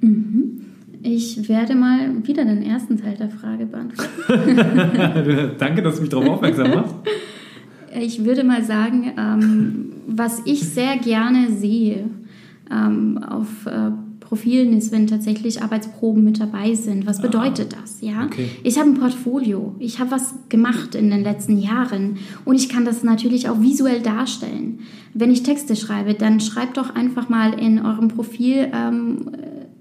Mhm. 0.00 0.62
Ich 1.02 1.48
werde 1.48 1.76
mal 1.76 2.26
wieder 2.26 2.44
den 2.44 2.62
ersten 2.62 3.00
Teil 3.00 3.16
der 3.16 3.30
Frage 3.30 3.66
beantworten. 3.66 5.54
Danke, 5.58 5.82
dass 5.82 5.96
du 5.96 6.00
mich 6.00 6.10
darauf 6.10 6.28
aufmerksam 6.28 6.70
machst. 6.70 6.94
Ich 8.00 8.24
würde 8.24 8.44
mal 8.44 8.64
sagen, 8.64 9.12
ähm, 9.16 9.92
was 10.08 10.42
ich 10.44 10.60
sehr 10.68 10.96
gerne 10.98 11.50
sehe, 11.52 12.06
ähm, 12.70 13.18
auf 13.18 13.66
äh, 13.66 13.90
Profilen 14.20 14.76
ist, 14.76 14.92
wenn 14.92 15.06
tatsächlich 15.06 15.62
Arbeitsproben 15.62 16.22
mit 16.22 16.38
dabei 16.38 16.74
sind. 16.74 17.06
Was 17.06 17.22
bedeutet 17.22 17.74
ah, 17.74 17.80
das? 17.80 18.02
Ja, 18.02 18.26
okay. 18.26 18.50
ich 18.62 18.78
habe 18.78 18.90
ein 18.90 18.94
Portfolio, 18.94 19.74
ich 19.78 20.00
habe 20.00 20.10
was 20.10 20.34
gemacht 20.50 20.94
in 20.94 21.10
den 21.10 21.22
letzten 21.22 21.58
Jahren 21.58 22.18
und 22.44 22.56
ich 22.56 22.68
kann 22.68 22.84
das 22.84 23.02
natürlich 23.02 23.48
auch 23.48 23.60
visuell 23.62 24.02
darstellen. 24.02 24.80
Wenn 25.14 25.30
ich 25.30 25.44
Texte 25.44 25.76
schreibe, 25.76 26.12
dann 26.12 26.40
schreibt 26.40 26.76
doch 26.76 26.94
einfach 26.94 27.30
mal 27.30 27.58
in 27.58 27.84
eurem 27.84 28.08
Profil 28.08 28.68
ähm, 28.74 29.30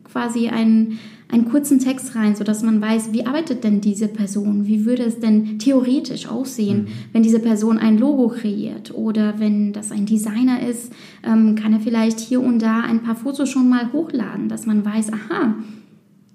quasi 0.05 0.47
ein 0.47 0.97
einen 1.29 1.45
kurzen 1.45 1.79
Text 1.79 2.15
rein, 2.15 2.35
sodass 2.35 2.63
man 2.63 2.81
weiß, 2.81 3.11
wie 3.11 3.25
arbeitet 3.25 3.63
denn 3.63 3.81
diese 3.81 4.07
Person? 4.07 4.65
Wie 4.65 4.85
würde 4.85 5.03
es 5.03 5.19
denn 5.19 5.59
theoretisch 5.59 6.27
aussehen, 6.27 6.83
mhm. 6.83 6.87
wenn 7.11 7.23
diese 7.23 7.39
Person 7.39 7.77
ein 7.77 7.97
Logo 7.97 8.29
kreiert? 8.29 8.93
Oder 8.93 9.39
wenn 9.39 9.73
das 9.73 9.91
ein 9.91 10.05
Designer 10.05 10.65
ist, 10.65 10.93
ähm, 11.23 11.55
kann 11.55 11.73
er 11.73 11.79
vielleicht 11.79 12.19
hier 12.19 12.41
und 12.41 12.59
da 12.59 12.81
ein 12.81 13.03
paar 13.03 13.15
Fotos 13.15 13.49
schon 13.49 13.67
mal 13.67 13.91
hochladen, 13.91 14.47
dass 14.47 14.65
man 14.65 14.85
weiß, 14.85 15.11
aha, 15.11 15.55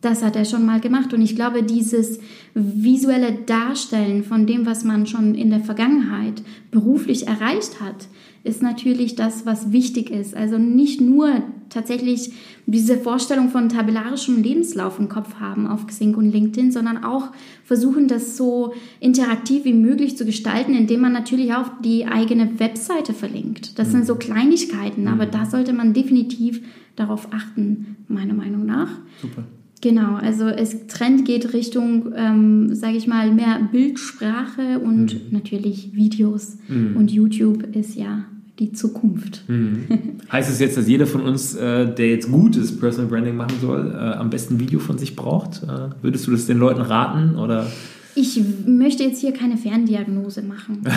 das 0.02 0.22
hat 0.22 0.37
er 0.37 0.44
schon 0.44 0.66
mal 0.66 0.81
gemacht. 0.81 1.14
Und 1.14 1.22
ich 1.22 1.37
glaube, 1.37 1.62
dieses 1.62 2.18
visuelle 2.55 3.33
Darstellen 3.33 4.24
von 4.24 4.46
dem, 4.46 4.66
was 4.66 4.85
man 4.85 5.07
schon 5.07 5.35
in 5.35 5.50
der 5.50 5.61
Vergangenheit 5.61 6.42
beruflich 6.70 7.28
erreicht 7.28 7.81
hat, 7.81 8.09
ist 8.44 8.62
natürlich 8.62 9.14
das, 9.14 9.46
was 9.46 9.72
wichtig 9.72 10.11
ist. 10.11 10.37
Also 10.37 10.59
nicht 10.59 11.00
nur 11.00 11.42
tatsächlich 11.68 12.33
diese 12.66 12.96
Vorstellung 12.96 13.48
von 13.48 13.68
tabellarischem 13.68 14.42
Lebenslauf 14.42 14.98
im 14.98 15.09
Kopf 15.09 15.35
haben 15.37 15.66
auf 15.66 15.87
Xing 15.87 16.14
und 16.14 16.31
LinkedIn, 16.31 16.72
sondern 16.72 17.05
auch 17.05 17.31
versuchen, 17.64 18.09
das 18.09 18.37
so 18.37 18.74
interaktiv 19.00 19.64
wie 19.64 19.72
möglich 19.72 20.16
zu 20.16 20.24
gestalten, 20.24 20.74
indem 20.74 21.00
man 21.00 21.12
natürlich 21.12 21.55
auch 21.55 21.70
die 21.83 22.07
eigene 22.07 22.59
Webseite 22.59 23.14
verlinkt. 23.14 23.78
Das 23.78 23.90
sind 23.90 24.07
so 24.07 24.16
Kleinigkeiten, 24.16 25.09
aber 25.09 25.26
da 25.26 25.46
sollte 25.46 25.72
man 25.72 25.92
definitiv 25.92 26.61
darauf 26.96 27.28
achten, 27.33 27.96
meiner 28.09 28.35
Meinung 28.35 28.66
nach. 28.66 28.90
Super. 29.20 29.44
Genau, 29.81 30.14
also 30.14 30.46
es 30.46 30.87
Trend 30.87 31.24
geht 31.24 31.52
Richtung, 31.55 32.12
ähm, 32.14 32.72
sage 32.72 32.96
ich 32.96 33.09
mal, 33.09 33.33
mehr 33.33 33.68
Bildsprache 33.72 34.78
und 34.78 35.14
mhm. 35.14 35.20
natürlich 35.33 35.92
Videos. 35.94 36.57
Mhm. 36.68 36.96
Und 36.96 37.11
YouTube 37.11 37.74
ist 37.74 37.96
ja 37.96 38.24
die 38.62 38.72
Zukunft. 38.72 39.42
Mhm. 39.48 39.85
Heißt 40.31 40.51
es 40.51 40.61
jetzt, 40.61 40.77
dass 40.77 40.88
jeder 40.88 41.07
von 41.07 41.22
uns, 41.22 41.55
äh, 41.55 41.92
der 41.92 42.09
jetzt 42.11 42.31
gutes 42.31 42.79
Personal 42.79 43.11
Branding 43.11 43.37
machen 43.37 43.57
soll, 43.61 43.90
äh, 43.92 43.96
am 43.96 44.31
besten 44.31 44.55
ein 44.55 44.61
Video 44.61 44.79
von 44.79 44.98
sich 44.98 45.16
braucht? 45.16 45.62
Äh, 45.64 45.90
würdest 46.01 46.27
du 46.27 46.31
das 46.31 46.46
den 46.46 46.59
Leuten 46.59 46.81
raten 46.81 47.37
oder? 47.37 47.66
Ich 48.14 48.40
möchte 48.66 49.03
jetzt 49.03 49.20
hier 49.20 49.33
keine 49.33 49.57
Ferndiagnose 49.57 50.42
machen. 50.42 50.83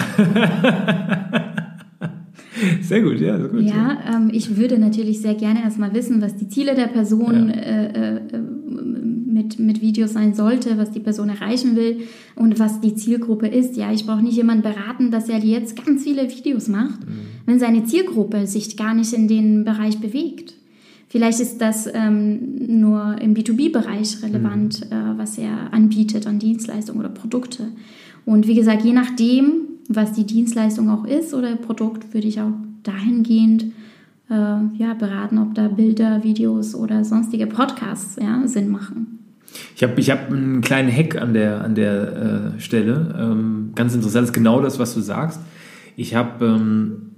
Sehr 2.81 3.01
gut, 3.01 3.19
ja. 3.19 3.37
Gut, 3.37 3.61
ja, 3.61 3.97
ähm, 4.13 4.29
ich 4.31 4.55
würde 4.55 4.79
natürlich 4.79 5.21
sehr 5.21 5.35
gerne 5.35 5.61
erstmal 5.61 5.93
wissen, 5.93 6.21
was 6.21 6.37
die 6.37 6.47
Ziele 6.47 6.73
der 6.73 6.87
Person 6.87 7.49
ja. 7.49 7.55
äh, 7.55 8.15
äh, 8.15 8.19
mit, 9.35 9.59
mit 9.59 9.81
Videos 9.81 10.13
sein 10.13 10.33
sollte, 10.33 10.77
was 10.77 10.91
die 10.91 11.01
Person 11.01 11.29
erreichen 11.29 11.75
will 11.75 12.07
und 12.35 12.57
was 12.57 12.79
die 12.79 12.95
Zielgruppe 12.95 13.47
ist. 13.47 13.75
Ja, 13.75 13.91
ich 13.91 14.05
brauche 14.05 14.23
nicht 14.23 14.37
jemanden 14.37 14.63
beraten, 14.63 15.11
dass 15.11 15.29
er 15.29 15.39
jetzt 15.39 15.85
ganz 15.85 16.03
viele 16.03 16.29
Videos 16.29 16.67
macht, 16.69 17.01
mhm. 17.01 17.19
wenn 17.45 17.59
seine 17.59 17.83
Zielgruppe 17.83 18.47
sich 18.47 18.77
gar 18.77 18.95
nicht 18.95 19.13
in 19.13 19.27
den 19.27 19.65
Bereich 19.65 19.99
bewegt. 19.99 20.55
Vielleicht 21.09 21.39
ist 21.39 21.59
das 21.59 21.87
ähm, 21.93 22.79
nur 22.79 23.17
im 23.21 23.35
B2B-Bereich 23.35 24.23
relevant, 24.23 24.89
mhm. 24.89 24.91
äh, 24.91 25.17
was 25.17 25.37
er 25.37 25.73
anbietet 25.73 26.25
an 26.25 26.39
Dienstleistungen 26.39 26.99
oder 26.99 27.09
Produkte. 27.09 27.67
Und 28.25 28.47
wie 28.47 28.55
gesagt, 28.55 28.83
je 28.83 28.93
nachdem, 28.93 29.67
was 29.87 30.13
die 30.13 30.25
Dienstleistung 30.25 30.89
auch 30.89 31.05
ist 31.05 31.33
oder 31.33 31.55
Produkt, 31.57 32.13
würde 32.13 32.27
ich 32.27 32.41
auch 32.41 32.53
dahingehend 32.83 33.65
äh, 34.29 34.33
ja, 34.33 34.93
beraten, 34.97 35.37
ob 35.37 35.53
da 35.53 35.67
Bilder, 35.67 36.23
Videos 36.23 36.73
oder 36.73 37.03
sonstige 37.03 37.47
Podcasts 37.47 38.17
ja, 38.21 38.47
Sinn 38.47 38.69
machen. 38.69 39.24
Ich 39.75 39.83
habe 39.83 39.99
ich 39.99 40.09
hab 40.09 40.29
einen 40.29 40.61
kleinen 40.61 40.91
Hack 40.91 41.21
an 41.21 41.33
der, 41.33 41.61
an 41.61 41.75
der 41.75 42.53
äh, 42.57 42.61
Stelle. 42.61 43.15
Ähm, 43.19 43.71
ganz 43.75 43.93
interessant, 43.93 44.25
ist 44.25 44.33
genau 44.33 44.61
das, 44.61 44.79
was 44.79 44.93
du 44.93 45.01
sagst. 45.01 45.39
Ich 45.97 46.15
habe, 46.15 46.45
ähm, 46.45 47.11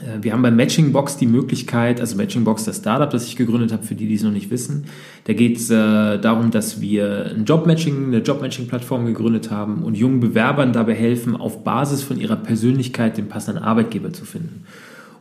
äh, 0.00 0.22
wir 0.22 0.32
haben 0.32 0.42
bei 0.42 0.50
Matchingbox 0.50 1.16
die 1.16 1.26
Möglichkeit, 1.26 2.00
also 2.00 2.16
Matchingbox, 2.16 2.64
das 2.64 2.78
Startup, 2.78 3.10
das 3.10 3.26
ich 3.26 3.36
gegründet 3.36 3.72
habe, 3.72 3.82
für 3.82 3.94
die, 3.94 4.06
die 4.06 4.14
es 4.14 4.22
noch 4.22 4.32
nicht 4.32 4.50
wissen, 4.50 4.84
da 5.24 5.32
geht 5.32 5.56
es 5.56 5.70
äh, 5.70 6.18
darum, 6.18 6.50
dass 6.50 6.80
wir 6.80 7.32
ein 7.34 7.44
Jobmatching, 7.44 8.06
eine 8.06 8.18
Jobmatching-Plattform 8.18 9.06
gegründet 9.06 9.50
haben 9.50 9.82
und 9.82 9.96
jungen 9.96 10.20
Bewerbern 10.20 10.72
dabei 10.72 10.94
helfen, 10.94 11.36
auf 11.36 11.64
Basis 11.64 12.02
von 12.02 12.18
ihrer 12.18 12.36
Persönlichkeit 12.36 13.16
den 13.16 13.28
passenden 13.28 13.62
Arbeitgeber 13.62 14.12
zu 14.12 14.24
finden. 14.24 14.64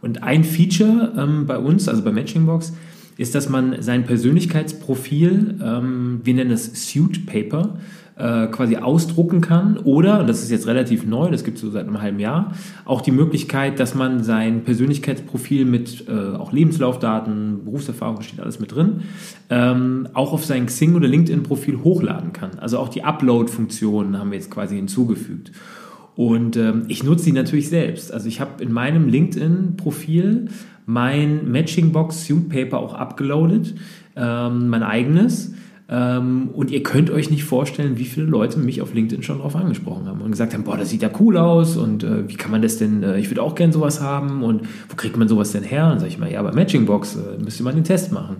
Und 0.01 0.23
ein 0.23 0.43
Feature 0.43 1.13
ähm, 1.17 1.45
bei 1.45 1.57
uns, 1.57 1.87
also 1.87 2.01
bei 2.03 2.11
Matchingbox, 2.11 2.73
ist, 3.21 3.35
dass 3.35 3.49
man 3.49 3.81
sein 3.81 4.03
Persönlichkeitsprofil, 4.05 5.59
ähm, 5.63 6.21
wir 6.23 6.33
nennen 6.33 6.51
es 6.51 6.89
Suit 6.89 7.27
Paper, 7.27 7.77
äh, 8.17 8.47
quasi 8.47 8.77
ausdrucken 8.77 9.41
kann 9.41 9.77
oder, 9.77 10.23
das 10.23 10.41
ist 10.41 10.49
jetzt 10.49 10.65
relativ 10.65 11.05
neu, 11.05 11.29
das 11.29 11.43
gibt 11.43 11.57
es 11.57 11.61
so 11.61 11.69
seit 11.69 11.87
einem 11.87 12.01
halben 12.01 12.19
Jahr, 12.19 12.53
auch 12.83 13.01
die 13.01 13.11
Möglichkeit, 13.11 13.79
dass 13.79 13.93
man 13.93 14.23
sein 14.23 14.63
Persönlichkeitsprofil 14.63 15.65
mit 15.65 16.07
äh, 16.07 16.35
auch 16.35 16.51
Lebenslaufdaten, 16.51 17.63
Berufserfahrung 17.63 18.21
steht 18.21 18.39
alles 18.39 18.59
mit 18.59 18.73
drin, 18.73 19.01
ähm, 19.49 20.07
auch 20.13 20.33
auf 20.33 20.43
sein 20.43 20.65
Xing 20.65 20.95
oder 20.95 21.07
LinkedIn-Profil 21.07 21.83
hochladen 21.83 22.33
kann. 22.33 22.57
Also 22.59 22.79
auch 22.79 22.89
die 22.89 23.03
Upload-Funktion 23.03 24.17
haben 24.17 24.31
wir 24.31 24.37
jetzt 24.37 24.49
quasi 24.49 24.75
hinzugefügt. 24.77 25.51
Und 26.15 26.57
ähm, 26.57 26.83
ich 26.87 27.03
nutze 27.03 27.25
die 27.25 27.31
natürlich 27.31 27.69
selbst. 27.69 28.11
Also 28.11 28.27
ich 28.27 28.41
habe 28.41 28.61
in 28.61 28.71
meinem 28.71 29.07
LinkedIn-Profil 29.07 30.49
mein 30.85 31.51
Matching-Box 31.51 32.25
Suit 32.25 32.49
Paper 32.49 32.79
auch 32.79 32.93
abgeloadet, 32.93 33.75
ähm, 34.15 34.69
mein 34.69 34.83
eigenes. 34.83 35.53
Ähm, 35.91 36.49
und 36.53 36.71
ihr 36.71 36.83
könnt 36.83 37.09
euch 37.09 37.29
nicht 37.29 37.43
vorstellen, 37.43 37.97
wie 37.97 38.05
viele 38.05 38.25
Leute 38.25 38.59
mich 38.59 38.81
auf 38.81 38.93
LinkedIn 38.93 39.23
schon 39.23 39.39
darauf 39.39 39.57
angesprochen 39.57 40.07
haben 40.07 40.21
und 40.21 40.31
gesagt 40.31 40.53
haben, 40.53 40.63
boah, 40.63 40.77
das 40.77 40.89
sieht 40.89 41.01
ja 41.01 41.09
cool 41.19 41.35
aus 41.35 41.75
und 41.75 42.05
äh, 42.05 42.29
wie 42.29 42.35
kann 42.35 42.49
man 42.49 42.61
das 42.61 42.77
denn, 42.77 43.03
äh, 43.03 43.19
ich 43.19 43.29
würde 43.29 43.43
auch 43.43 43.55
gern 43.55 43.73
sowas 43.73 43.99
haben 43.99 44.41
und 44.41 44.61
wo 44.87 44.95
kriegt 44.95 45.17
man 45.17 45.27
sowas 45.27 45.51
denn 45.51 45.63
her? 45.63 45.91
Und 45.91 45.99
sage 45.99 46.09
ich 46.09 46.17
mal, 46.17 46.31
ja, 46.31 46.41
bei 46.41 46.53
Matchingbox 46.53 47.17
äh, 47.17 47.43
müsst 47.43 47.59
ihr 47.59 47.65
mal 47.65 47.73
den 47.73 47.83
Test 47.83 48.13
machen. 48.13 48.37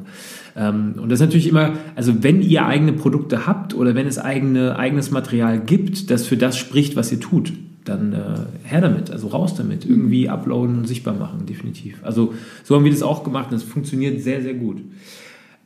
Ähm, 0.55 0.93
und 1.01 1.09
das 1.09 1.19
ist 1.19 1.25
natürlich 1.25 1.47
immer, 1.47 1.73
also 1.93 2.23
wenn 2.23 2.41
ihr 2.41 2.65
eigene 2.65 2.93
Produkte 2.93 3.45
habt 3.45 3.73
oder 3.73 3.95
wenn 3.95 4.07
es 4.07 4.17
eigene, 4.17 4.79
eigenes 4.79 5.11
Material 5.11 5.59
gibt, 5.59 6.09
das 6.09 6.25
für 6.25 6.37
das 6.37 6.57
spricht, 6.57 6.95
was 6.95 7.11
ihr 7.11 7.19
tut, 7.19 7.51
dann 7.85 8.13
äh, 8.13 8.67
her 8.67 8.81
damit, 8.81 9.11
also 9.11 9.27
raus 9.27 9.55
damit, 9.55 9.85
irgendwie 9.85 10.29
uploaden 10.29 10.79
und 10.79 10.87
sichtbar 10.87 11.13
machen, 11.13 11.45
definitiv. 11.45 11.99
Also 12.03 12.33
so 12.63 12.75
haben 12.75 12.83
wir 12.83 12.91
das 12.91 13.03
auch 13.03 13.23
gemacht 13.23 13.51
und 13.51 13.57
es 13.57 13.63
funktioniert 13.63 14.21
sehr, 14.21 14.41
sehr 14.41 14.53
gut. 14.53 14.81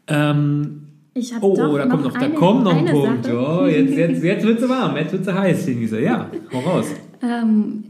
Ähm, 0.08 0.82
oh, 1.42 1.58
oh, 1.60 1.78
da 1.78 1.88
kommt 1.88 2.04
noch, 2.04 2.16
eine, 2.16 2.30
da 2.30 2.36
kommt 2.36 2.64
noch 2.64 2.76
ein 2.76 2.86
Punkt. 2.86 3.30
Oh, 3.30 3.66
jetzt, 3.66 3.96
jetzt, 3.96 4.24
jetzt 4.24 4.46
wird 4.46 4.62
es 4.62 4.70
warm, 4.70 4.96
jetzt 4.98 5.12
wird 5.12 5.28
es 5.28 5.34
heiß, 5.34 5.66
Denise. 5.66 6.00
Ja, 6.00 6.30
hau 6.54 6.60
raus. 6.60 6.88
Ähm, 7.22 7.84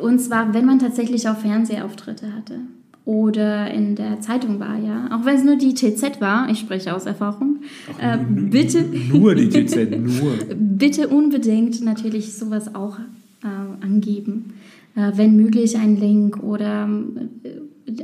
und 0.00 0.18
zwar, 0.20 0.54
wenn 0.54 0.64
man 0.64 0.78
tatsächlich 0.78 1.28
auch 1.28 1.36
Fernsehauftritte 1.36 2.32
hatte 2.34 2.60
oder 3.04 3.70
in 3.70 3.96
der 3.96 4.20
Zeitung 4.20 4.60
war, 4.60 4.78
ja. 4.78 5.08
Auch 5.12 5.24
wenn 5.24 5.36
es 5.36 5.44
nur 5.44 5.56
die 5.56 5.74
TZ 5.74 6.20
war, 6.20 6.48
ich 6.50 6.58
spreche 6.58 6.94
aus 6.94 7.06
Erfahrung. 7.06 7.58
Äh, 8.00 8.18
bitte. 8.28 8.82
Nur 8.82 9.34
die 9.34 9.48
TZ, 9.48 9.98
nur. 9.98 10.34
bitte 10.56 11.08
unbedingt 11.08 11.82
natürlich 11.82 12.34
sowas 12.34 12.74
auch 12.74 12.98
äh, 13.42 13.84
angeben. 13.84 14.54
Äh, 14.96 15.12
wenn 15.14 15.36
möglich 15.36 15.76
ein 15.76 15.96
Link 15.96 16.42
oder 16.42 16.88
äh, 17.44 17.48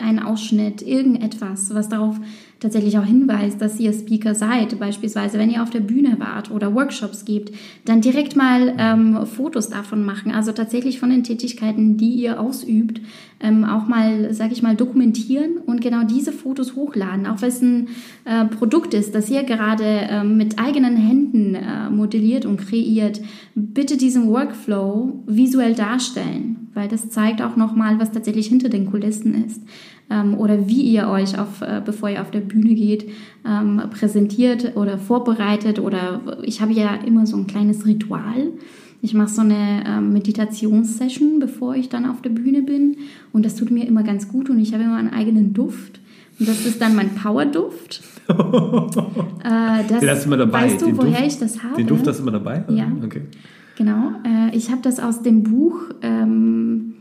ein 0.01 0.19
Ausschnitt, 0.19 0.83
irgendetwas, 0.83 1.75
was 1.75 1.89
darauf 1.89 2.19
tatsächlich 2.65 2.99
auch 2.99 3.05
hinweist, 3.05 3.61
dass 3.61 3.79
ihr 3.79 3.93
Speaker 3.93 4.35
seid. 4.35 4.79
Beispielsweise, 4.81 5.39
wenn 5.39 5.51
ihr 5.51 5.63
auf 5.63 5.69
der 5.69 5.81
Bühne 5.81 6.17
wart 6.19 6.51
oder 6.51 6.75
Workshops 6.75 7.25
gebt, 7.27 7.55
dann 7.85 8.01
direkt 8.01 8.37
mal 8.37 8.75
ähm, 8.79 9.27
Fotos 9.27 9.69
davon 9.69 10.05
machen. 10.05 10.33
Also 10.33 10.53
tatsächlich 10.53 10.99
von 10.99 11.11
den 11.11 11.25
Tätigkeiten, 11.25 11.99
die 11.99 12.11
ihr 12.11 12.41
ausübt, 12.41 13.03
ähm, 13.41 13.65
auch 13.65 13.87
mal, 13.87 14.33
sag 14.33 14.51
ich 14.53 14.63
mal, 14.63 14.77
dokumentieren 14.77 15.59
und 15.67 15.83
genau 15.83 16.05
diese 16.05 16.33
Fotos 16.33 16.75
hochladen. 16.75 17.27
Auch 17.27 17.43
wenn 17.43 17.49
es 17.49 17.61
ein 17.61 17.89
äh, 18.25 18.47
Produkt 18.47 18.95
ist, 18.95 19.15
das 19.15 19.29
ihr 19.29 19.43
gerade 19.43 19.85
äh, 19.85 20.25
mit 20.25 20.59
eigenen 20.59 20.97
Händen 20.97 21.55
äh, 21.55 21.91
modelliert 21.91 22.47
und 22.47 22.57
kreiert, 22.57 23.21
bitte 23.55 23.99
diesen 23.99 24.29
Workflow 24.29 25.23
visuell 25.27 25.75
darstellen, 25.75 26.64
weil 26.75 26.89
das 26.89 27.09
zeigt 27.09 27.41
auch 27.41 27.57
nochmal, 27.57 27.99
was 27.99 28.13
tatsächlich 28.13 28.49
hinter 28.49 28.69
den 28.69 28.91
Kulissen 28.91 29.45
ist 29.47 29.63
ähm, 30.11 30.37
oder 30.37 30.69
wie 30.69 30.83
ihr 30.83 31.09
euch, 31.09 31.39
auf, 31.39 31.63
äh, 31.63 31.81
bevor 31.85 32.11
ihr 32.11 32.21
auf 32.21 32.31
der 32.31 32.41
Bühne 32.41 32.75
geht, 32.75 33.09
ähm, 33.47 33.83
präsentiert 33.91 34.77
oder 34.77 34.99
vorbereitet. 34.99 35.79
Oder 35.79 36.21
ich 36.43 36.61
habe 36.61 36.73
ja 36.73 36.95
immer 37.07 37.27
so 37.27 37.37
ein 37.37 37.47
kleines 37.47 37.87
Ritual. 37.87 38.49
Ich 39.03 39.15
mache 39.15 39.29
so 39.29 39.43
eine 39.43 39.85
ähm, 39.87 40.13
Meditationssession, 40.13 41.39
bevor 41.39 41.75
ich 41.75 41.89
dann 41.89 42.07
auf 42.07 42.23
der 42.23 42.31
Bühne 42.31 42.63
bin. 42.63 42.97
Und 43.33 43.45
das 43.45 43.55
tut 43.55 43.71
mir 43.71 43.87
immer 43.87 44.03
ganz 44.03 44.29
gut. 44.29 44.51
Und 44.51 44.59
ich 44.59 44.73
habe 44.73 44.85
immer 44.85 44.97
einen 44.97 45.13
eigenen 45.13 45.53
Duft. 45.53 46.01
Und 46.39 46.49
das 46.49 46.67
ist 46.67 46.81
dann 46.81 46.97
mein 46.97 47.11
Power-Duft. 47.15 48.03
äh, 48.29 48.33
das, 49.89 50.01
Den 50.01 50.11
hast 50.11 50.23
du 50.23 50.29
immer 50.29 50.39
dabei. 50.39 50.65
Weißt 50.65 50.81
du, 50.81 50.87
den 50.87 50.97
woher 50.97 51.21
Duft, 51.21 51.27
ich 51.27 51.39
das 51.39 51.63
habe? 51.63 51.77
Den 51.77 51.87
Duft 51.87 52.07
hast 52.07 52.19
du 52.19 52.23
immer 52.23 52.33
dabei? 52.33 52.65
Ja. 52.69 52.91
Okay. 53.05 53.23
Genau. 53.77 54.13
Äh, 54.25 54.57
ich 54.57 54.71
habe 54.71 54.83
das 54.83 55.01
aus 55.01 55.23
dem 55.23 55.43
Buch 55.43 55.77
ähm, 56.03 56.95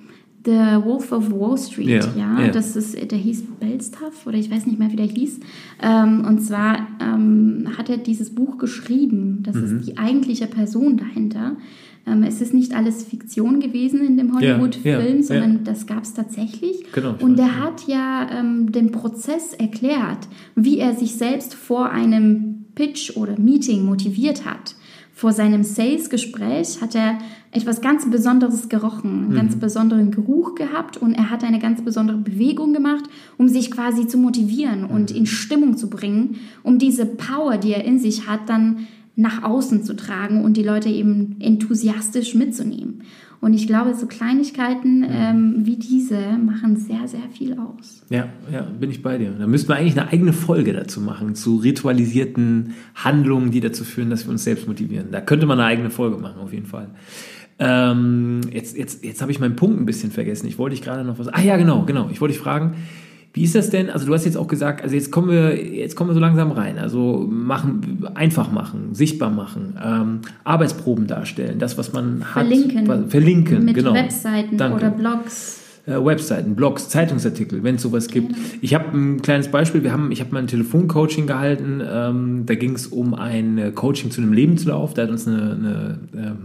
The 0.46 0.52
Wolf 0.84 1.12
of 1.14 1.32
Wall 1.32 1.58
Street, 1.58 1.88
Ja, 1.88 2.02
ja, 2.18 2.42
ja. 2.42 2.52
das 2.52 2.76
ist, 2.76 2.96
der 3.12 3.18
hieß 3.18 3.44
Belstaff 3.60 4.28
oder 4.28 4.38
ich 4.38 4.52
weiß 4.52 4.66
nicht 4.66 4.78
mehr, 4.78 4.92
wie 4.92 4.98
der 4.98 5.06
hieß. 5.06 5.40
Ähm, 5.82 6.26
und 6.28 6.40
zwar 6.42 6.88
ähm, 7.00 7.70
hat 7.78 7.90
er 7.90 7.98
dieses 7.98 8.34
Buch 8.36 8.58
geschrieben. 8.58 9.40
Das 9.44 9.56
Mhm. 9.56 9.64
ist 9.80 9.88
die 9.88 9.98
eigentliche 9.98 10.48
Person 10.48 10.98
dahinter. 10.98 11.56
Ähm, 12.06 12.24
es 12.24 12.42
ist 12.42 12.54
nicht 12.54 12.76
alles 12.76 13.04
Fiktion 13.06 13.62
gewesen 13.62 14.06
in 14.06 14.18
dem 14.18 14.36
Hollywood-Film, 14.36 15.18
ja, 15.18 15.24
sondern 15.24 15.64
das 15.64 15.86
gab 15.88 16.04
es 16.04 16.14
tatsächlich. 16.14 16.84
Genau, 16.92 17.16
und 17.22 17.38
der 17.40 17.64
hat 17.64 17.88
ja 17.88 18.28
ähm, 18.30 18.74
den 18.74 18.92
Prozess 18.92 19.54
erklärt, 19.54 20.28
wie 20.56 20.80
er 20.80 20.94
sich 20.96 21.16
selbst 21.16 21.54
vor 21.54 21.90
einem 21.92 22.66
Pitch 22.76 23.16
oder 23.16 23.40
Meeting 23.40 23.86
motiviert 23.86 24.44
hat. 24.46 24.76
Vor 25.24 25.32
seinem 25.32 25.64
Sales-Gespräch 25.64 26.82
hat 26.82 26.96
er 26.96 27.18
etwas 27.52 27.80
ganz 27.80 28.06
Besonderes 28.12 28.68
gerochen, 28.68 29.28
einen 29.28 29.36
ganz 29.36 29.56
besonderen 29.56 30.12
Geruch 30.12 30.54
gehabt 30.54 30.98
und 30.98 31.14
er 31.14 31.30
hat 31.30 31.46
eine 31.46 31.60
ganz 31.60 31.82
besondere 31.82 32.18
Bewegung 32.18 32.74
gemacht, 32.74 33.06
um 33.38 33.48
sich 33.48 33.72
quasi 33.72 34.06
zu 34.06 34.18
motivieren 34.18 34.84
und 34.84 35.12
in 35.12 35.26
Stimmung 35.26 35.78
zu 35.78 35.90
bringen, 35.90 36.40
um 36.62 36.78
diese 36.78 37.06
Power, 37.06 37.56
die 37.56 37.72
er 37.72 37.86
in 37.86 38.00
sich 38.00 38.28
hat, 38.28 38.50
dann 38.50 38.88
nach 39.16 39.44
außen 39.44 39.86
zu 39.86 39.96
tragen 39.96 40.44
und 40.44 40.58
die 40.58 40.64
Leute 40.64 40.90
eben 40.90 41.38
enthusiastisch 41.40 42.36
mitzunehmen. 42.36 43.04
Und 43.44 43.54
ich 43.54 43.68
glaube, 43.68 43.94
so 43.94 44.08
Kleinigkeiten 44.08 45.06
ähm, 45.06 45.56
wie 45.66 45.76
diese 45.76 46.18
machen 46.38 46.78
sehr, 46.78 47.10
sehr 47.10 47.28
viel 47.30 47.58
aus. 47.60 48.02
Ja, 48.10 48.30
ja, 48.50 48.62
bin 48.62 48.90
ich 48.90 49.02
bei 49.02 49.18
dir. 49.18 49.32
Da 49.32 49.48
müssten 49.48 49.68
wir 49.68 49.76
eigentlich 49.76 50.00
eine 50.00 50.10
eigene 50.10 50.32
Folge 50.32 50.72
dazu 50.72 51.02
machen, 51.02 51.36
zu 51.36 51.58
ritualisierten 51.58 52.76
Handlungen, 52.96 53.52
die 53.52 53.60
dazu 53.60 53.84
führen, 53.84 54.10
dass 54.10 54.26
wir 54.26 54.32
uns 54.32 54.46
selbst 54.46 54.66
motivieren. 54.66 55.08
Da 55.12 55.20
könnte 55.20 55.46
man 55.46 55.60
eine 55.60 55.68
eigene 55.68 55.90
Folge 55.90 56.16
machen, 56.20 56.40
auf 56.40 56.54
jeden 56.54 56.68
Fall. 56.68 56.92
Ähm, 57.60 58.40
jetzt 58.50 58.78
jetzt, 58.78 59.04
jetzt 59.04 59.22
habe 59.22 59.34
ich 59.34 59.42
meinen 59.42 59.58
Punkt 59.58 59.78
ein 59.78 59.86
bisschen 59.86 60.12
vergessen. 60.12 60.48
Ich 60.48 60.58
wollte 60.58 60.78
dich 60.78 60.86
gerade 60.86 61.04
noch 61.04 61.20
was. 61.20 61.28
Ah 61.28 61.42
ja, 61.42 61.58
genau, 61.58 61.84
genau. 61.84 62.08
Ich 62.12 62.22
wollte 62.22 62.32
dich 62.32 62.42
fragen, 62.42 62.76
wie 63.34 63.44
ist 63.44 63.56
das 63.56 63.70
denn? 63.72 63.90
Also 63.90 64.06
du 64.06 64.14
hast 64.14 64.26
jetzt 64.26 64.38
auch 64.38 64.48
gesagt, 64.48 64.84
also 64.84 64.94
jetzt 64.96 65.12
kommen 65.12 65.30
wir, 65.30 65.56
jetzt 65.76 65.96
kommen 65.96 66.10
wir 66.12 66.14
so 66.14 66.20
langsam 66.20 66.52
rein. 66.52 66.78
Also 66.78 67.28
machen, 67.32 68.06
einfach 68.14 68.52
machen, 68.52 68.90
sichtbar 68.94 69.32
machen, 69.32 69.76
ähm, 69.84 70.20
Arbeitsproben 70.44 71.08
darstellen, 71.08 71.58
das, 71.58 71.78
was 71.78 71.94
man 71.94 72.24
hat. 72.26 72.46
Verlinken. 72.46 72.88
was- 72.88 73.00
Verlinken, 73.10 73.66
Mit 73.66 73.74
genau. 73.76 73.94
Webseiten 73.96 74.58
Danke 74.58 74.78
oder 74.78 74.92
Blogs. 74.92 75.62
äh, 75.88 75.94
Webseiten, 75.94 76.56
Blogs, 76.56 76.90
Zeitungsartikel, 76.90 77.64
wenn 77.64 77.76
es 77.76 77.82
sowas 77.82 78.08
gibt. 78.08 78.36
Ich 78.62 78.76
habe 78.76 78.96
ein 78.96 79.22
kleines 79.24 79.48
Beispiel. 79.50 79.82
Wir 79.84 79.92
haben, 79.92 80.12
ich 80.12 80.20
habe 80.22 80.32
mal 80.32 80.40
ein 80.40 80.48
Telefoncoaching 80.48 81.26
gehalten. 81.26 81.82
Ähm, 81.86 82.44
da 82.46 82.54
ging 82.56 82.74
es 82.76 82.86
um 82.88 83.16
ein 83.16 83.74
Coaching 83.74 84.12
zu 84.12 84.22
einem 84.22 84.34
Lebenslauf. 84.34 84.94
Da 84.94 85.02
hat 85.04 85.10
uns 85.10 85.28
eine, 85.28 85.38
eine, 85.42 86.00
ähm, 86.16 86.38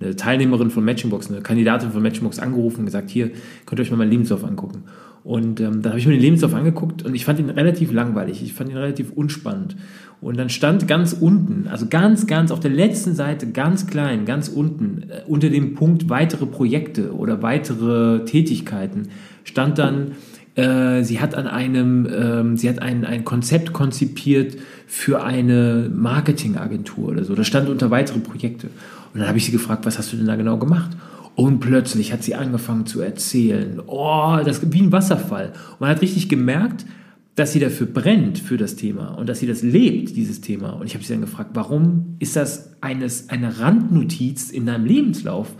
eine 0.00 0.16
Teilnehmerin 0.16 0.70
von 0.70 0.84
Matchingbox, 0.86 1.30
eine 1.30 1.42
Kandidatin 1.42 1.90
von 1.90 2.02
Matchingbox 2.02 2.38
angerufen 2.38 2.80
und 2.80 2.86
gesagt, 2.86 3.10
hier 3.10 3.30
könnt 3.66 3.78
ihr 3.78 3.82
euch 3.82 3.90
mal 3.90 3.98
meinen 3.98 4.10
Lebenslauf 4.10 4.42
angucken. 4.42 4.84
Und 5.24 5.58
ähm, 5.60 5.80
dann 5.80 5.92
habe 5.92 5.98
ich 5.98 6.06
mir 6.06 6.12
den 6.12 6.20
Lebenslauf 6.20 6.52
angeguckt 6.52 7.02
und 7.02 7.14
ich 7.14 7.24
fand 7.24 7.40
ihn 7.40 7.48
relativ 7.48 7.90
langweilig. 7.92 8.42
Ich 8.42 8.52
fand 8.52 8.70
ihn 8.70 8.76
relativ 8.76 9.10
unspannend. 9.10 9.74
Und 10.20 10.36
dann 10.36 10.50
stand 10.50 10.86
ganz 10.86 11.14
unten, 11.14 11.66
also 11.66 11.86
ganz, 11.86 12.26
ganz 12.26 12.50
auf 12.50 12.60
der 12.60 12.70
letzten 12.70 13.14
Seite, 13.14 13.50
ganz 13.50 13.86
klein, 13.86 14.26
ganz 14.26 14.48
unten, 14.48 15.04
äh, 15.08 15.22
unter 15.26 15.48
dem 15.48 15.74
Punkt 15.74 16.10
weitere 16.10 16.44
Projekte 16.44 17.14
oder 17.14 17.42
weitere 17.42 18.26
Tätigkeiten, 18.26 19.08
stand 19.44 19.78
dann, 19.78 20.12
äh, 20.56 21.02
sie 21.02 21.20
hat 21.20 21.34
an 21.34 21.46
einem, 21.46 22.06
ähm, 22.14 22.56
sie 22.58 22.68
hat 22.68 22.82
ein, 22.82 23.06
ein 23.06 23.24
Konzept 23.24 23.72
konzipiert 23.72 24.56
für 24.86 25.24
eine 25.24 25.90
Marketingagentur 25.94 27.08
oder 27.08 27.24
so. 27.24 27.34
Das 27.34 27.46
stand 27.46 27.70
unter 27.70 27.90
weitere 27.90 28.18
Projekte. 28.18 28.66
Und 29.14 29.20
dann 29.20 29.28
habe 29.28 29.38
ich 29.38 29.46
sie 29.46 29.52
gefragt, 29.52 29.86
was 29.86 29.98
hast 29.98 30.12
du 30.12 30.18
denn 30.18 30.26
da 30.26 30.36
genau 30.36 30.58
gemacht? 30.58 30.90
Und 31.36 31.60
plötzlich 31.60 32.12
hat 32.12 32.22
sie 32.22 32.34
angefangen 32.34 32.86
zu 32.86 33.00
erzählen. 33.00 33.80
Oh, 33.86 34.38
das 34.44 34.72
wie 34.72 34.82
ein 34.82 34.92
Wasserfall. 34.92 35.52
Und 35.72 35.80
man 35.80 35.90
hat 35.90 36.00
richtig 36.00 36.28
gemerkt, 36.28 36.86
dass 37.34 37.52
sie 37.52 37.58
dafür 37.58 37.88
brennt 37.88 38.38
für 38.38 38.56
das 38.56 38.76
Thema 38.76 39.08
und 39.18 39.28
dass 39.28 39.40
sie 39.40 39.48
das 39.48 39.62
lebt, 39.62 40.14
dieses 40.16 40.40
Thema. 40.40 40.70
Und 40.70 40.86
ich 40.86 40.94
habe 40.94 41.04
sie 41.04 41.12
dann 41.12 41.20
gefragt, 41.20 41.50
warum 41.54 42.14
ist 42.20 42.36
das 42.36 42.76
eines, 42.80 43.28
eine 43.28 43.58
Randnotiz 43.58 44.50
in 44.50 44.66
deinem 44.66 44.84
Lebenslauf? 44.84 45.52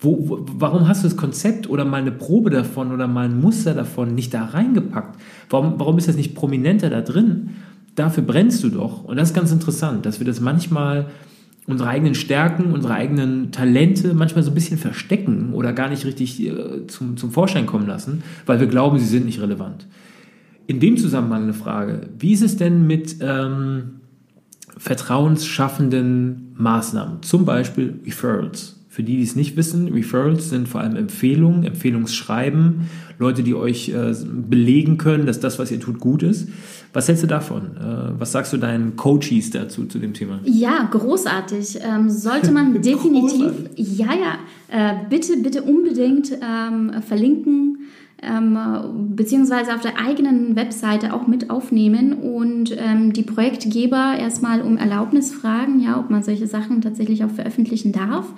Wo, 0.00 0.28
wo, 0.28 0.44
warum 0.58 0.88
hast 0.88 1.04
du 1.04 1.08
das 1.08 1.16
Konzept 1.16 1.70
oder 1.70 1.84
mal 1.84 2.00
eine 2.00 2.10
Probe 2.10 2.50
davon 2.50 2.90
oder 2.90 3.06
mal 3.06 3.26
ein 3.26 3.40
Muster 3.40 3.72
davon 3.72 4.16
nicht 4.16 4.34
da 4.34 4.46
reingepackt? 4.46 5.20
Warum, 5.48 5.78
warum 5.78 5.96
ist 5.96 6.08
das 6.08 6.16
nicht 6.16 6.34
prominenter 6.34 6.90
da 6.90 7.02
drin? 7.02 7.50
Dafür 7.94 8.24
brennst 8.24 8.64
du 8.64 8.70
doch. 8.70 9.04
Und 9.04 9.16
das 9.16 9.28
ist 9.28 9.34
ganz 9.34 9.52
interessant, 9.52 10.04
dass 10.04 10.18
wir 10.18 10.26
das 10.26 10.40
manchmal 10.40 11.06
unsere 11.66 11.88
eigenen 11.88 12.14
Stärken, 12.14 12.72
unsere 12.72 12.94
eigenen 12.94 13.52
Talente 13.52 14.14
manchmal 14.14 14.42
so 14.42 14.50
ein 14.50 14.54
bisschen 14.54 14.78
verstecken 14.78 15.52
oder 15.52 15.72
gar 15.72 15.88
nicht 15.88 16.04
richtig 16.04 16.40
äh, 16.44 16.86
zum, 16.88 17.16
zum 17.16 17.30
Vorschein 17.30 17.66
kommen 17.66 17.86
lassen, 17.86 18.22
weil 18.46 18.60
wir 18.60 18.66
glauben, 18.66 18.98
sie 18.98 19.06
sind 19.06 19.26
nicht 19.26 19.40
relevant. 19.40 19.86
In 20.66 20.80
dem 20.80 20.96
Zusammenhang 20.96 21.44
eine 21.44 21.54
Frage, 21.54 22.08
wie 22.18 22.32
ist 22.32 22.42
es 22.42 22.56
denn 22.56 22.86
mit 22.86 23.16
ähm, 23.20 24.00
vertrauensschaffenden 24.76 26.54
Maßnahmen, 26.56 27.22
zum 27.22 27.44
Beispiel 27.44 28.00
Referrals? 28.04 28.78
Für 28.88 29.02
die, 29.02 29.16
die 29.16 29.22
es 29.22 29.36
nicht 29.36 29.56
wissen, 29.56 29.88
Referrals 29.88 30.50
sind 30.50 30.68
vor 30.68 30.82
allem 30.82 30.96
Empfehlungen, 30.96 31.64
Empfehlungsschreiben, 31.64 32.90
Leute, 33.18 33.42
die 33.42 33.54
euch 33.54 33.88
äh, 33.88 34.14
belegen 34.26 34.98
können, 34.98 35.24
dass 35.24 35.40
das, 35.40 35.58
was 35.58 35.70
ihr 35.70 35.80
tut, 35.80 35.98
gut 35.98 36.22
ist. 36.22 36.48
Was 36.92 37.08
hältst 37.08 37.22
du 37.22 37.26
davon? 37.26 37.76
Äh, 37.76 38.20
was 38.20 38.32
sagst 38.32 38.52
du 38.52 38.58
deinen 38.58 38.96
Coaches 38.96 39.50
dazu, 39.50 39.86
zu 39.86 39.98
dem 39.98 40.12
Thema? 40.12 40.40
Ja, 40.44 40.88
großartig. 40.90 41.78
Ähm, 41.82 42.10
sollte 42.10 42.52
man 42.52 42.74
definitiv, 42.82 43.40
Großartig. 43.40 43.98
ja, 43.98 44.08
ja, 44.12 44.38
äh, 44.68 44.94
bitte, 45.08 45.38
bitte 45.38 45.62
unbedingt 45.62 46.32
ähm, 46.32 46.92
verlinken, 47.02 47.78
ähm, 48.22 48.58
beziehungsweise 49.16 49.74
auf 49.74 49.80
der 49.80 49.98
eigenen 49.98 50.54
Webseite 50.54 51.14
auch 51.14 51.26
mit 51.26 51.50
aufnehmen 51.50 52.12
und 52.12 52.76
ähm, 52.76 53.12
die 53.12 53.22
Projektgeber 53.22 54.14
erstmal 54.18 54.60
um 54.60 54.76
Erlaubnis 54.76 55.32
fragen, 55.32 55.80
ja, 55.80 55.98
ob 55.98 56.10
man 56.10 56.22
solche 56.22 56.46
Sachen 56.46 56.82
tatsächlich 56.82 57.24
auch 57.24 57.30
veröffentlichen 57.30 57.92
darf. 57.92 58.32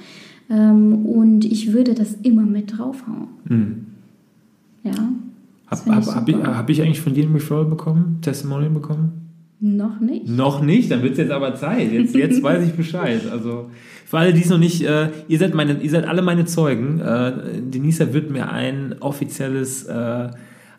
Ähm, 0.49 1.05
und 1.07 1.45
ich 1.45 1.73
würde 1.73 1.95
das 1.95 2.15
immer 2.23 2.43
mit 2.43 2.79
draufhauen. 2.79 3.29
Hm. 3.49 3.87
Ja. 4.85 4.93
Habe 5.87 5.95
hab, 5.97 6.03
ich 6.03 6.15
hab 6.15 6.29
ich, 6.29 6.37
hab 6.37 6.71
ich 6.71 6.83
eigentlich 6.83 7.01
von 7.01 7.15
dir 7.15 7.25
ein 7.25 7.33
Referral 7.33 7.67
bekommen? 7.67 8.19
Testimonial 8.23 8.71
bekommen? 8.71 9.21
Noch 9.61 9.99
nicht. 10.01 10.29
Noch 10.29 10.61
nicht, 10.63 10.91
dann 10.91 11.03
wird 11.03 11.13
es 11.13 11.19
jetzt 11.19 11.31
aber 11.31 11.55
Zeit. 11.55 11.91
Jetzt, 11.91 12.15
jetzt 12.15 12.43
weiß 12.43 12.67
ich 12.67 12.75
Bescheid. 12.75 13.23
Also 13.31 13.71
für 14.05 14.19
alle, 14.19 14.33
die 14.35 14.43
es 14.43 14.51
noch 14.51 14.59
nicht, 14.59 14.83
äh, 14.83 15.09
ihr 15.27 15.39
seid 15.39 15.55
meine, 15.55 15.81
ihr 15.81 15.91
seid 15.91 16.07
alle 16.07 16.21
meine 16.23 16.45
Zeugen. 16.45 17.01
Äh, 17.01 17.33
Denisa 17.63 18.13
wird 18.13 18.31
mir 18.31 18.51
ein 18.53 18.97
offizielles, 19.01 19.85
äh, 19.85 20.29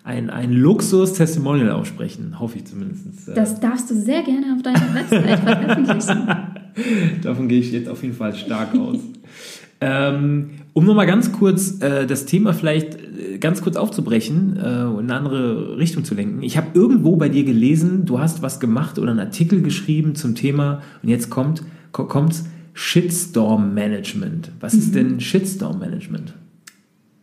ein, 0.03 0.29
ein 0.29 0.51
Luxus-Testimonial 0.53 1.71
aussprechen, 1.71 2.39
hoffe 2.39 2.57
ich 2.59 2.65
zumindest. 2.65 3.27
Äh, 3.27 3.33
Das 3.33 3.59
darfst 3.59 3.89
du 3.89 3.95
sehr 3.95 4.21
gerne 4.21 4.53
auf 4.55 4.61
deiner 4.61 4.93
Website 4.93 5.39
veröffentlichen. 5.39 6.27
Davon 7.23 7.47
gehe 7.47 7.59
ich 7.59 7.71
jetzt 7.71 7.89
auf 7.89 8.03
jeden 8.03 8.15
Fall 8.15 8.35
stark 8.35 8.75
aus. 8.75 8.99
ähm, 9.81 10.51
um 10.73 10.85
nochmal 10.85 11.05
ganz 11.05 11.31
kurz 11.31 11.81
äh, 11.81 12.07
das 12.07 12.25
Thema 12.25 12.53
vielleicht 12.53 12.95
äh, 12.95 13.37
ganz 13.39 13.61
kurz 13.61 13.75
aufzubrechen 13.75 14.57
äh, 14.57 14.83
und 14.83 15.05
eine 15.05 15.15
andere 15.15 15.77
Richtung 15.77 16.03
zu 16.03 16.15
lenken. 16.15 16.41
Ich 16.43 16.57
habe 16.57 16.67
irgendwo 16.73 17.17
bei 17.17 17.29
dir 17.29 17.43
gelesen, 17.43 18.05
du 18.05 18.19
hast 18.19 18.41
was 18.41 18.59
gemacht 18.59 18.99
oder 18.99 19.11
einen 19.11 19.19
Artikel 19.19 19.61
geschrieben 19.61 20.15
zum 20.15 20.35
Thema 20.35 20.81
und 21.03 21.09
jetzt 21.09 21.29
kommt 21.29 21.63
kommt's 21.91 22.45
Shitstorm 22.73 23.73
Management. 23.73 24.51
Was 24.59 24.73
mhm. 24.73 24.79
ist 24.79 24.95
denn 24.95 25.19
Shitstorm 25.19 25.79
Management? 25.79 26.33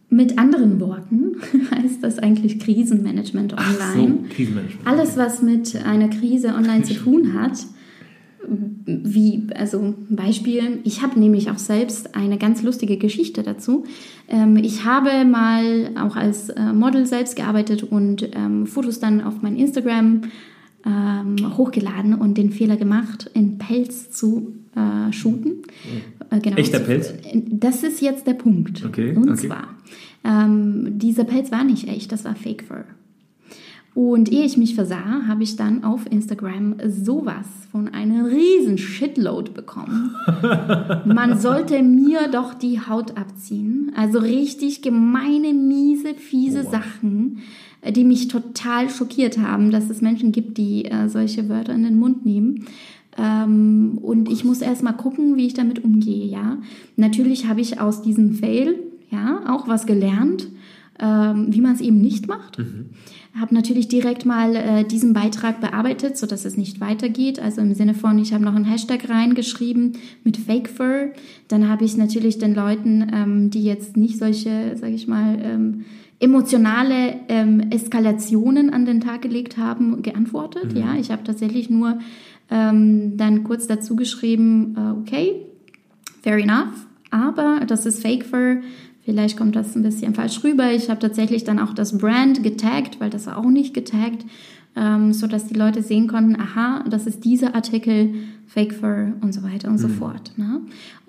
Mit 0.08 0.38
anderen 0.38 0.78
Worten 0.80 1.36
heißt 1.70 2.02
das 2.02 2.18
eigentlich 2.18 2.58
Krisenmanagement 2.58 3.54
online. 3.54 4.18
So, 4.28 4.34
Krisenmanagement. 4.34 4.86
Alles, 4.86 5.16
was 5.16 5.42
mit 5.42 5.76
einer 5.84 6.08
Krise 6.08 6.48
online 6.48 6.82
zu 6.82 6.94
tun 6.94 7.32
hat, 7.32 7.64
wie, 8.46 9.46
also 9.54 9.94
Beispiel, 10.08 10.80
ich 10.84 11.02
habe 11.02 11.18
nämlich 11.18 11.50
auch 11.50 11.58
selbst 11.58 12.14
eine 12.14 12.38
ganz 12.38 12.62
lustige 12.62 12.96
Geschichte 12.96 13.42
dazu. 13.42 13.84
Ähm, 14.28 14.56
ich 14.56 14.84
habe 14.84 15.24
mal 15.24 15.90
auch 15.96 16.16
als 16.16 16.48
äh, 16.48 16.72
Model 16.72 17.06
selbst 17.06 17.36
gearbeitet 17.36 17.82
und 17.82 18.28
ähm, 18.34 18.66
Fotos 18.66 19.00
dann 19.00 19.20
auf 19.20 19.42
mein 19.42 19.56
Instagram 19.56 20.22
ähm, 20.84 21.56
hochgeladen 21.56 22.14
und 22.14 22.38
den 22.38 22.50
Fehler 22.50 22.76
gemacht, 22.76 23.30
in 23.34 23.58
Pelz 23.58 24.10
zu 24.10 24.54
äh, 24.74 25.12
shooten. 25.12 25.62
Äh, 26.30 26.40
genau. 26.40 26.56
Echter 26.56 26.80
Pelz? 26.80 27.14
Das 27.50 27.82
ist 27.82 28.00
jetzt 28.00 28.26
der 28.26 28.34
Punkt. 28.34 28.84
Okay. 28.84 29.14
Und 29.14 29.30
okay. 29.30 29.48
zwar, 29.48 29.68
ähm, 30.24 30.98
dieser 30.98 31.24
Pelz 31.24 31.52
war 31.52 31.64
nicht 31.64 31.88
echt, 31.88 32.10
das 32.10 32.24
war 32.24 32.34
Fake 32.34 32.64
Fur. 32.64 32.84
Und 33.94 34.32
ehe 34.32 34.46
ich 34.46 34.56
mich 34.56 34.74
versah, 34.74 35.26
habe 35.28 35.42
ich 35.42 35.56
dann 35.56 35.84
auf 35.84 36.10
Instagram 36.10 36.76
sowas 36.88 37.46
von 37.70 37.88
einem 37.88 38.24
riesen 38.24 38.78
Shitload 38.78 39.50
bekommen. 39.50 40.14
Man 41.04 41.38
sollte 41.38 41.82
mir 41.82 42.28
doch 42.28 42.54
die 42.54 42.80
Haut 42.80 43.18
abziehen. 43.18 43.92
Also 43.94 44.18
richtig 44.18 44.80
gemeine, 44.80 45.52
miese, 45.52 46.14
fiese 46.14 46.64
oh. 46.66 46.70
Sachen, 46.70 47.40
die 47.86 48.04
mich 48.04 48.28
total 48.28 48.88
schockiert 48.88 49.38
haben, 49.38 49.70
dass 49.70 49.90
es 49.90 50.00
Menschen 50.00 50.32
gibt, 50.32 50.56
die 50.56 50.86
äh, 50.86 51.08
solche 51.08 51.50
Wörter 51.50 51.74
in 51.74 51.82
den 51.82 51.98
Mund 51.98 52.24
nehmen. 52.24 52.64
Ähm, 53.18 53.98
und 54.00 54.30
ich 54.30 54.42
muss 54.42 54.62
erst 54.62 54.82
mal 54.82 54.92
gucken, 54.92 55.36
wie 55.36 55.46
ich 55.46 55.54
damit 55.54 55.84
umgehe, 55.84 56.24
ja. 56.24 56.56
Natürlich 56.96 57.46
habe 57.46 57.60
ich 57.60 57.78
aus 57.78 58.00
diesem 58.00 58.32
Fail, 58.32 58.78
ja, 59.10 59.42
auch 59.48 59.68
was 59.68 59.84
gelernt, 59.84 60.48
ähm, 60.98 61.48
wie 61.50 61.60
man 61.60 61.74
es 61.74 61.82
eben 61.82 62.00
nicht 62.00 62.26
macht. 62.26 62.58
Mhm 62.58 62.86
habe 63.38 63.54
natürlich 63.54 63.88
direkt 63.88 64.26
mal 64.26 64.54
äh, 64.54 64.84
diesen 64.84 65.14
Beitrag 65.14 65.60
bearbeitet, 65.60 66.18
so 66.18 66.26
dass 66.26 66.44
es 66.44 66.56
nicht 66.56 66.80
weitergeht. 66.80 67.40
Also 67.40 67.62
im 67.62 67.74
Sinne 67.74 67.94
von, 67.94 68.18
ich 68.18 68.34
habe 68.34 68.44
noch 68.44 68.54
einen 68.54 68.66
Hashtag 68.66 69.08
reingeschrieben 69.08 69.94
mit 70.22 70.36
Fake 70.36 70.68
Fur. 70.68 71.12
Dann 71.48 71.68
habe 71.68 71.84
ich 71.84 71.96
natürlich 71.96 72.38
den 72.38 72.54
Leuten, 72.54 73.10
ähm, 73.12 73.50
die 73.50 73.64
jetzt 73.64 73.96
nicht 73.96 74.18
solche, 74.18 74.76
sage 74.76 74.92
ich 74.92 75.08
mal, 75.08 75.38
ähm, 75.42 75.84
emotionale 76.20 77.16
ähm, 77.28 77.70
Eskalationen 77.70 78.70
an 78.70 78.84
den 78.84 79.00
Tag 79.00 79.22
gelegt 79.22 79.56
haben, 79.56 80.02
geantwortet. 80.02 80.74
Mhm. 80.74 80.80
Ja, 80.80 80.94
ich 80.94 81.10
habe 81.10 81.24
tatsächlich 81.24 81.70
nur 81.70 81.98
ähm, 82.50 83.16
dann 83.16 83.44
kurz 83.44 83.66
dazu 83.66 83.96
geschrieben, 83.96 84.76
äh, 84.76 85.00
okay, 85.00 85.46
fair 86.22 86.36
enough, 86.36 86.86
aber 87.10 87.62
das 87.66 87.86
ist 87.86 88.02
Fake 88.02 88.24
Fur 88.24 88.58
Vielleicht 89.04 89.36
kommt 89.36 89.56
das 89.56 89.74
ein 89.74 89.82
bisschen 89.82 90.14
falsch 90.14 90.44
rüber. 90.44 90.72
Ich 90.72 90.88
habe 90.88 91.00
tatsächlich 91.00 91.44
dann 91.44 91.58
auch 91.58 91.74
das 91.74 91.98
Brand 91.98 92.42
getaggt, 92.42 93.00
weil 93.00 93.10
das 93.10 93.26
war 93.26 93.36
auch 93.36 93.50
nicht 93.50 93.74
getaggt, 93.74 94.24
ähm, 94.76 95.12
so 95.12 95.26
dass 95.26 95.46
die 95.46 95.54
Leute 95.54 95.82
sehen 95.82 96.06
konnten, 96.06 96.40
aha, 96.40 96.84
das 96.88 97.06
ist 97.06 97.24
dieser 97.24 97.54
Artikel, 97.54 98.14
Fake 98.46 98.72
Fur 98.72 99.12
und 99.20 99.32
so 99.32 99.42
weiter 99.42 99.68
und 99.68 99.74
mhm. 99.74 99.78
so 99.78 99.88
fort. 99.88 100.32
Ne? 100.36 100.60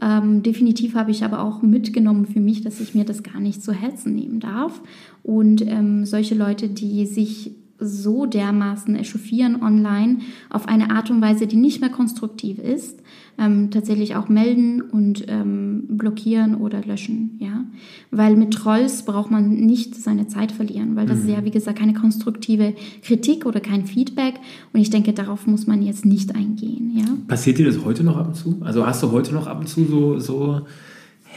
Ähm, 0.02 0.44
definitiv 0.44 0.96
habe 0.96 1.12
ich 1.12 1.24
aber 1.24 1.42
auch 1.42 1.62
mitgenommen 1.62 2.26
für 2.26 2.40
mich, 2.40 2.62
dass 2.62 2.80
ich 2.80 2.96
mir 2.96 3.06
das 3.06 3.22
gar 3.22 3.40
nicht 3.40 3.62
zu 3.62 3.74
Herzen 3.74 4.16
nehmen 4.16 4.40
darf. 4.40 4.82
Und 5.22 5.62
ähm, 5.62 6.06
solche 6.06 6.36
Leute, 6.36 6.70
die 6.70 7.06
sich 7.06 7.52
so 7.86 8.26
dermaßen 8.26 8.96
echauffieren 8.96 9.62
online 9.62 10.20
auf 10.50 10.68
eine 10.68 10.92
Art 10.92 11.10
und 11.12 11.22
Weise, 11.22 11.48
die 11.48 11.56
nicht 11.56 11.82
mehr 11.82 11.90
konstruktiv 11.90 12.58
ist, 12.60 13.00
ähm, 13.38 13.72
tatsächlich 13.72 14.16
auch 14.16 14.30
melden 14.30 14.82
und 14.82 15.26
ähm, 15.28 15.84
blockieren 15.88 16.56
oder 16.56 16.82
löschen, 16.82 17.38
ja. 17.40 17.66
Weil 18.12 18.36
mit 18.36 18.54
Trolls 18.54 19.06
braucht 19.06 19.32
man 19.32 19.56
nicht 19.56 19.96
seine 19.96 20.28
Zeit 20.28 20.52
verlieren, 20.52 20.96
weil 20.96 21.08
das 21.08 21.20
mhm. 21.20 21.30
ist 21.30 21.36
ja, 21.36 21.46
wie 21.46 21.52
gesagt, 21.52 21.80
keine 21.80 21.94
konstruktive 21.94 22.76
Kritik 23.02 23.46
oder 23.46 23.60
kein 23.60 23.86
Feedback 23.86 24.36
und 24.72 24.80
ich 24.80 24.90
denke, 24.90 25.14
darauf 25.14 25.48
muss 25.48 25.68
man 25.68 25.82
jetzt 25.82 26.06
nicht 26.06 26.36
eingehen, 26.36 26.92
ja. 26.96 27.06
Passiert 27.28 27.58
dir 27.58 27.66
das 27.66 27.84
heute 27.84 28.04
noch 28.04 28.18
ab 28.18 28.28
und 28.28 28.36
zu? 28.36 28.58
Also 28.62 28.86
hast 28.86 29.02
du 29.02 29.12
heute 29.12 29.34
noch 29.34 29.48
ab 29.48 29.60
und 29.60 29.68
zu 29.68 29.86
so, 29.86 30.20
so 30.20 30.62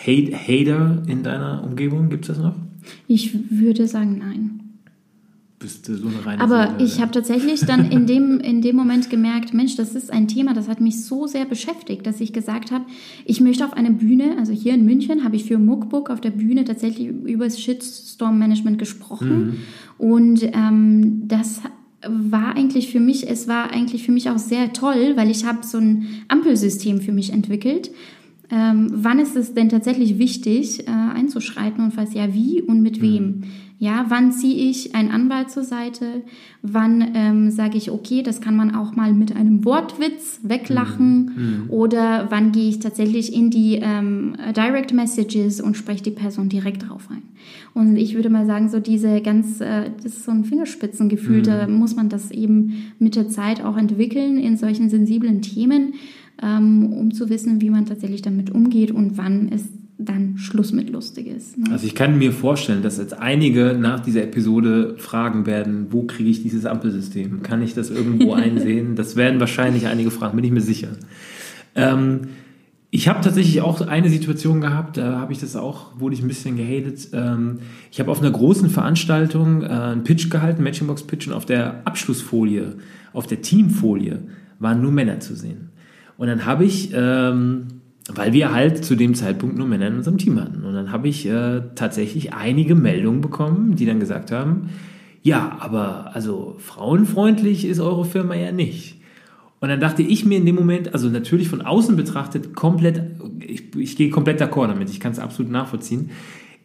Hate 0.07 0.37
Hater 0.37 1.03
in 1.07 1.23
deiner 1.23 1.65
Umgebung? 1.65 2.11
Gibt 2.11 2.29
es 2.29 2.37
das 2.37 2.45
noch? 2.45 2.55
Ich 3.09 3.35
würde 3.51 3.89
sagen, 3.89 4.19
nein 4.19 4.66
bist 5.59 5.89
du 5.89 5.97
so 5.97 6.09
eine 6.09 6.25
reine 6.25 6.43
Aber 6.43 6.73
Seele, 6.73 6.85
ich 6.85 7.01
habe 7.01 7.13
tatsächlich 7.13 7.61
dann 7.61 7.91
in 7.91 8.07
dem, 8.07 8.41
in 8.41 8.61
dem 8.61 8.77
Moment 8.77 9.09
gemerkt, 9.09 9.55
Mensch, 9.55 9.77
das 9.77 9.95
ist 9.95 10.13
ein 10.13 10.29
Thema, 10.29 10.53
das 10.53 10.69
hat 10.69 10.81
mich 10.81 11.05
so 11.05 11.27
sehr 11.27 11.47
beschäftigt, 11.47 12.07
dass 12.07 12.21
ich 12.21 12.33
gesagt 12.33 12.71
habe, 12.71 12.85
ich 13.25 13.41
möchte 13.41 13.65
auf 13.65 13.73
eine 13.73 13.91
Bühne, 13.91 14.37
also 14.39 14.53
hier 14.53 14.75
in 14.75 14.85
München 14.85 15.25
habe 15.25 15.37
ich 15.37 15.45
für 15.45 15.59
Muckbook 15.59 16.11
auf 16.11 16.21
der 16.21 16.31
Bühne 16.31 16.65
tatsächlich 16.65 17.09
über 17.09 17.45
das 17.45 17.61
Shitstorm-Management 17.61 18.79
gesprochen. 18.79 19.47
Mhm. 19.47 19.57
Und 19.99 20.43
ähm, 20.43 21.23
das 21.27 21.63
war 22.07 22.55
eigentlich 22.55 22.91
für 22.91 23.01
mich, 23.01 23.29
es 23.29 23.49
war 23.49 23.71
eigentlich 23.71 24.05
für 24.05 24.13
mich 24.13 24.29
auch 24.29 24.39
sehr 24.39 24.75
toll, 24.75 25.13
weil 25.17 25.31
ich 25.31 25.47
habe 25.47 25.65
so 25.65 25.79
ein 25.79 26.07
Ampelsystem 26.29 27.01
für 27.01 27.13
mich 27.13 27.33
entwickelt. 27.33 27.91
Ähm, 28.51 28.91
wann 28.93 29.19
ist 29.19 29.35
es 29.37 29.55
denn 29.55 29.69
tatsächlich 29.69 30.19
wichtig, 30.19 30.87
äh, 30.87 30.91
einzuschreiten 30.91 31.83
und 31.83 31.95
falls 31.95 32.15
ja, 32.15 32.33
wie 32.33 32.63
und 32.63 32.83
mit 32.83 32.99
mhm. 32.99 33.03
wem? 33.03 33.43
Ja, 33.79 34.07
wann 34.09 34.33
ziehe 34.33 34.70
ich 34.70 34.95
einen 34.95 35.11
Anwalt 35.11 35.51
zur 35.51 35.62
Seite? 35.62 36.22
Wann 36.62 37.12
ähm, 37.14 37.51
sage 37.51 37.77
ich, 37.77 37.91
okay, 37.91 38.22
das 38.22 38.41
kann 38.41 38.57
man 38.57 38.74
auch 38.74 38.97
mal 38.97 39.12
mit 39.12 39.37
einem 39.37 39.66
Wortwitz 39.66 40.41
weglachen? 40.43 41.24
Mhm. 41.24 41.64
mhm. 41.64 41.70
Oder 41.70 42.27
wann 42.31 42.53
gehe 42.53 42.70
ich 42.70 42.79
tatsächlich 42.79 43.35
in 43.35 43.51
die 43.51 43.79
ähm, 43.83 44.35
Direct 44.57 44.95
Messages 44.95 45.61
und 45.61 45.77
spreche 45.77 46.03
die 46.03 46.11
Person 46.11 46.49
direkt 46.49 46.89
drauf 46.89 47.09
ein? 47.11 47.22
Und 47.74 47.97
ich 47.97 48.14
würde 48.14 48.31
mal 48.31 48.47
sagen, 48.47 48.70
so 48.70 48.81
diese 48.81 49.20
ganz, 49.20 49.61
äh, 49.61 49.91
das 50.03 50.16
ist 50.16 50.24
so 50.24 50.33
ein 50.33 50.45
Fingerspitzengefühl, 50.45 51.41
mhm. 51.41 51.45
da 51.45 51.68
muss 51.68 51.97
man 51.97 52.09
das 52.09 52.31
eben 52.31 52.93
mit 52.99 53.14
der 53.14 53.29
Zeit 53.29 53.62
auch 53.62 53.77
entwickeln 53.77 54.39
in 54.39 54.57
solchen 54.57 54.89
sensiblen 54.89 55.43
Themen, 55.43 55.95
ähm, 56.43 56.95
um 56.95 57.12
zu 57.12 57.29
wissen, 57.29 57.61
wie 57.61 57.68
man 57.68 57.85
tatsächlich 57.85 58.22
damit 58.22 58.51
umgeht 58.51 58.91
und 58.91 59.18
wann 59.18 59.51
es 59.53 59.68
dann 59.99 60.37
Schluss 60.37 60.73
mit 60.73 60.91
Lustiges. 60.91 61.57
Ne? 61.57 61.67
Also 61.71 61.87
ich 61.87 61.95
kann 61.95 62.19
mir 62.19 62.33
vorstellen, 62.33 62.83
dass 62.83 62.99
jetzt 62.99 63.19
einige 63.19 63.77
nach 63.79 64.01
dieser 64.01 64.23
Episode 64.23 64.97
fragen 64.99 65.47
werden, 65.47 65.87
wo 65.91 66.03
kriege 66.03 66.29
ich 66.29 66.43
dieses 66.43 66.67
Ampelsystem? 66.67 67.43
Kann 67.43 67.63
ich 67.63 67.75
das 67.75 67.91
irgendwo 67.91 68.33
einsehen? 68.35 68.95
Das 68.95 69.17
werden 69.17 69.41
wahrscheinlich 69.41 69.87
einige 69.87 70.11
fragen, 70.11 70.37
bin 70.37 70.45
ich 70.45 70.53
mir 70.53 70.61
sicher. 70.61 70.89
Ähm, 71.75 72.21
ich 72.91 73.09
habe 73.09 73.21
tatsächlich 73.21 73.63
auch 73.63 73.81
eine 73.81 74.09
Situation 74.09 74.61
gehabt, 74.61 74.97
da 74.97 75.19
habe 75.19 75.33
ich 75.33 75.41
das 75.41 75.57
auch, 75.57 75.99
wurde 75.99 76.15
ich 76.15 76.23
ein 76.23 76.29
bisschen 76.29 76.57
gehatet. 76.57 77.09
Ähm, 77.13 77.59
ich 77.91 77.99
habe 77.99 78.11
auf 78.11 78.21
einer 78.21 78.31
großen 78.31 78.71
Veranstaltung 78.71 79.63
äh, 79.63 79.67
einen 79.67 80.05
Pitch 80.05 80.31
gehalten, 80.31 80.63
Matchingbox 80.63 81.05
Pitch, 81.05 81.27
und 81.27 81.33
auf 81.33 81.47
der 81.47 81.87
Abschlussfolie, 81.87 82.77
auf 83.13 83.27
der 83.27 83.43
Teamfolie 83.43 84.21
waren 84.59 84.81
nur 84.81 84.93
Männer 84.93 85.21
zu 85.21 85.35
sehen. 85.35 85.71
Und 86.17 86.29
dann 86.29 86.47
habe 86.47 86.65
ich 86.65 86.91
ähm, 86.95 87.67
weil 88.15 88.33
wir 88.33 88.53
halt 88.53 88.85
zu 88.85 88.95
dem 88.95 89.15
Zeitpunkt 89.15 89.57
nur 89.57 89.67
Männer 89.67 89.89
in 89.89 89.97
unserem 89.97 90.19
Team 90.19 90.41
hatten. 90.41 90.65
Und 90.65 90.75
dann 90.75 90.93
habe 90.93 91.09
ich 91.09 91.27
äh, 91.27 91.63
tatsächlich 91.75 92.35
einige 92.35 92.75
Meldungen 92.75 93.21
bekommen, 93.21 93.77
die 93.77 93.87
dann 93.87 94.01
gesagt 94.01 94.31
haben, 94.31 94.71
ja, 95.23 95.57
aber 95.59 96.15
also 96.15 96.57
frauenfreundlich 96.59 97.65
ist 97.65 97.81
eure 97.81 98.05
Firma 98.05 98.37
ja 98.37 98.53
nicht. 98.53 99.01
Und 99.59 99.71
dann 99.71 99.81
dachte 99.81 100.03
ich 100.03 100.25
mir 100.25 100.39
in 100.39 100.47
dem 100.47 100.55
Moment, 100.55 100.95
also 100.95 101.09
natürlich 101.09 101.49
von 101.49 101.63
außen 101.63 101.97
betrachtet, 101.97 102.55
komplett, 102.55 103.03
ich, 103.41 103.75
ich 103.75 103.97
gehe 103.97 104.11
komplett 104.11 104.41
d'accord 104.41 104.69
damit, 104.69 104.91
ich 104.91 105.01
kann 105.01 105.13
es 105.13 105.19
absolut 105.19 105.51
nachvollziehen. 105.51 106.11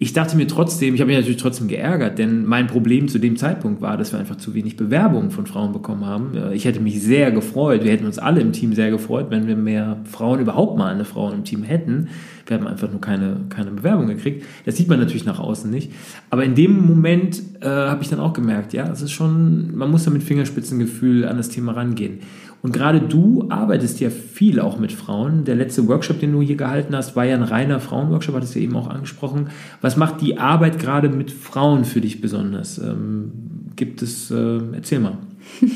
Ich 0.04 0.14
dachte 0.14 0.36
mir 0.36 0.48
trotzdem, 0.48 0.96
ich 0.96 1.00
habe 1.00 1.10
mich 1.10 1.20
natürlich 1.20 1.40
trotzdem 1.40 1.68
geärgert, 1.68 2.18
denn 2.18 2.44
mein 2.44 2.66
Problem 2.66 3.08
zu 3.08 3.20
dem 3.20 3.38
Zeitpunkt 3.38 3.84
war, 3.84 3.98
dass 3.98 4.12
wir 4.12 4.20
einfach 4.20 4.38
zu 4.38 4.56
wenig 4.56 4.76
Bewerbungen 4.76 5.30
von 5.30 5.46
Frauen 5.46 5.74
bekommen 5.74 6.08
haben. 6.08 6.32
Ich 6.54 6.66
hätte 6.66 6.80
mich 6.80 7.04
sehr 7.04 7.32
gefreut, 7.32 7.84
wir 7.84 7.92
hätten 7.92 8.08
uns 8.08 8.18
alle 8.18 8.42
im 8.42 8.52
Team 8.52 8.74
sehr 8.74 8.90
gefreut, 8.90 9.28
wenn 9.30 9.46
wir 9.46 9.56
mehr 9.56 9.98
Frauen 10.06 10.40
überhaupt 10.40 10.76
mal 10.76 10.92
eine 10.92 11.06
Frau 11.06 11.32
im 11.32 11.44
Team 11.44 11.62
hätten. 11.62 12.08
Wir 12.48 12.58
haben 12.58 12.66
einfach 12.66 12.90
nur 12.90 13.00
keine, 13.00 13.42
keine 13.50 13.70
Bewerbung 13.70 14.08
gekriegt. 14.08 14.44
Das 14.66 14.76
sieht 14.76 14.88
man 14.88 14.98
natürlich 14.98 15.26
nach 15.26 15.40
außen 15.40 15.70
nicht. 15.70 15.92
Aber 16.32 16.44
in 16.44 16.56
dem 16.56 16.84
Moment 16.84 17.40
äh, 17.62 17.68
habe 17.68 18.02
ich 18.02 18.10
dann 18.10 18.20
auch 18.20 18.34
gemerkt, 18.34 18.74
ja, 18.74 18.90
es 18.92 19.04
ist 19.04 19.12
schon, 19.12 19.76
man 19.76 19.92
muss 19.92 20.06
da 20.06 20.10
mit 20.10 20.24
Fingerspitzengefühl 20.24 21.26
an 21.26 21.38
das 21.38 21.50
Thema 21.50 21.74
rangehen. 21.74 22.22
Und 22.62 22.74
gerade 22.74 23.02
du 23.02 23.48
arbeitest 23.50 24.00
ja 24.00 24.10
viel 24.10 24.60
auch 24.60 24.80
mit 24.80 24.92
Frauen. 24.92 25.46
Der 25.46 25.56
letzte 25.56 25.88
Workshop, 25.88 26.20
den 26.20 26.32
du 26.32 26.42
hier 26.42 26.58
gehalten 26.58 26.96
hast, 26.96 27.16
war 27.16 27.26
ja 27.26 27.36
ein 27.36 27.44
reiner 27.44 27.80
Frauenworkshop, 27.80 28.36
hattest 28.36 28.56
du 28.56 28.60
eben 28.60 28.76
auch 28.76 28.88
angesprochen. 28.88 29.50
Was 29.82 29.98
macht 29.98 30.22
die 30.22 30.38
Arbeit 30.38 30.80
gerade 30.80 31.10
mit 31.10 31.32
Frauen 31.32 31.86
für 31.86 32.02
dich 32.02 32.22
besonders? 32.22 32.78
Ähm, 32.78 33.32
gibt 33.76 34.02
es, 34.02 34.30
äh, 34.32 34.60
erzähl 34.74 35.00
mal. 35.00 35.18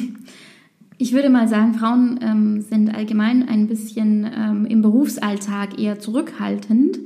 Ich 0.98 1.12
würde 1.12 1.30
mal 1.30 1.50
sagen, 1.50 1.74
Frauen 1.74 2.20
ähm, 2.22 2.62
sind 2.62 2.96
allgemein 2.96 3.50
ein 3.50 3.68
bisschen 3.68 4.26
ähm, 4.34 4.66
im 4.66 4.82
Berufsalltag 4.82 5.78
eher 5.78 6.00
zurückhaltend. 6.00 7.00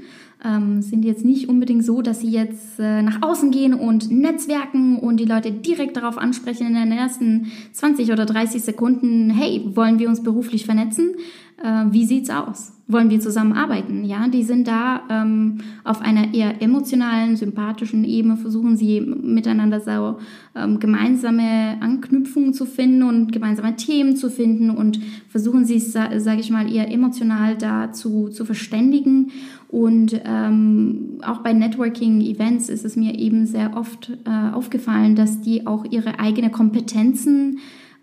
Ähm, 0.44 0.82
sind 0.82 1.04
jetzt 1.04 1.26
nicht 1.26 1.50
unbedingt 1.50 1.84
so, 1.84 2.02
dass 2.02 2.22
sie 2.22 2.30
jetzt 2.30 2.80
äh, 2.80 3.02
nach 3.02 3.22
außen 3.22 3.52
gehen 3.52 3.74
und 3.74 4.10
netzwerken 4.10 4.98
und 4.98 5.18
die 5.18 5.26
Leute 5.26 5.52
direkt 5.52 5.98
darauf 5.98 6.18
ansprechen 6.18 6.68
in 6.68 6.76
den 6.76 6.92
ersten 6.94 7.52
20 7.74 8.12
oder 8.14 8.26
30 8.26 8.64
Sekunden, 8.64 9.30
hey, 9.32 9.64
wollen 9.76 10.00
wir 10.00 10.08
uns 10.08 10.24
beruflich 10.24 10.66
vernetzen? 10.66 11.16
Äh, 11.62 11.92
wie 11.92 12.06
sieht's 12.06 12.30
aus? 12.30 12.72
Wollen 12.88 13.10
wir 13.10 13.20
zusammenarbeiten? 13.20 14.04
Ja, 14.04 14.28
die 14.30 14.44
sind 14.44 14.68
da 14.68 15.02
ähm, 15.10 15.60
auf 15.84 16.02
einer 16.02 16.34
eher 16.34 16.62
emotionalen, 16.62 17.36
sympathischen 17.36 18.04
Ebene, 18.04 18.38
versuchen 18.38 18.78
sie 18.78 19.02
miteinander 19.02 19.80
so 19.80 20.18
ähm, 20.56 20.80
gemeinsame 20.80 21.78
Anknüpfungen 21.82 22.54
zu 22.54 22.66
finden 22.66 23.04
und 23.04 23.32
gemeinsame 23.32 23.76
Themen 23.76 24.16
zu 24.16 24.32
finden 24.32 24.72
und 24.72 25.00
versuchen 25.28 25.66
sie, 25.66 25.80
sa 25.80 26.20
sage 26.20 26.40
ich 26.40 26.50
mal, 26.50 26.72
eher 26.72 26.92
emotional 26.92 27.58
da 27.58 27.92
zu, 27.92 28.30
zu 28.30 28.46
verständigen. 28.46 29.32
Und 29.68 30.20
ähm, 30.26 31.20
auch 31.22 31.42
bei 31.42 31.54
Networking-Events 31.54 32.70
ist 32.70 32.86
es 32.86 32.96
mir 32.96 33.20
eben 33.20 33.46
sehr 33.46 33.78
oft 33.78 34.18
äh, 34.26 34.54
aufgefallen, 34.54 35.16
dass 35.16 35.42
die 35.42 35.68
auch 35.68 35.86
ihre 35.92 36.20
eigenen 36.20 36.52
Kompetenzen 36.52 37.60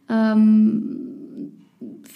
ähm, 0.09 1.06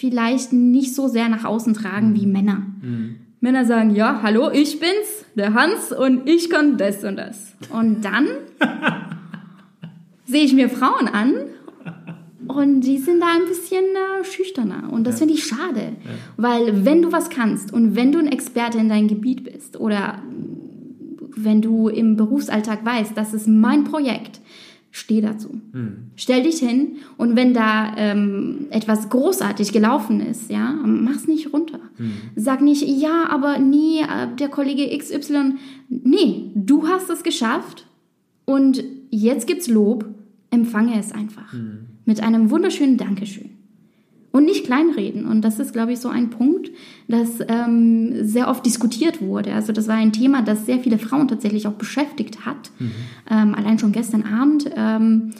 vielleicht 0.01 0.51
nicht 0.51 0.95
so 0.95 1.07
sehr 1.07 1.29
nach 1.29 1.45
außen 1.45 1.75
tragen 1.75 2.15
wie 2.15 2.25
Männer. 2.25 2.63
Mhm. 2.81 3.17
Männer 3.39 3.65
sagen, 3.65 3.95
ja, 3.95 4.21
hallo, 4.23 4.49
ich 4.51 4.79
bin's, 4.79 5.25
der 5.35 5.53
Hans, 5.53 5.91
und 5.91 6.27
ich 6.27 6.49
kann 6.49 6.77
das 6.77 7.03
und 7.03 7.17
das. 7.17 7.55
Und 7.69 8.01
dann 8.01 8.27
sehe 10.25 10.43
ich 10.43 10.53
mir 10.53 10.69
Frauen 10.69 11.07
an 11.07 11.33
und 12.47 12.81
die 12.81 12.97
sind 12.97 13.19
da 13.19 13.27
ein 13.27 13.47
bisschen 13.47 13.83
äh, 13.83 14.23
schüchterner. 14.23 14.91
Und 14.91 15.05
das 15.05 15.15
ja. 15.15 15.19
finde 15.19 15.33
ich 15.35 15.45
schade. 15.45 15.93
Ja. 16.03 16.11
Weil 16.37 16.83
wenn 16.83 17.03
du 17.03 17.11
was 17.11 17.29
kannst 17.29 17.71
und 17.71 17.95
wenn 17.95 18.11
du 18.11 18.17
ein 18.17 18.27
Experte 18.27 18.79
in 18.79 18.89
deinem 18.89 19.07
Gebiet 19.07 19.43
bist 19.43 19.79
oder 19.79 20.19
wenn 21.35 21.61
du 21.61 21.89
im 21.89 22.15
Berufsalltag 22.17 22.83
weißt, 22.83 23.15
das 23.15 23.35
ist 23.35 23.47
mein 23.47 23.83
Projekt, 23.83 24.41
steh 24.91 25.21
dazu. 25.21 25.61
Mhm. 25.71 26.11
Stell 26.15 26.43
dich 26.43 26.59
hin 26.59 26.97
und 27.17 27.35
wenn 27.35 27.53
da 27.53 27.95
ähm, 27.97 28.67
etwas 28.69 29.09
großartig 29.09 29.71
gelaufen 29.71 30.19
ist, 30.19 30.51
ja, 30.51 30.73
mach's 30.85 31.27
nicht 31.27 31.53
runter. 31.53 31.79
Mhm. 31.97 32.13
Sag 32.35 32.61
nicht, 32.61 32.83
ja, 32.87 33.27
aber 33.29 33.57
nie 33.57 34.01
äh, 34.01 34.35
der 34.37 34.49
Kollege 34.49 34.95
XY. 34.97 35.53
Nee, 35.89 36.51
du 36.55 36.87
hast 36.87 37.09
es 37.09 37.23
geschafft 37.23 37.87
und 38.45 38.83
jetzt 39.09 39.47
gibt's 39.47 39.67
Lob. 39.67 40.05
Empfange 40.53 40.99
es 40.99 41.13
einfach. 41.13 41.53
Mhm. 41.53 41.85
Mit 42.03 42.21
einem 42.21 42.49
wunderschönen 42.49 42.97
Dankeschön 42.97 43.50
und 44.31 44.45
nicht 44.45 44.65
kleinreden. 44.65 45.25
Und 45.25 45.41
das 45.41 45.59
ist, 45.59 45.73
glaube 45.73 45.93
ich, 45.93 45.99
so 45.99 46.09
ein 46.09 46.29
Punkt, 46.29 46.71
das 47.07 47.39
ähm, 47.47 48.25
sehr 48.25 48.47
oft 48.47 48.65
diskutiert 48.65 49.21
wurde. 49.21 49.53
Also 49.53 49.73
das 49.73 49.87
war 49.87 49.95
ein 49.95 50.13
Thema, 50.13 50.41
das 50.41 50.65
sehr 50.65 50.79
viele 50.79 50.97
Frauen 50.97 51.27
tatsächlich 51.27 51.67
auch 51.67 51.73
beschäftigt 51.73 52.45
hat. 52.45 52.71
Mhm. 52.79 52.91
Ähm, 53.29 53.55
allein 53.55 53.79
schon 53.79 53.91
gestern 53.91 54.23
Abend, 54.23 54.69
ähm, 54.75 55.31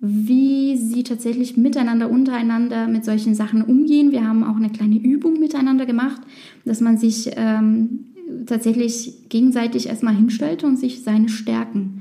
wie 0.00 0.76
sie 0.76 1.02
tatsächlich 1.02 1.56
miteinander, 1.56 2.10
untereinander 2.10 2.86
mit 2.86 3.06
solchen 3.06 3.34
Sachen 3.34 3.62
umgehen. 3.62 4.12
Wir 4.12 4.26
haben 4.26 4.44
auch 4.44 4.56
eine 4.56 4.68
kleine 4.68 4.96
Übung 4.96 5.40
miteinander 5.40 5.86
gemacht, 5.86 6.20
dass 6.66 6.82
man 6.82 6.98
sich 6.98 7.30
ähm, 7.36 8.00
tatsächlich 8.44 9.28
gegenseitig 9.30 9.88
erstmal 9.88 10.14
hinstellt 10.14 10.64
und 10.64 10.76
sich 10.76 11.02
seine 11.02 11.30
Stärken 11.30 12.00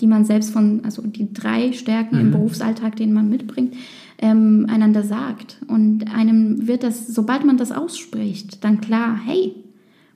die 0.00 0.06
man 0.06 0.24
selbst 0.24 0.50
von, 0.50 0.80
also 0.84 1.02
die 1.02 1.32
drei 1.32 1.72
Stärken 1.72 2.16
mhm. 2.16 2.20
im 2.20 2.30
Berufsalltag, 2.32 2.96
den 2.96 3.12
man 3.12 3.28
mitbringt, 3.28 3.74
ähm, 4.18 4.66
einander 4.68 5.02
sagt. 5.02 5.60
Und 5.68 6.12
einem 6.14 6.66
wird 6.66 6.82
das, 6.82 7.06
sobald 7.06 7.44
man 7.44 7.56
das 7.56 7.72
ausspricht, 7.72 8.64
dann 8.64 8.80
klar, 8.80 9.18
hey, 9.24 9.54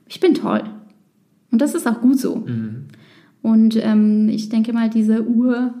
ich 0.07 0.19
bin 0.19 0.33
toll. 0.33 0.63
Und 1.51 1.61
das 1.61 1.75
ist 1.75 1.87
auch 1.87 2.01
gut 2.01 2.19
so. 2.19 2.37
Mhm. 2.37 2.85
Und 3.41 3.75
ähm, 3.81 4.29
ich 4.29 4.49
denke 4.49 4.73
mal, 4.73 4.89
diese 4.89 5.27
Ur- 5.27 5.73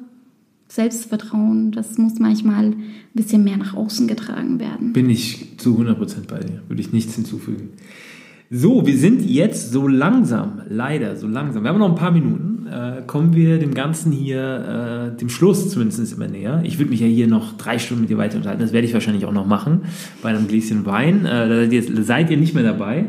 Selbstvertrauen, 0.67 1.71
das 1.71 1.97
muss 1.97 2.17
manchmal 2.19 2.67
ein 2.67 2.75
bisschen 3.13 3.43
mehr 3.43 3.57
nach 3.57 3.73
außen 3.75 4.07
getragen 4.07 4.57
werden. 4.59 4.93
Bin 4.93 5.09
ich 5.09 5.57
zu 5.57 5.77
100% 5.77 6.27
bei 6.29 6.39
dir, 6.39 6.61
würde 6.69 6.81
ich 6.81 6.93
nichts 6.93 7.15
hinzufügen. 7.15 7.71
So, 8.49 8.85
wir 8.87 8.97
sind 8.97 9.21
jetzt 9.29 9.71
so 9.73 9.87
langsam, 9.87 10.61
leider 10.69 11.17
so 11.17 11.27
langsam, 11.27 11.63
wir 11.63 11.69
haben 11.71 11.79
noch 11.79 11.89
ein 11.89 11.95
paar 11.95 12.11
Minuten 12.11 12.50
äh, 12.71 13.01
kommen 13.05 13.35
wir 13.35 13.59
dem 13.59 13.73
Ganzen 13.73 14.11
hier, 14.11 15.11
äh, 15.13 15.17
dem 15.17 15.29
Schluss 15.29 15.69
zumindest 15.69 16.13
immer 16.13 16.27
näher. 16.27 16.61
Ich 16.63 16.79
würde 16.79 16.91
mich 16.91 16.99
ja 16.99 17.07
hier 17.07 17.27
noch 17.27 17.57
drei 17.57 17.79
Stunden 17.79 18.01
mit 18.01 18.09
dir 18.09 18.17
weiter 18.17 18.37
unterhalten. 18.37 18.61
Das 18.61 18.73
werde 18.73 18.87
ich 18.87 18.93
wahrscheinlich 18.93 19.25
auch 19.25 19.33
noch 19.33 19.45
machen 19.45 19.81
bei 20.21 20.29
einem 20.29 20.47
Gläschen 20.47 20.85
Wein. 20.85 21.25
Äh, 21.25 21.69
da 21.69 22.03
seid 22.03 22.29
ihr 22.29 22.37
nicht 22.37 22.55
mehr 22.55 22.63
dabei. 22.63 23.05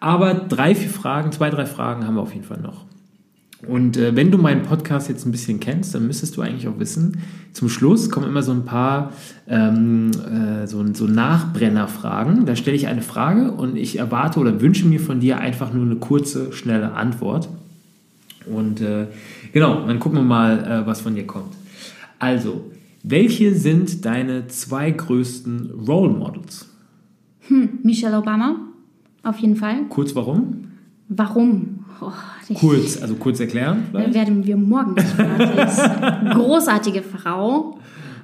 Aber 0.00 0.34
drei, 0.34 0.74
vier 0.74 0.90
Fragen, 0.90 1.32
zwei, 1.32 1.50
drei 1.50 1.66
Fragen 1.66 2.06
haben 2.06 2.14
wir 2.14 2.22
auf 2.22 2.32
jeden 2.32 2.46
Fall 2.46 2.60
noch. 2.60 2.86
Und 3.66 3.98
äh, 3.98 4.16
wenn 4.16 4.30
du 4.30 4.38
meinen 4.38 4.62
Podcast 4.62 5.08
jetzt 5.10 5.26
ein 5.26 5.32
bisschen 5.32 5.60
kennst, 5.60 5.94
dann 5.94 6.06
müsstest 6.06 6.36
du 6.36 6.42
eigentlich 6.42 6.66
auch 6.66 6.78
wissen, 6.78 7.18
zum 7.52 7.68
Schluss 7.68 8.08
kommen 8.08 8.26
immer 8.26 8.42
so 8.42 8.52
ein 8.52 8.64
paar 8.64 9.12
ähm, 9.48 10.10
äh, 10.12 10.66
so, 10.66 10.82
so 10.94 11.04
Nachbrennerfragen. 11.06 12.46
Da 12.46 12.56
stelle 12.56 12.76
ich 12.76 12.86
eine 12.86 13.02
Frage 13.02 13.52
und 13.52 13.76
ich 13.76 13.98
erwarte 13.98 14.40
oder 14.40 14.62
wünsche 14.62 14.86
mir 14.86 15.00
von 15.00 15.20
dir 15.20 15.38
einfach 15.38 15.74
nur 15.74 15.84
eine 15.84 15.96
kurze, 15.96 16.52
schnelle 16.52 16.92
Antwort. 16.92 17.50
Und 18.52 18.80
äh, 18.80 19.06
genau, 19.52 19.86
dann 19.86 19.98
gucken 20.00 20.18
wir 20.18 20.24
mal, 20.24 20.64
äh, 20.64 20.86
was 20.86 21.00
von 21.00 21.14
dir 21.14 21.26
kommt. 21.26 21.54
Also, 22.18 22.70
welche 23.02 23.54
sind 23.54 24.04
deine 24.04 24.48
zwei 24.48 24.90
größten 24.90 25.70
Role 25.86 26.12
Models? 26.12 26.68
Hm, 27.48 27.80
Michelle 27.82 28.18
Obama, 28.18 28.56
auf 29.22 29.38
jeden 29.38 29.56
Fall. 29.56 29.86
Kurz 29.88 30.14
warum? 30.14 30.68
Warum? 31.08 31.84
Oh, 32.00 32.12
kurz, 32.54 33.00
also 33.00 33.14
kurz 33.16 33.40
erklären. 33.40 33.84
Vielleicht? 33.90 34.14
Werden 34.14 34.46
wir 34.46 34.56
morgen 34.56 34.94
nicht 34.94 35.08
fertig. 35.08 36.32
Großartige 36.34 37.02
Frau, 37.02 37.78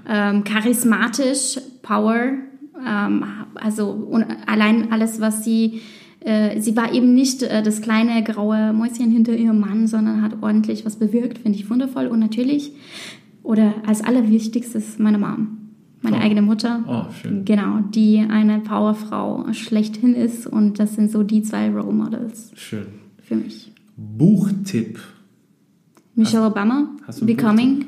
ähm, 0.08 0.44
charismatisch, 0.44 1.58
Power, 1.82 2.32
ähm, 2.86 3.24
also 3.54 4.12
allein 4.46 4.92
alles, 4.92 5.20
was 5.20 5.44
sie 5.44 5.80
äh, 6.26 6.60
sie 6.60 6.74
war 6.76 6.92
eben 6.92 7.14
nicht 7.14 7.44
äh, 7.44 7.62
das 7.62 7.80
kleine 7.80 8.24
graue 8.24 8.72
Mäuschen 8.72 9.12
hinter 9.12 9.36
ihrem 9.36 9.60
Mann, 9.60 9.86
sondern 9.86 10.22
hat 10.22 10.42
ordentlich 10.42 10.84
was 10.84 10.96
bewirkt, 10.96 11.38
finde 11.38 11.56
ich 11.56 11.70
wundervoll. 11.70 12.08
Und 12.08 12.18
natürlich, 12.18 12.72
oder 13.44 13.74
als 13.86 14.02
allerwichtigstes, 14.02 14.98
meine 14.98 15.18
Mom. 15.18 15.58
Meine 16.02 16.16
oh. 16.16 16.20
eigene 16.20 16.42
Mutter. 16.42 16.84
Oh, 16.88 17.12
schön. 17.12 17.44
Genau, 17.44 17.78
die 17.94 18.18
eine 18.18 18.58
Powerfrau 18.58 19.52
schlechthin 19.52 20.14
ist. 20.14 20.48
Und 20.48 20.80
das 20.80 20.96
sind 20.96 21.12
so 21.12 21.22
die 21.22 21.42
zwei 21.42 21.70
Role 21.70 21.94
Models. 21.94 22.50
Schön. 22.56 22.86
Für 23.22 23.36
mich. 23.36 23.70
Buchtipp. 23.96 24.98
Michelle 26.16 26.42
hast, 26.42 26.50
Obama, 26.52 26.88
hast 27.06 27.24
Becoming. 27.24 27.84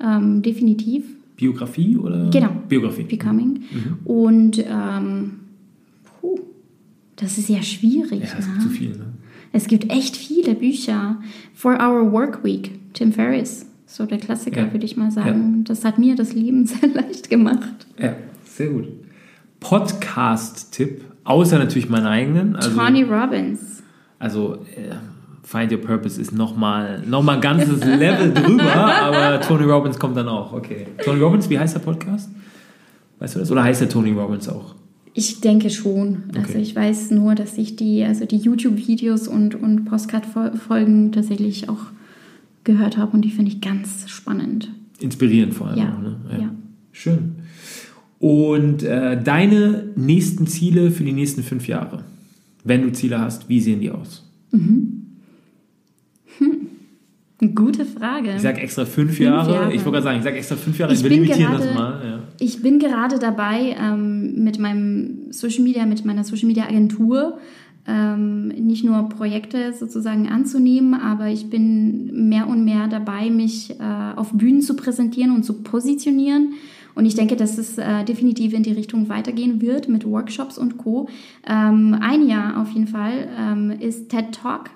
Ähm, 0.00 0.42
definitiv. 0.42 1.04
Biografie 1.36 1.96
oder? 1.96 2.28
Genau. 2.28 2.50
Biografie. 2.68 3.04
Becoming. 3.04 3.60
Mhm. 3.72 3.98
Und 4.04 4.64
ähm, 4.66 5.39
das 7.20 7.38
ist 7.38 7.48
ja 7.48 7.62
schwierig. 7.62 8.22
Ja, 8.22 8.38
es 8.38 8.46
ne? 8.46 8.52
gibt 8.52 8.62
zu 8.62 8.68
viel. 8.70 8.90
Ne? 8.90 9.06
Es 9.52 9.66
gibt 9.66 9.90
echt 9.90 10.16
viele 10.16 10.54
Bücher. 10.54 11.18
For 11.54 11.72
Our 11.72 12.10
Work 12.12 12.44
Week, 12.44 12.78
Tim 12.94 13.12
Ferriss, 13.12 13.66
so 13.86 14.06
der 14.06 14.18
Klassiker, 14.18 14.66
ja. 14.66 14.72
würde 14.72 14.86
ich 14.86 14.96
mal 14.96 15.10
sagen. 15.10 15.58
Ja. 15.58 15.64
Das 15.64 15.84
hat 15.84 15.98
mir 15.98 16.16
das 16.16 16.32
Leben 16.32 16.66
sehr 16.66 16.88
leicht 16.88 17.28
gemacht. 17.28 17.86
Ja, 17.98 18.14
sehr 18.44 18.68
gut. 18.68 18.88
Podcast-Tipp, 19.60 21.04
außer 21.24 21.58
natürlich 21.58 21.88
meinen 21.90 22.06
eigenen. 22.06 22.56
Also, 22.56 22.70
Tony 22.70 23.02
Robbins. 23.02 23.82
Also 24.18 24.54
äh, 24.76 24.94
Find 25.42 25.72
Your 25.72 25.80
Purpose 25.80 26.20
ist 26.20 26.32
nochmal 26.32 27.02
noch 27.06 27.22
mal 27.22 27.34
ein 27.34 27.40
ganzes 27.40 27.84
Level 27.84 28.32
drüber, 28.34 28.74
aber 28.74 29.40
Tony 29.40 29.64
Robbins 29.64 29.98
kommt 29.98 30.16
dann 30.16 30.28
auch. 30.28 30.52
Okay. 30.52 30.86
Tony 31.04 31.20
Robbins, 31.20 31.50
wie 31.50 31.58
heißt 31.58 31.74
der 31.74 31.80
Podcast? 31.80 32.30
Weißt 33.18 33.34
du 33.34 33.40
das? 33.40 33.50
Oder 33.50 33.64
heißt 33.64 33.82
der 33.82 33.88
Tony 33.88 34.12
Robbins 34.12 34.48
auch? 34.48 34.74
Ich 35.14 35.40
denke 35.40 35.70
schon. 35.70 36.24
Also 36.28 36.40
okay. 36.40 36.46
Also 36.46 36.58
ich 36.58 36.76
weiß 36.76 37.10
nur, 37.10 37.34
dass 37.34 37.58
ich 37.58 37.76
die, 37.76 38.04
also 38.04 38.24
die 38.24 38.36
YouTube-Videos 38.36 39.28
und, 39.28 39.54
und 39.54 39.84
Postcard-Folgen 39.84 41.12
tatsächlich 41.12 41.68
auch 41.68 41.86
gehört 42.64 42.96
habe 42.96 43.12
und 43.12 43.22
die 43.22 43.30
finde 43.30 43.50
ich 43.50 43.60
ganz 43.60 44.08
spannend. 44.08 44.70
Inspirierend 45.00 45.54
vor 45.54 45.68
allem. 45.68 45.78
Ja. 45.78 45.94
Auch, 45.94 46.02
ne? 46.02 46.16
ja. 46.32 46.38
ja. 46.38 46.54
Schön. 46.92 47.36
Und 48.18 48.82
äh, 48.82 49.20
deine 49.20 49.88
nächsten 49.96 50.46
Ziele 50.46 50.90
für 50.90 51.04
die 51.04 51.12
nächsten 51.12 51.42
fünf 51.42 51.66
Jahre? 51.66 52.04
Wenn 52.64 52.82
du 52.82 52.92
Ziele 52.92 53.18
hast, 53.18 53.48
wie 53.48 53.60
sehen 53.60 53.80
die 53.80 53.90
aus? 53.90 54.30
Mhm. 54.52 54.99
Gute 57.54 57.86
Frage. 57.86 58.34
Ich 58.36 58.42
sage 58.42 58.60
extra 58.60 58.84
fünf, 58.84 59.16
fünf 59.16 59.20
Jahre. 59.20 59.52
Jahre. 59.52 59.72
Ich 59.72 59.78
wollte 59.84 59.92
gerade 59.92 60.02
sagen, 60.02 60.18
ich 60.18 60.24
sage 60.24 60.36
extra 60.36 60.56
fünf 60.56 60.78
Jahre. 60.78 60.92
Ich 60.92 61.02
wir 61.02 61.10
limitieren 61.10 61.52
gerade, 61.52 61.64
das 61.64 61.74
mal. 61.74 62.00
Ja. 62.04 62.18
Ich 62.38 62.60
bin 62.60 62.78
gerade 62.78 63.18
dabei, 63.18 63.76
ähm, 63.80 64.44
mit 64.44 64.58
meinem 64.58 65.30
Social 65.32 65.64
Media, 65.64 65.86
mit 65.86 66.04
meiner 66.04 66.22
Social 66.24 66.46
Media 66.46 66.64
Agentur 66.64 67.38
ähm, 67.86 68.48
nicht 68.48 68.84
nur 68.84 69.08
Projekte 69.08 69.72
sozusagen 69.72 70.28
anzunehmen, 70.28 70.94
aber 70.94 71.28
ich 71.28 71.48
bin 71.48 72.28
mehr 72.28 72.46
und 72.46 72.64
mehr 72.64 72.88
dabei, 72.88 73.30
mich 73.30 73.70
äh, 73.70 73.82
auf 74.16 74.32
Bühnen 74.32 74.60
zu 74.60 74.76
präsentieren 74.76 75.34
und 75.34 75.44
zu 75.44 75.62
positionieren 75.62 76.52
Und 76.94 77.06
ich 77.06 77.14
denke, 77.14 77.36
dass 77.36 77.58
es 77.58 77.78
äh, 77.78 78.04
definitiv 78.04 78.52
in 78.52 78.62
die 78.62 78.72
Richtung 78.72 79.08
weitergehen 79.08 79.60
wird 79.60 79.88
mit 79.88 80.04
Workshops 80.04 80.58
und 80.58 80.76
Co. 80.76 81.08
Ähm, 81.46 81.96
ein 82.00 82.28
Jahr 82.28 82.60
auf 82.60 82.70
jeden 82.70 82.86
Fall 82.86 83.28
ähm, 83.38 83.70
ist 83.70 84.10
TED 84.10 84.32
Talk 84.32 84.70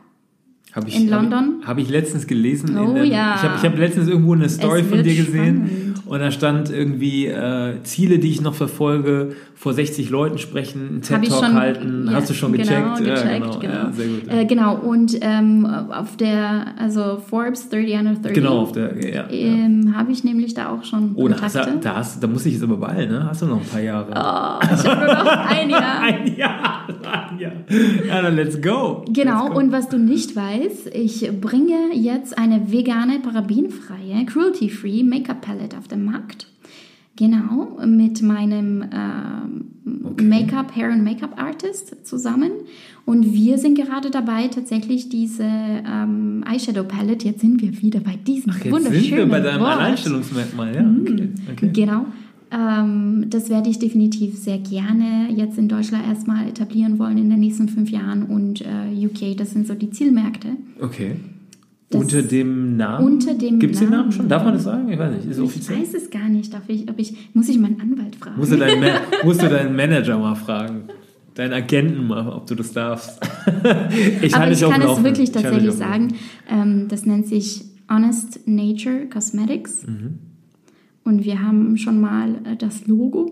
Hab 0.74 0.88
ich, 0.88 0.96
In 0.96 1.12
hab 1.12 1.22
London? 1.22 1.62
Habe 1.64 1.80
ich 1.82 1.88
letztens 1.88 2.26
gelesen. 2.26 2.76
Oh 2.76 2.96
in 2.96 3.04
ja. 3.04 3.36
Ich 3.36 3.42
habe 3.42 3.54
ich 3.58 3.64
hab 3.64 3.78
letztens 3.78 4.08
irgendwo 4.08 4.34
eine 4.34 4.48
Story 4.48 4.82
von 4.82 5.02
dir 5.04 5.14
gesehen. 5.14 5.93
Und 6.06 6.20
da 6.20 6.30
stand 6.30 6.70
irgendwie 6.70 7.26
äh, 7.26 7.82
Ziele, 7.82 8.18
die 8.18 8.30
ich 8.30 8.40
noch 8.40 8.54
verfolge, 8.54 9.36
vor 9.54 9.72
60 9.72 10.10
Leuten 10.10 10.36
sprechen, 10.38 10.88
einen 10.88 11.02
TED-Talk 11.02 11.54
halten. 11.54 12.06
ja, 12.06 12.16
Hast 12.16 12.28
du 12.28 12.34
schon 12.34 12.52
genau, 12.52 12.64
gecheckt? 12.64 12.98
gecheckt, 12.98 13.24
ja, 13.24 13.38
genau. 13.38 13.58
genau. 13.58 13.74
Ja, 13.74 13.92
sehr 13.92 14.06
gut. 14.08 14.28
Äh, 14.28 14.44
genau, 14.44 14.76
und 14.76 15.16
ähm, 15.22 15.66
auf 15.90 16.16
der, 16.16 16.66
also 16.78 17.18
Forbes 17.26 17.68
30 17.70 17.94
under 17.94 18.12
30, 18.14 18.34
genau, 18.34 18.58
auf 18.58 18.72
der, 18.72 19.14
ja. 19.14 19.24
ähm, 19.30 19.94
habe 19.96 20.12
ich 20.12 20.22
nämlich 20.24 20.52
da 20.52 20.70
auch 20.70 20.84
schon 20.84 21.12
Oh, 21.14 21.28
da, 21.28 21.40
hast, 21.40 21.54
da, 21.56 21.94
hast, 21.96 22.22
da 22.22 22.26
muss 22.26 22.44
ich 22.44 22.54
jetzt 22.54 22.62
aber 22.62 22.76
beeilen, 22.76 23.10
ne? 23.10 23.26
Hast 23.26 23.42
du 23.42 23.46
noch 23.46 23.60
ein 23.60 23.66
paar 23.66 23.80
Jahre? 23.80 24.08
Oh, 24.10 24.74
ich 24.74 24.86
habe 24.86 25.06
nur 25.06 25.14
noch 25.14 25.26
ein 25.26 25.70
Jahr. 25.70 26.00
Ein 26.00 26.36
Jahr, 26.36 27.30
ein 27.30 27.38
Jahr. 27.38 27.52
Ja, 28.06 28.22
dann 28.22 28.36
let's 28.36 28.60
go. 28.60 29.04
Genau, 29.10 29.44
let's 29.44 29.54
go. 29.54 29.58
und 29.58 29.72
was 29.72 29.88
du 29.88 29.98
nicht 29.98 30.36
weißt, 30.36 30.88
ich 30.92 31.30
bringe 31.40 31.94
jetzt 31.94 32.36
eine 32.36 32.70
vegane, 32.70 33.20
parabenfreie, 33.20 34.26
cruelty-free 34.26 35.04
Make-up-Palette 35.04 35.78
auf 35.78 35.88
den 35.94 36.04
Markt. 36.04 36.48
Genau, 37.16 37.78
mit 37.86 38.22
meinem 38.22 38.84
ähm, 38.92 39.64
Okay. 40.04 40.24
Make-up, 40.24 40.74
Hair- 40.74 40.92
und 40.92 41.04
Make-up-Artist 41.04 42.06
zusammen. 42.06 42.50
Und 43.04 43.34
wir 43.34 43.58
sind 43.58 43.76
gerade 43.76 44.10
dabei, 44.10 44.48
tatsächlich 44.48 45.08
diese 45.08 45.42
ähm, 45.44 46.42
Eyeshadow-Palette, 46.50 47.26
jetzt 47.26 47.40
sind 47.40 47.60
wir 47.60 47.82
wieder 47.82 48.00
bei 48.00 48.16
diesem 48.16 48.52
Ach, 48.52 48.64
jetzt 48.64 48.72
wunderschönen 48.72 49.02
sind 49.04 49.16
wir 49.16 49.26
bei 49.26 49.40
deinem 49.40 49.60
Wort. 49.60 49.76
Alleinstellungsmerkmal, 49.76 50.74
ja. 50.74 50.94
Okay, 51.02 51.28
okay. 51.52 51.70
Genau. 51.72 52.06
Ähm, 52.50 53.26
das 53.28 53.50
werde 53.50 53.68
ich 53.68 53.78
definitiv 53.78 54.38
sehr 54.38 54.58
gerne 54.58 55.28
jetzt 55.34 55.58
in 55.58 55.68
Deutschland 55.68 56.06
erstmal 56.06 56.48
etablieren 56.48 56.98
wollen 56.98 57.18
in 57.18 57.28
den 57.28 57.40
nächsten 57.40 57.68
fünf 57.68 57.90
Jahren 57.90 58.22
und 58.24 58.62
äh, 58.62 59.06
UK, 59.06 59.36
das 59.36 59.50
sind 59.52 59.66
so 59.66 59.74
die 59.74 59.90
Zielmärkte. 59.90 60.48
okay. 60.80 61.16
Unter 61.94 62.22
dem 62.22 62.76
Namen? 62.76 63.04
Unter 63.06 63.34
dem 63.34 63.58
Gibt 63.58 63.74
es 63.74 63.80
den 63.80 63.90
Namen 63.90 64.00
Namen. 64.02 64.12
schon? 64.12 64.28
Darf 64.28 64.44
man 64.44 64.54
das 64.54 64.64
sagen? 64.64 64.88
Ich 64.90 64.98
weiß 64.98 65.10
nicht. 65.12 65.24
Ist 65.26 65.30
es 65.32 65.38
Ich 65.38 65.44
offiziell? 65.44 65.80
weiß 65.80 65.94
es 65.94 66.10
gar 66.10 66.28
nicht, 66.28 66.52
darf 66.52 66.68
ich, 66.68 66.88
ob 66.88 66.98
ich, 66.98 67.14
muss 67.34 67.48
ich 67.48 67.58
meinen 67.58 67.80
Anwalt 67.80 68.16
fragen. 68.16 68.36
Musst 68.38 68.52
du, 68.52 68.56
deinen 68.56 68.80
Ma 68.80 69.00
musst 69.24 69.42
du 69.42 69.48
deinen 69.48 69.74
Manager 69.76 70.18
mal 70.18 70.34
fragen. 70.34 70.84
Deinen 71.34 71.52
Agenten 71.52 72.06
mal, 72.06 72.28
ob 72.28 72.46
du 72.46 72.54
das 72.54 72.72
darfst. 72.72 73.20
ich 74.22 74.34
Aber 74.36 74.50
ich 74.50 74.60
kann 74.60 74.82
es 74.82 75.02
wirklich 75.04 75.28
Ich 75.28 75.32
tatsächlich 75.32 75.72
sagen. 75.72 76.14
Ähm, 76.48 76.86
das 76.88 77.06
nennt 77.06 77.26
sich 77.26 77.64
Honest 77.90 78.46
Nature 78.46 79.06
Cosmetics. 79.12 79.86
Mhm. 79.86 80.18
Und 81.04 81.24
wir 81.24 81.42
haben 81.42 81.76
schon 81.76 82.00
mal 82.00 82.36
äh, 82.44 82.56
das 82.56 82.86
Logo 82.86 83.30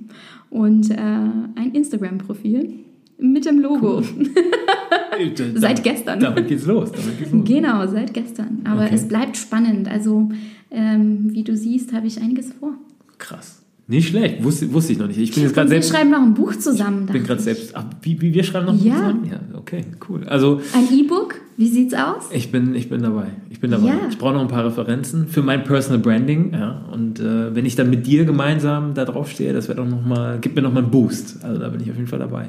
und 0.50 0.90
äh, 0.90 0.96
ein 0.96 1.70
Instagram-Profil 1.72 2.74
mit 3.18 3.44
dem 3.44 3.58
Logo. 3.60 3.94
Laufenden. 3.96 4.30
Seit 5.56 5.82
gestern. 5.82 6.20
Damit 6.20 6.48
geht's 6.48 6.66
los. 6.66 6.92
Damit 6.92 7.18
geht's 7.18 7.32
los. 7.32 7.44
Genau, 7.44 7.86
seit 7.86 8.14
gestern. 8.14 8.60
Aber 8.64 8.84
Okay. 8.84 8.94
es 8.94 9.08
bleibt 9.08 9.36
spannend. 9.36 9.88
Also, 9.90 10.28
ähm, 10.70 11.30
wie 11.32 11.42
du 11.42 11.56
siehst, 11.56 11.92
habe 11.92 12.06
ich 12.06 12.20
einiges 12.20 12.52
vor. 12.52 12.74
Krass. 13.18 13.62
Nicht 13.90 14.08
schlecht. 14.10 14.44
Wusste, 14.44 14.70
wusste 14.72 14.92
ich 14.92 14.98
noch 14.98 15.06
nicht. 15.08 15.18
Ich 15.18 15.32
bin 15.34 15.42
jetzt 15.44 15.54
gerade 15.54 15.66
Und 15.66 15.70
wir 15.72 15.82
selbst. 15.82 15.90
schreiben 15.96 16.10
noch 16.10 16.20
ein 16.22 16.34
Buch 16.34 16.54
zusammen. 16.56 17.06
bin 17.06 17.06
dachte 17.06 17.20
gerade 17.20 17.38
ich. 17.38 17.44
selbst. 17.44 17.70
Ach, 17.74 17.84
wie, 18.02 18.20
wie 18.20 18.34
wir 18.34 18.44
schreiben 18.44 18.66
noch 18.66 18.84
Ja. 18.84 18.94
zusammen? 18.96 19.24
Ja, 19.30 19.40
okay, 19.58 19.84
cool. 20.08 20.24
Also 20.28 20.60
Ein 20.74 20.86
E-Book, 20.96 21.36
wie 21.56 21.68
sieht's 21.68 21.94
aus? 21.94 22.28
ich 22.30 22.52
bin, 22.52 22.74
ich 22.74 22.90
bin 22.90 23.00
dabei. 23.02 23.28
Ich 23.50 23.60
bin 23.60 23.70
dabei. 23.70 23.86
Ja. 23.88 23.94
Ich 24.10 24.18
brauche 24.18 24.34
noch 24.34 24.42
ein 24.42 24.48
paar 24.48 24.66
Referenzen 24.66 25.26
für 25.26 25.42
mein 25.42 25.64
Personal 25.64 26.00
Branding. 26.00 26.52
Ja. 26.52 26.84
Und 26.92 27.18
äh, 27.18 27.54
wenn 27.54 27.64
ich 27.64 27.76
dann 27.76 27.88
mit 27.88 28.06
dir 28.06 28.26
gemeinsam 28.26 28.92
da 28.94 29.04
drauf 29.06 29.30
stehe, 29.30 29.52
das 29.54 29.68
wäre 29.68 29.78
doch 29.78 29.88
noch 29.88 30.04
mal, 30.04 30.38
gibt 30.38 30.54
mir 30.54 30.62
noch 30.62 30.72
mal 30.72 30.82
einen 30.82 30.90
Boost. 30.92 31.42
Also 31.42 31.58
da 31.58 31.68
bin 31.70 31.80
ich 31.80 31.90
auf 31.90 31.96
jeden 31.96 32.08
Fall 32.08 32.18
dabei. 32.20 32.48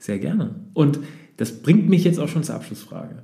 Sehr 0.00 0.18
gerne. 0.18 0.56
Und 0.72 0.98
das 1.36 1.62
bringt 1.62 1.88
mich 1.88 2.04
jetzt 2.04 2.18
auch 2.18 2.28
schon 2.28 2.42
zur 2.42 2.56
Abschlussfrage. 2.56 3.22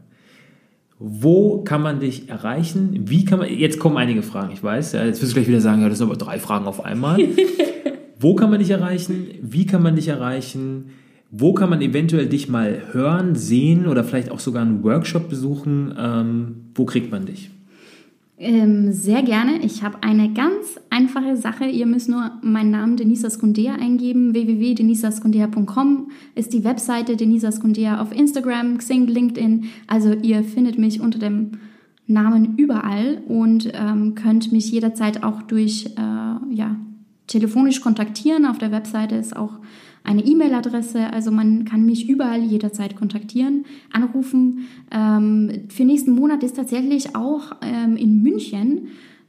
Wo 0.99 1.63
kann 1.65 1.83
man 1.83 2.01
dich 2.01 2.29
erreichen? 2.29 3.09
Wie 3.09 3.25
kann 3.25 3.41
man, 3.41 3.53
jetzt 3.53 3.79
kommen 3.79 3.97
einige 3.97 4.23
Fragen, 4.23 4.53
ich 4.53 4.63
weiß, 4.63 4.93
ja, 4.93 5.05
jetzt 5.05 5.21
wirst 5.21 5.33
du 5.33 5.35
gleich 5.35 5.49
wieder 5.49 5.61
sagen, 5.61 5.83
ja, 5.83 5.89
das 5.89 5.99
sind 5.99 6.07
aber 6.07 6.17
drei 6.17 6.39
Fragen 6.39 6.67
auf 6.67 6.85
einmal. 6.85 7.19
Wo 8.19 8.35
kann 8.35 8.49
man 8.49 8.61
dich 8.61 8.71
erreichen? 8.71 9.27
Wie 9.43 9.67
kann 9.67 9.83
man 9.83 9.97
dich 9.97 10.09
erreichen? 10.09 10.91
Wo 11.31 11.53
kann 11.53 11.69
man 11.69 11.83
eventuell 11.83 12.27
dich 12.27 12.49
mal 12.49 12.81
hören, 12.93 13.35
sehen 13.35 13.87
oder 13.87 14.05
vielleicht 14.05 14.31
auch 14.31 14.39
sogar 14.39 14.63
einen 14.63 14.83
Workshop 14.83 15.29
besuchen? 15.29 15.95
Ähm, 15.99 16.71
wo 16.75 16.87
kriegt 16.87 17.11
man 17.11 17.27
dich? 17.27 17.51
Ähm, 18.39 18.93
sehr 18.93 19.23
gerne. 19.23 19.61
Ich 19.63 19.83
habe 19.83 20.03
eine 20.03 20.33
ganz 20.33 20.79
einfache 20.91 21.37
Sache. 21.37 21.65
Ihr 21.65 21.87
müsst 21.87 22.11
nur 22.11 22.33
meinen 22.43 22.71
Namen 22.71 22.99
Denisa 22.99 23.31
Skundea 23.31 23.77
eingeben. 23.77 24.35
www.denisaskundea.com 24.35 26.11
ist 26.35 26.53
die 26.53 26.63
Webseite 26.63 27.17
Denisa 27.17 27.51
Skundea 27.51 28.01
auf 28.01 28.13
Instagram, 28.13 28.77
Xing, 28.77 29.07
LinkedIn. 29.07 29.65
Also 29.87 30.13
ihr 30.13 30.45
findet 30.45 30.79
mich 30.79 31.01
unter 31.01 31.19
dem 31.19 31.53
Namen 32.07 32.57
überall 32.59 33.23
und 33.27 33.71
ähm, 33.73 34.15
könnt 34.15 34.53
mich 34.53 34.71
jederzeit 34.71 35.25
auch 35.25 35.41
durch 35.43 35.87
äh, 35.97 36.55
ja, 36.55 36.77
telefonisch 37.27 37.81
kontaktieren. 37.81 38.45
Auf 38.45 38.59
der 38.59 38.71
Webseite 38.71 39.17
ist 39.17 39.35
auch 39.35 39.59
eine 40.07 40.25
E-Mail-Adresse, 40.25 41.13
also 41.13 41.33
man 41.33 41.65
kann 41.65 41.85
mich 41.85 42.09
überall 42.09 42.41
jederzeit 42.41 42.95
kontaktieren, 42.97 43.65
anrufen. 43.93 44.69
Ähm, 44.93 45.65
für 45.69 45.85
nächsten 45.85 46.13
Monat 46.13 46.45
ist 46.45 46.57
tatsächlich 46.57 47.17
auch 47.17 47.57
ähm, 47.61 47.97
in 47.97 48.23
München 48.23 48.89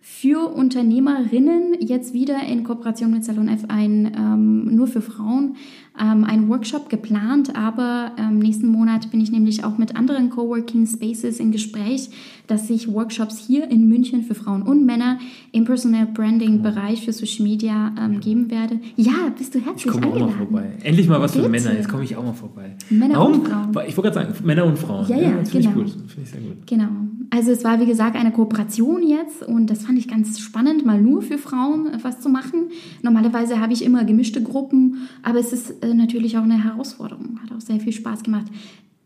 für 0.10 0.48
Unternehmerinnen 0.52 1.76
jetzt 1.80 2.14
wieder 2.14 2.42
in 2.48 2.64
Kooperation 2.64 3.12
mit 3.12 3.26
Salon 3.26 3.50
F 3.50 3.66
ein 3.68 4.12
ähm, 4.18 4.76
nur 4.76 4.88
für 4.88 5.02
Frauen 5.02 5.58
ähm, 6.00 6.24
ein 6.24 6.48
Workshop 6.48 6.90
geplant, 6.90 7.56
aber 7.56 8.14
ähm, 8.18 8.40
nächsten 8.40 8.68
Monat 8.68 9.12
bin 9.12 9.20
ich 9.20 9.32
nämlich 9.32 9.64
auch 9.64 9.78
mit 9.78 9.96
anderen 9.96 10.30
Coworking 10.30 10.88
Spaces 10.88 11.40
in 11.40 11.52
Gespräch, 11.52 12.10
dass 12.48 12.70
ich 12.70 12.92
Workshops 12.92 13.46
hier 13.46 13.70
in 13.70 13.90
München 13.90 14.24
für 14.24 14.34
Frauen 14.34 14.62
und 14.64 14.86
Männer 14.86 15.20
im 15.52 15.66
Personal 15.66 16.08
Branding 16.08 16.62
Bereich 16.64 17.04
für 17.04 17.14
Social 17.14 17.44
Media 17.44 17.94
ähm, 18.00 18.20
geben 18.20 18.50
werde. 18.50 18.80
Ja, 18.96 19.14
bist 19.38 19.54
du 19.56 19.60
Ich 19.60 19.66
herzlich 19.66 19.92
komme 19.94 20.08
auch 20.08 20.10
mal 20.12 20.22
eingeladen. 20.24 20.38
vorbei. 20.38 20.72
Endlich 20.84 21.08
mal 21.10 21.20
was 21.20 21.34
für 21.34 21.40
Bitte. 21.40 21.50
Männer. 21.50 21.74
Jetzt 21.74 21.90
komme 21.90 22.04
ich 22.06 22.16
auch 22.16 22.24
mal 22.24 22.34
vorbei. 22.34 22.76
Männer 22.90 23.16
Warum? 23.16 23.34
und 23.42 23.48
Frauen. 23.48 23.70
Ich 23.88 23.98
wollte 23.98 24.14
gerade 24.14 24.34
sagen, 24.34 24.46
Männer 24.46 24.66
und 24.66 24.80
Frauen. 24.80 25.08
Ja, 25.10 25.18
ja, 25.18 25.32
das 25.38 25.50
finde 25.52 25.68
genau. 25.68 25.82
ich 25.86 25.94
gut. 25.94 26.10
Finde 26.10 26.24
ich 26.24 26.30
sehr 26.30 26.42
gut. 26.42 26.66
Genau. 26.66 26.90
Also 27.30 27.52
es 27.52 27.64
war 27.64 27.80
wie 27.80 27.86
gesagt 27.86 28.16
eine 28.16 28.32
Kooperation 28.32 29.06
jetzt 29.06 29.44
und 29.44 29.70
das 29.70 29.84
fand 29.84 29.98
ich 29.98 30.08
ganz 30.08 30.40
spannend, 30.40 30.86
mal 30.86 31.02
nur 31.02 31.22
für 31.22 31.38
Frauen 31.38 31.88
äh, 31.88 31.98
was 32.02 32.20
zu 32.20 32.30
machen. 32.30 32.70
Normalerweise 33.02 33.60
habe 33.60 33.74
ich 33.74 33.84
immer 33.84 34.06
gemischte 34.06 34.42
Gruppen, 34.42 35.08
aber 35.24 35.40
es 35.40 35.52
ist 35.52 35.84
äh, 35.84 35.94
natürlich 35.94 36.38
auch 36.38 36.44
eine 36.44 36.64
Herausforderung. 36.64 37.40
Hat 37.44 37.56
auch 37.56 37.62
sehr 37.62 37.80
viel 37.80 37.94
Spaß 37.94 38.24
gemacht. 38.24 38.46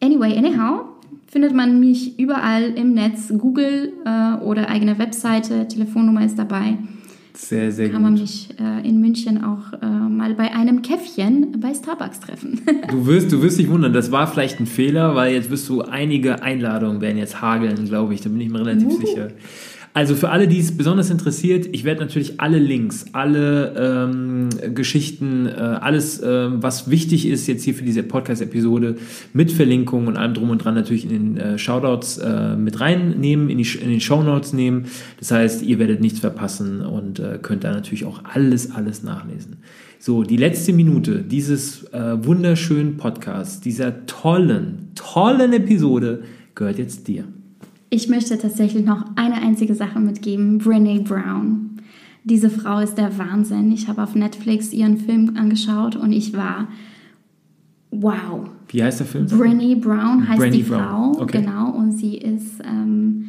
Anyway, 0.03 0.37
anyhow, 0.37 0.85
findet 1.27 1.53
man 1.53 1.79
mich 1.79 2.19
überall 2.19 2.63
im 2.63 2.93
Netz, 2.93 3.31
Google 3.37 3.93
äh, 4.05 4.43
oder 4.43 4.69
eigene 4.69 4.97
Webseite, 4.99 5.67
Telefonnummer 5.67 6.25
ist 6.25 6.37
dabei. 6.37 6.77
Sehr, 7.33 7.71
sehr 7.71 7.89
Kann 7.89 8.01
man 8.01 8.13
gut. 8.13 8.21
mich 8.21 8.49
äh, 8.59 8.87
in 8.87 8.99
München 8.99 9.43
auch 9.43 9.73
äh, 9.81 9.85
mal 9.85 10.33
bei 10.33 10.53
einem 10.53 10.81
Käffchen 10.81 11.59
bei 11.59 11.73
Starbucks 11.73 12.19
treffen. 12.19 12.61
Du 12.91 13.05
wirst, 13.05 13.31
du 13.31 13.41
wirst 13.41 13.57
dich 13.57 13.69
wundern, 13.69 13.93
das 13.93 14.11
war 14.11 14.27
vielleicht 14.27 14.59
ein 14.59 14.65
Fehler, 14.65 15.15
weil 15.15 15.33
jetzt 15.33 15.49
wirst 15.49 15.69
du 15.69 15.81
einige 15.81 16.41
Einladungen 16.43 16.99
werden 16.99 17.17
jetzt 17.17 17.41
hageln, 17.41 17.85
glaube 17.85 18.13
ich, 18.13 18.21
da 18.21 18.29
bin 18.29 18.41
ich 18.41 18.49
mir 18.49 18.59
relativ 18.59 18.89
Uhu. 18.89 19.05
sicher. 19.05 19.29
Also 19.93 20.15
für 20.15 20.29
alle, 20.29 20.47
die 20.47 20.59
es 20.59 20.77
besonders 20.77 21.09
interessiert, 21.09 21.67
ich 21.73 21.83
werde 21.83 21.99
natürlich 21.99 22.39
alle 22.39 22.59
Links, 22.59 23.07
alle 23.11 23.73
ähm, 23.75 24.49
Geschichten, 24.73 25.47
äh, 25.47 25.51
alles, 25.51 26.21
ähm, 26.23 26.63
was 26.63 26.89
wichtig 26.89 27.27
ist 27.27 27.45
jetzt 27.47 27.63
hier 27.63 27.73
für 27.73 27.83
diese 27.83 28.01
Podcast-Episode 28.01 28.95
mit 29.33 29.51
Verlinkungen 29.51 30.07
und 30.07 30.15
allem 30.15 30.33
drum 30.33 30.49
und 30.49 30.63
dran 30.63 30.75
natürlich 30.75 31.03
in 31.03 31.09
den 31.09 31.37
äh, 31.37 31.57
Shoutouts 31.57 32.19
äh, 32.19 32.55
mit 32.55 32.79
reinnehmen, 32.79 33.49
in, 33.49 33.57
die, 33.57 33.67
in 33.81 33.89
den 33.89 33.99
Shownotes 33.99 34.53
nehmen. 34.53 34.85
Das 35.19 35.31
heißt, 35.31 35.61
ihr 35.61 35.77
werdet 35.77 35.99
nichts 35.99 36.19
verpassen 36.19 36.79
und 36.79 37.19
äh, 37.19 37.37
könnt 37.41 37.65
da 37.65 37.73
natürlich 37.73 38.05
auch 38.05 38.21
alles, 38.23 38.71
alles 38.71 39.03
nachlesen. 39.03 39.57
So, 39.99 40.23
die 40.23 40.37
letzte 40.37 40.71
Minute 40.71 41.21
dieses 41.21 41.83
äh, 41.91 42.25
wunderschönen 42.25 42.95
Podcasts, 42.95 43.59
dieser 43.59 44.05
tollen, 44.05 44.91
tollen 44.95 45.51
Episode 45.51 46.23
gehört 46.55 46.77
jetzt 46.77 47.09
dir. 47.09 47.25
Ich 47.93 48.07
möchte 48.07 48.37
tatsächlich 48.37 48.85
noch 48.85 49.03
eine 49.17 49.35
einzige 49.35 49.75
Sache 49.75 49.99
mitgeben. 49.99 50.59
Brene 50.59 51.01
Brown. 51.01 51.71
Diese 52.23 52.49
Frau 52.49 52.79
ist 52.79 52.95
der 52.95 53.17
Wahnsinn. 53.17 53.69
Ich 53.73 53.89
habe 53.89 54.01
auf 54.01 54.15
Netflix 54.15 54.71
ihren 54.71 54.97
Film 54.97 55.35
angeschaut 55.35 55.97
und 55.97 56.13
ich 56.13 56.31
war 56.31 56.69
wow. 57.89 58.49
Wie 58.69 58.81
heißt 58.81 59.01
der 59.01 59.07
Film? 59.07 59.25
Brene 59.25 59.75
Brown 59.75 60.25
heißt 60.25 60.41
Brené 60.41 60.51
die 60.51 60.63
Brown, 60.63 61.15
Frau, 61.15 61.21
okay. 61.21 61.41
genau, 61.41 61.71
und 61.71 61.91
sie 61.91 62.17
ist. 62.17 62.61
Ähm, 62.63 63.25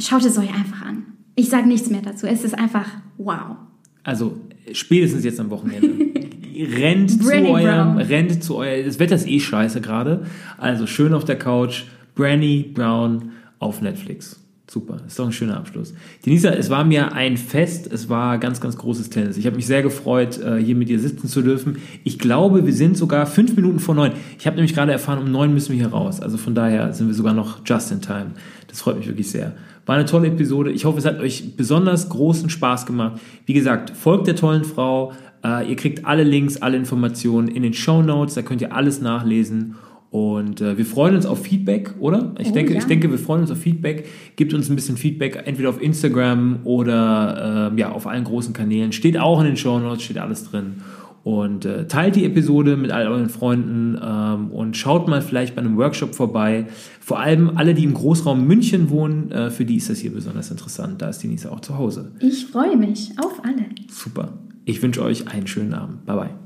schaut 0.00 0.24
es 0.24 0.38
euch 0.38 0.48
einfach 0.48 0.86
an. 0.86 1.02
Ich 1.34 1.50
sage 1.50 1.68
nichts 1.68 1.90
mehr 1.90 2.00
dazu. 2.00 2.26
Es 2.26 2.42
ist 2.42 2.58
einfach 2.58 2.88
wow. 3.18 3.56
Also 4.02 4.40
spätestens 4.72 5.24
jetzt 5.24 5.40
am 5.40 5.50
Wochenende. 5.50 5.90
rennt 6.74 7.22
zu 7.22 7.30
eurem, 7.30 7.98
rennt 7.98 8.42
zu 8.42 8.56
euer, 8.56 8.82
das 8.82 8.98
Wetter 8.98 9.16
ist 9.16 9.28
eh 9.28 9.40
scheiße 9.40 9.82
gerade. 9.82 10.24
Also 10.56 10.86
schön 10.86 11.12
auf 11.12 11.26
der 11.26 11.38
Couch, 11.38 11.84
Branny 12.14 12.70
Brown 12.72 13.32
auf 13.58 13.80
Netflix. 13.80 14.40
Super, 14.68 14.96
ist 15.06 15.16
doch 15.16 15.26
ein 15.26 15.32
schöner 15.32 15.58
Abschluss. 15.58 15.94
Denisa, 16.24 16.50
es 16.50 16.70
war 16.70 16.84
mir 16.84 17.12
ein 17.12 17.36
Fest, 17.36 17.88
es 17.92 18.08
war 18.08 18.38
ganz, 18.38 18.60
ganz 18.60 18.76
großes 18.76 19.10
Tennis. 19.10 19.36
Ich 19.36 19.46
habe 19.46 19.54
mich 19.54 19.66
sehr 19.66 19.80
gefreut, 19.80 20.40
äh, 20.40 20.56
hier 20.56 20.74
mit 20.74 20.88
dir 20.88 20.98
sitzen 20.98 21.28
zu 21.28 21.40
dürfen. 21.40 21.76
Ich 22.02 22.18
glaube, 22.18 22.66
wir 22.66 22.72
sind 22.72 22.96
sogar 22.96 23.26
fünf 23.26 23.54
Minuten 23.54 23.78
vor 23.78 23.94
neun. 23.94 24.10
Ich 24.40 24.46
habe 24.46 24.56
nämlich 24.56 24.74
gerade 24.74 24.90
erfahren, 24.90 25.20
um 25.20 25.30
neun 25.30 25.54
müssen 25.54 25.70
wir 25.70 25.76
hier 25.76 25.92
raus. 25.92 26.20
Also 26.20 26.36
von 26.36 26.56
daher 26.56 26.92
sind 26.92 27.06
wir 27.06 27.14
sogar 27.14 27.32
noch 27.32 27.60
just 27.64 27.92
in 27.92 28.00
time. 28.00 28.32
Das 28.66 28.80
freut 28.80 28.98
mich 28.98 29.06
wirklich 29.06 29.30
sehr. 29.30 29.52
War 29.86 29.94
eine 29.94 30.04
tolle 30.04 30.26
Episode. 30.26 30.72
Ich 30.72 30.84
hoffe, 30.84 30.98
es 30.98 31.04
hat 31.04 31.20
euch 31.20 31.56
besonders 31.56 32.08
großen 32.08 32.50
Spaß 32.50 32.86
gemacht. 32.86 33.20
Wie 33.46 33.54
gesagt, 33.54 33.90
folgt 33.90 34.26
der 34.26 34.34
tollen 34.34 34.64
Frau. 34.64 35.12
Äh, 35.44 35.70
ihr 35.70 35.76
kriegt 35.76 36.04
alle 36.04 36.24
Links, 36.24 36.56
alle 36.56 36.76
Informationen 36.76 37.46
in 37.46 37.62
den 37.62 37.72
Show 37.72 38.02
Notes. 38.02 38.34
Da 38.34 38.42
könnt 38.42 38.62
ihr 38.62 38.74
alles 38.74 39.00
nachlesen. 39.00 39.76
Und 40.16 40.62
äh, 40.62 40.78
wir 40.78 40.86
freuen 40.86 41.14
uns 41.14 41.26
auf 41.26 41.42
Feedback, 41.42 41.94
oder? 41.98 42.32
Ich, 42.38 42.48
oh, 42.48 42.52
denke, 42.54 42.72
ja. 42.72 42.78
ich 42.78 42.86
denke, 42.86 43.10
wir 43.10 43.18
freuen 43.18 43.42
uns 43.42 43.50
auf 43.50 43.58
Feedback. 43.58 44.08
Gebt 44.36 44.54
uns 44.54 44.70
ein 44.70 44.74
bisschen 44.74 44.96
Feedback, 44.96 45.42
entweder 45.44 45.68
auf 45.68 45.82
Instagram 45.82 46.60
oder 46.64 47.70
äh, 47.70 47.78
ja, 47.78 47.92
auf 47.92 48.06
allen 48.06 48.24
großen 48.24 48.54
Kanälen. 48.54 48.92
Steht 48.92 49.18
auch 49.18 49.40
in 49.40 49.44
den 49.44 49.58
Show 49.58 49.78
Notes, 49.78 50.04
steht 50.04 50.16
alles 50.16 50.44
drin. 50.44 50.76
Und 51.22 51.66
äh, 51.66 51.86
teilt 51.86 52.16
die 52.16 52.24
Episode 52.24 52.78
mit 52.78 52.92
all 52.92 53.06
euren 53.08 53.28
Freunden 53.28 54.00
ähm, 54.02 54.52
und 54.52 54.74
schaut 54.78 55.06
mal 55.06 55.20
vielleicht 55.20 55.54
bei 55.54 55.60
einem 55.60 55.76
Workshop 55.76 56.14
vorbei. 56.14 56.64
Vor 56.98 57.20
allem 57.20 57.50
alle, 57.54 57.74
die 57.74 57.84
im 57.84 57.92
Großraum 57.92 58.46
München 58.46 58.88
wohnen, 58.88 59.30
äh, 59.32 59.50
für 59.50 59.66
die 59.66 59.76
ist 59.76 59.90
das 59.90 59.98
hier 59.98 60.14
besonders 60.14 60.50
interessant. 60.50 61.02
Da 61.02 61.10
ist 61.10 61.22
Denise 61.22 61.52
auch 61.52 61.60
zu 61.60 61.76
Hause. 61.76 62.12
Ich 62.20 62.46
freue 62.46 62.78
mich 62.78 63.10
auf 63.18 63.44
alle. 63.44 63.66
Super. 63.90 64.32
Ich 64.64 64.80
wünsche 64.82 65.02
euch 65.02 65.28
einen 65.28 65.46
schönen 65.46 65.74
Abend. 65.74 66.06
Bye 66.06 66.16
bye. 66.16 66.45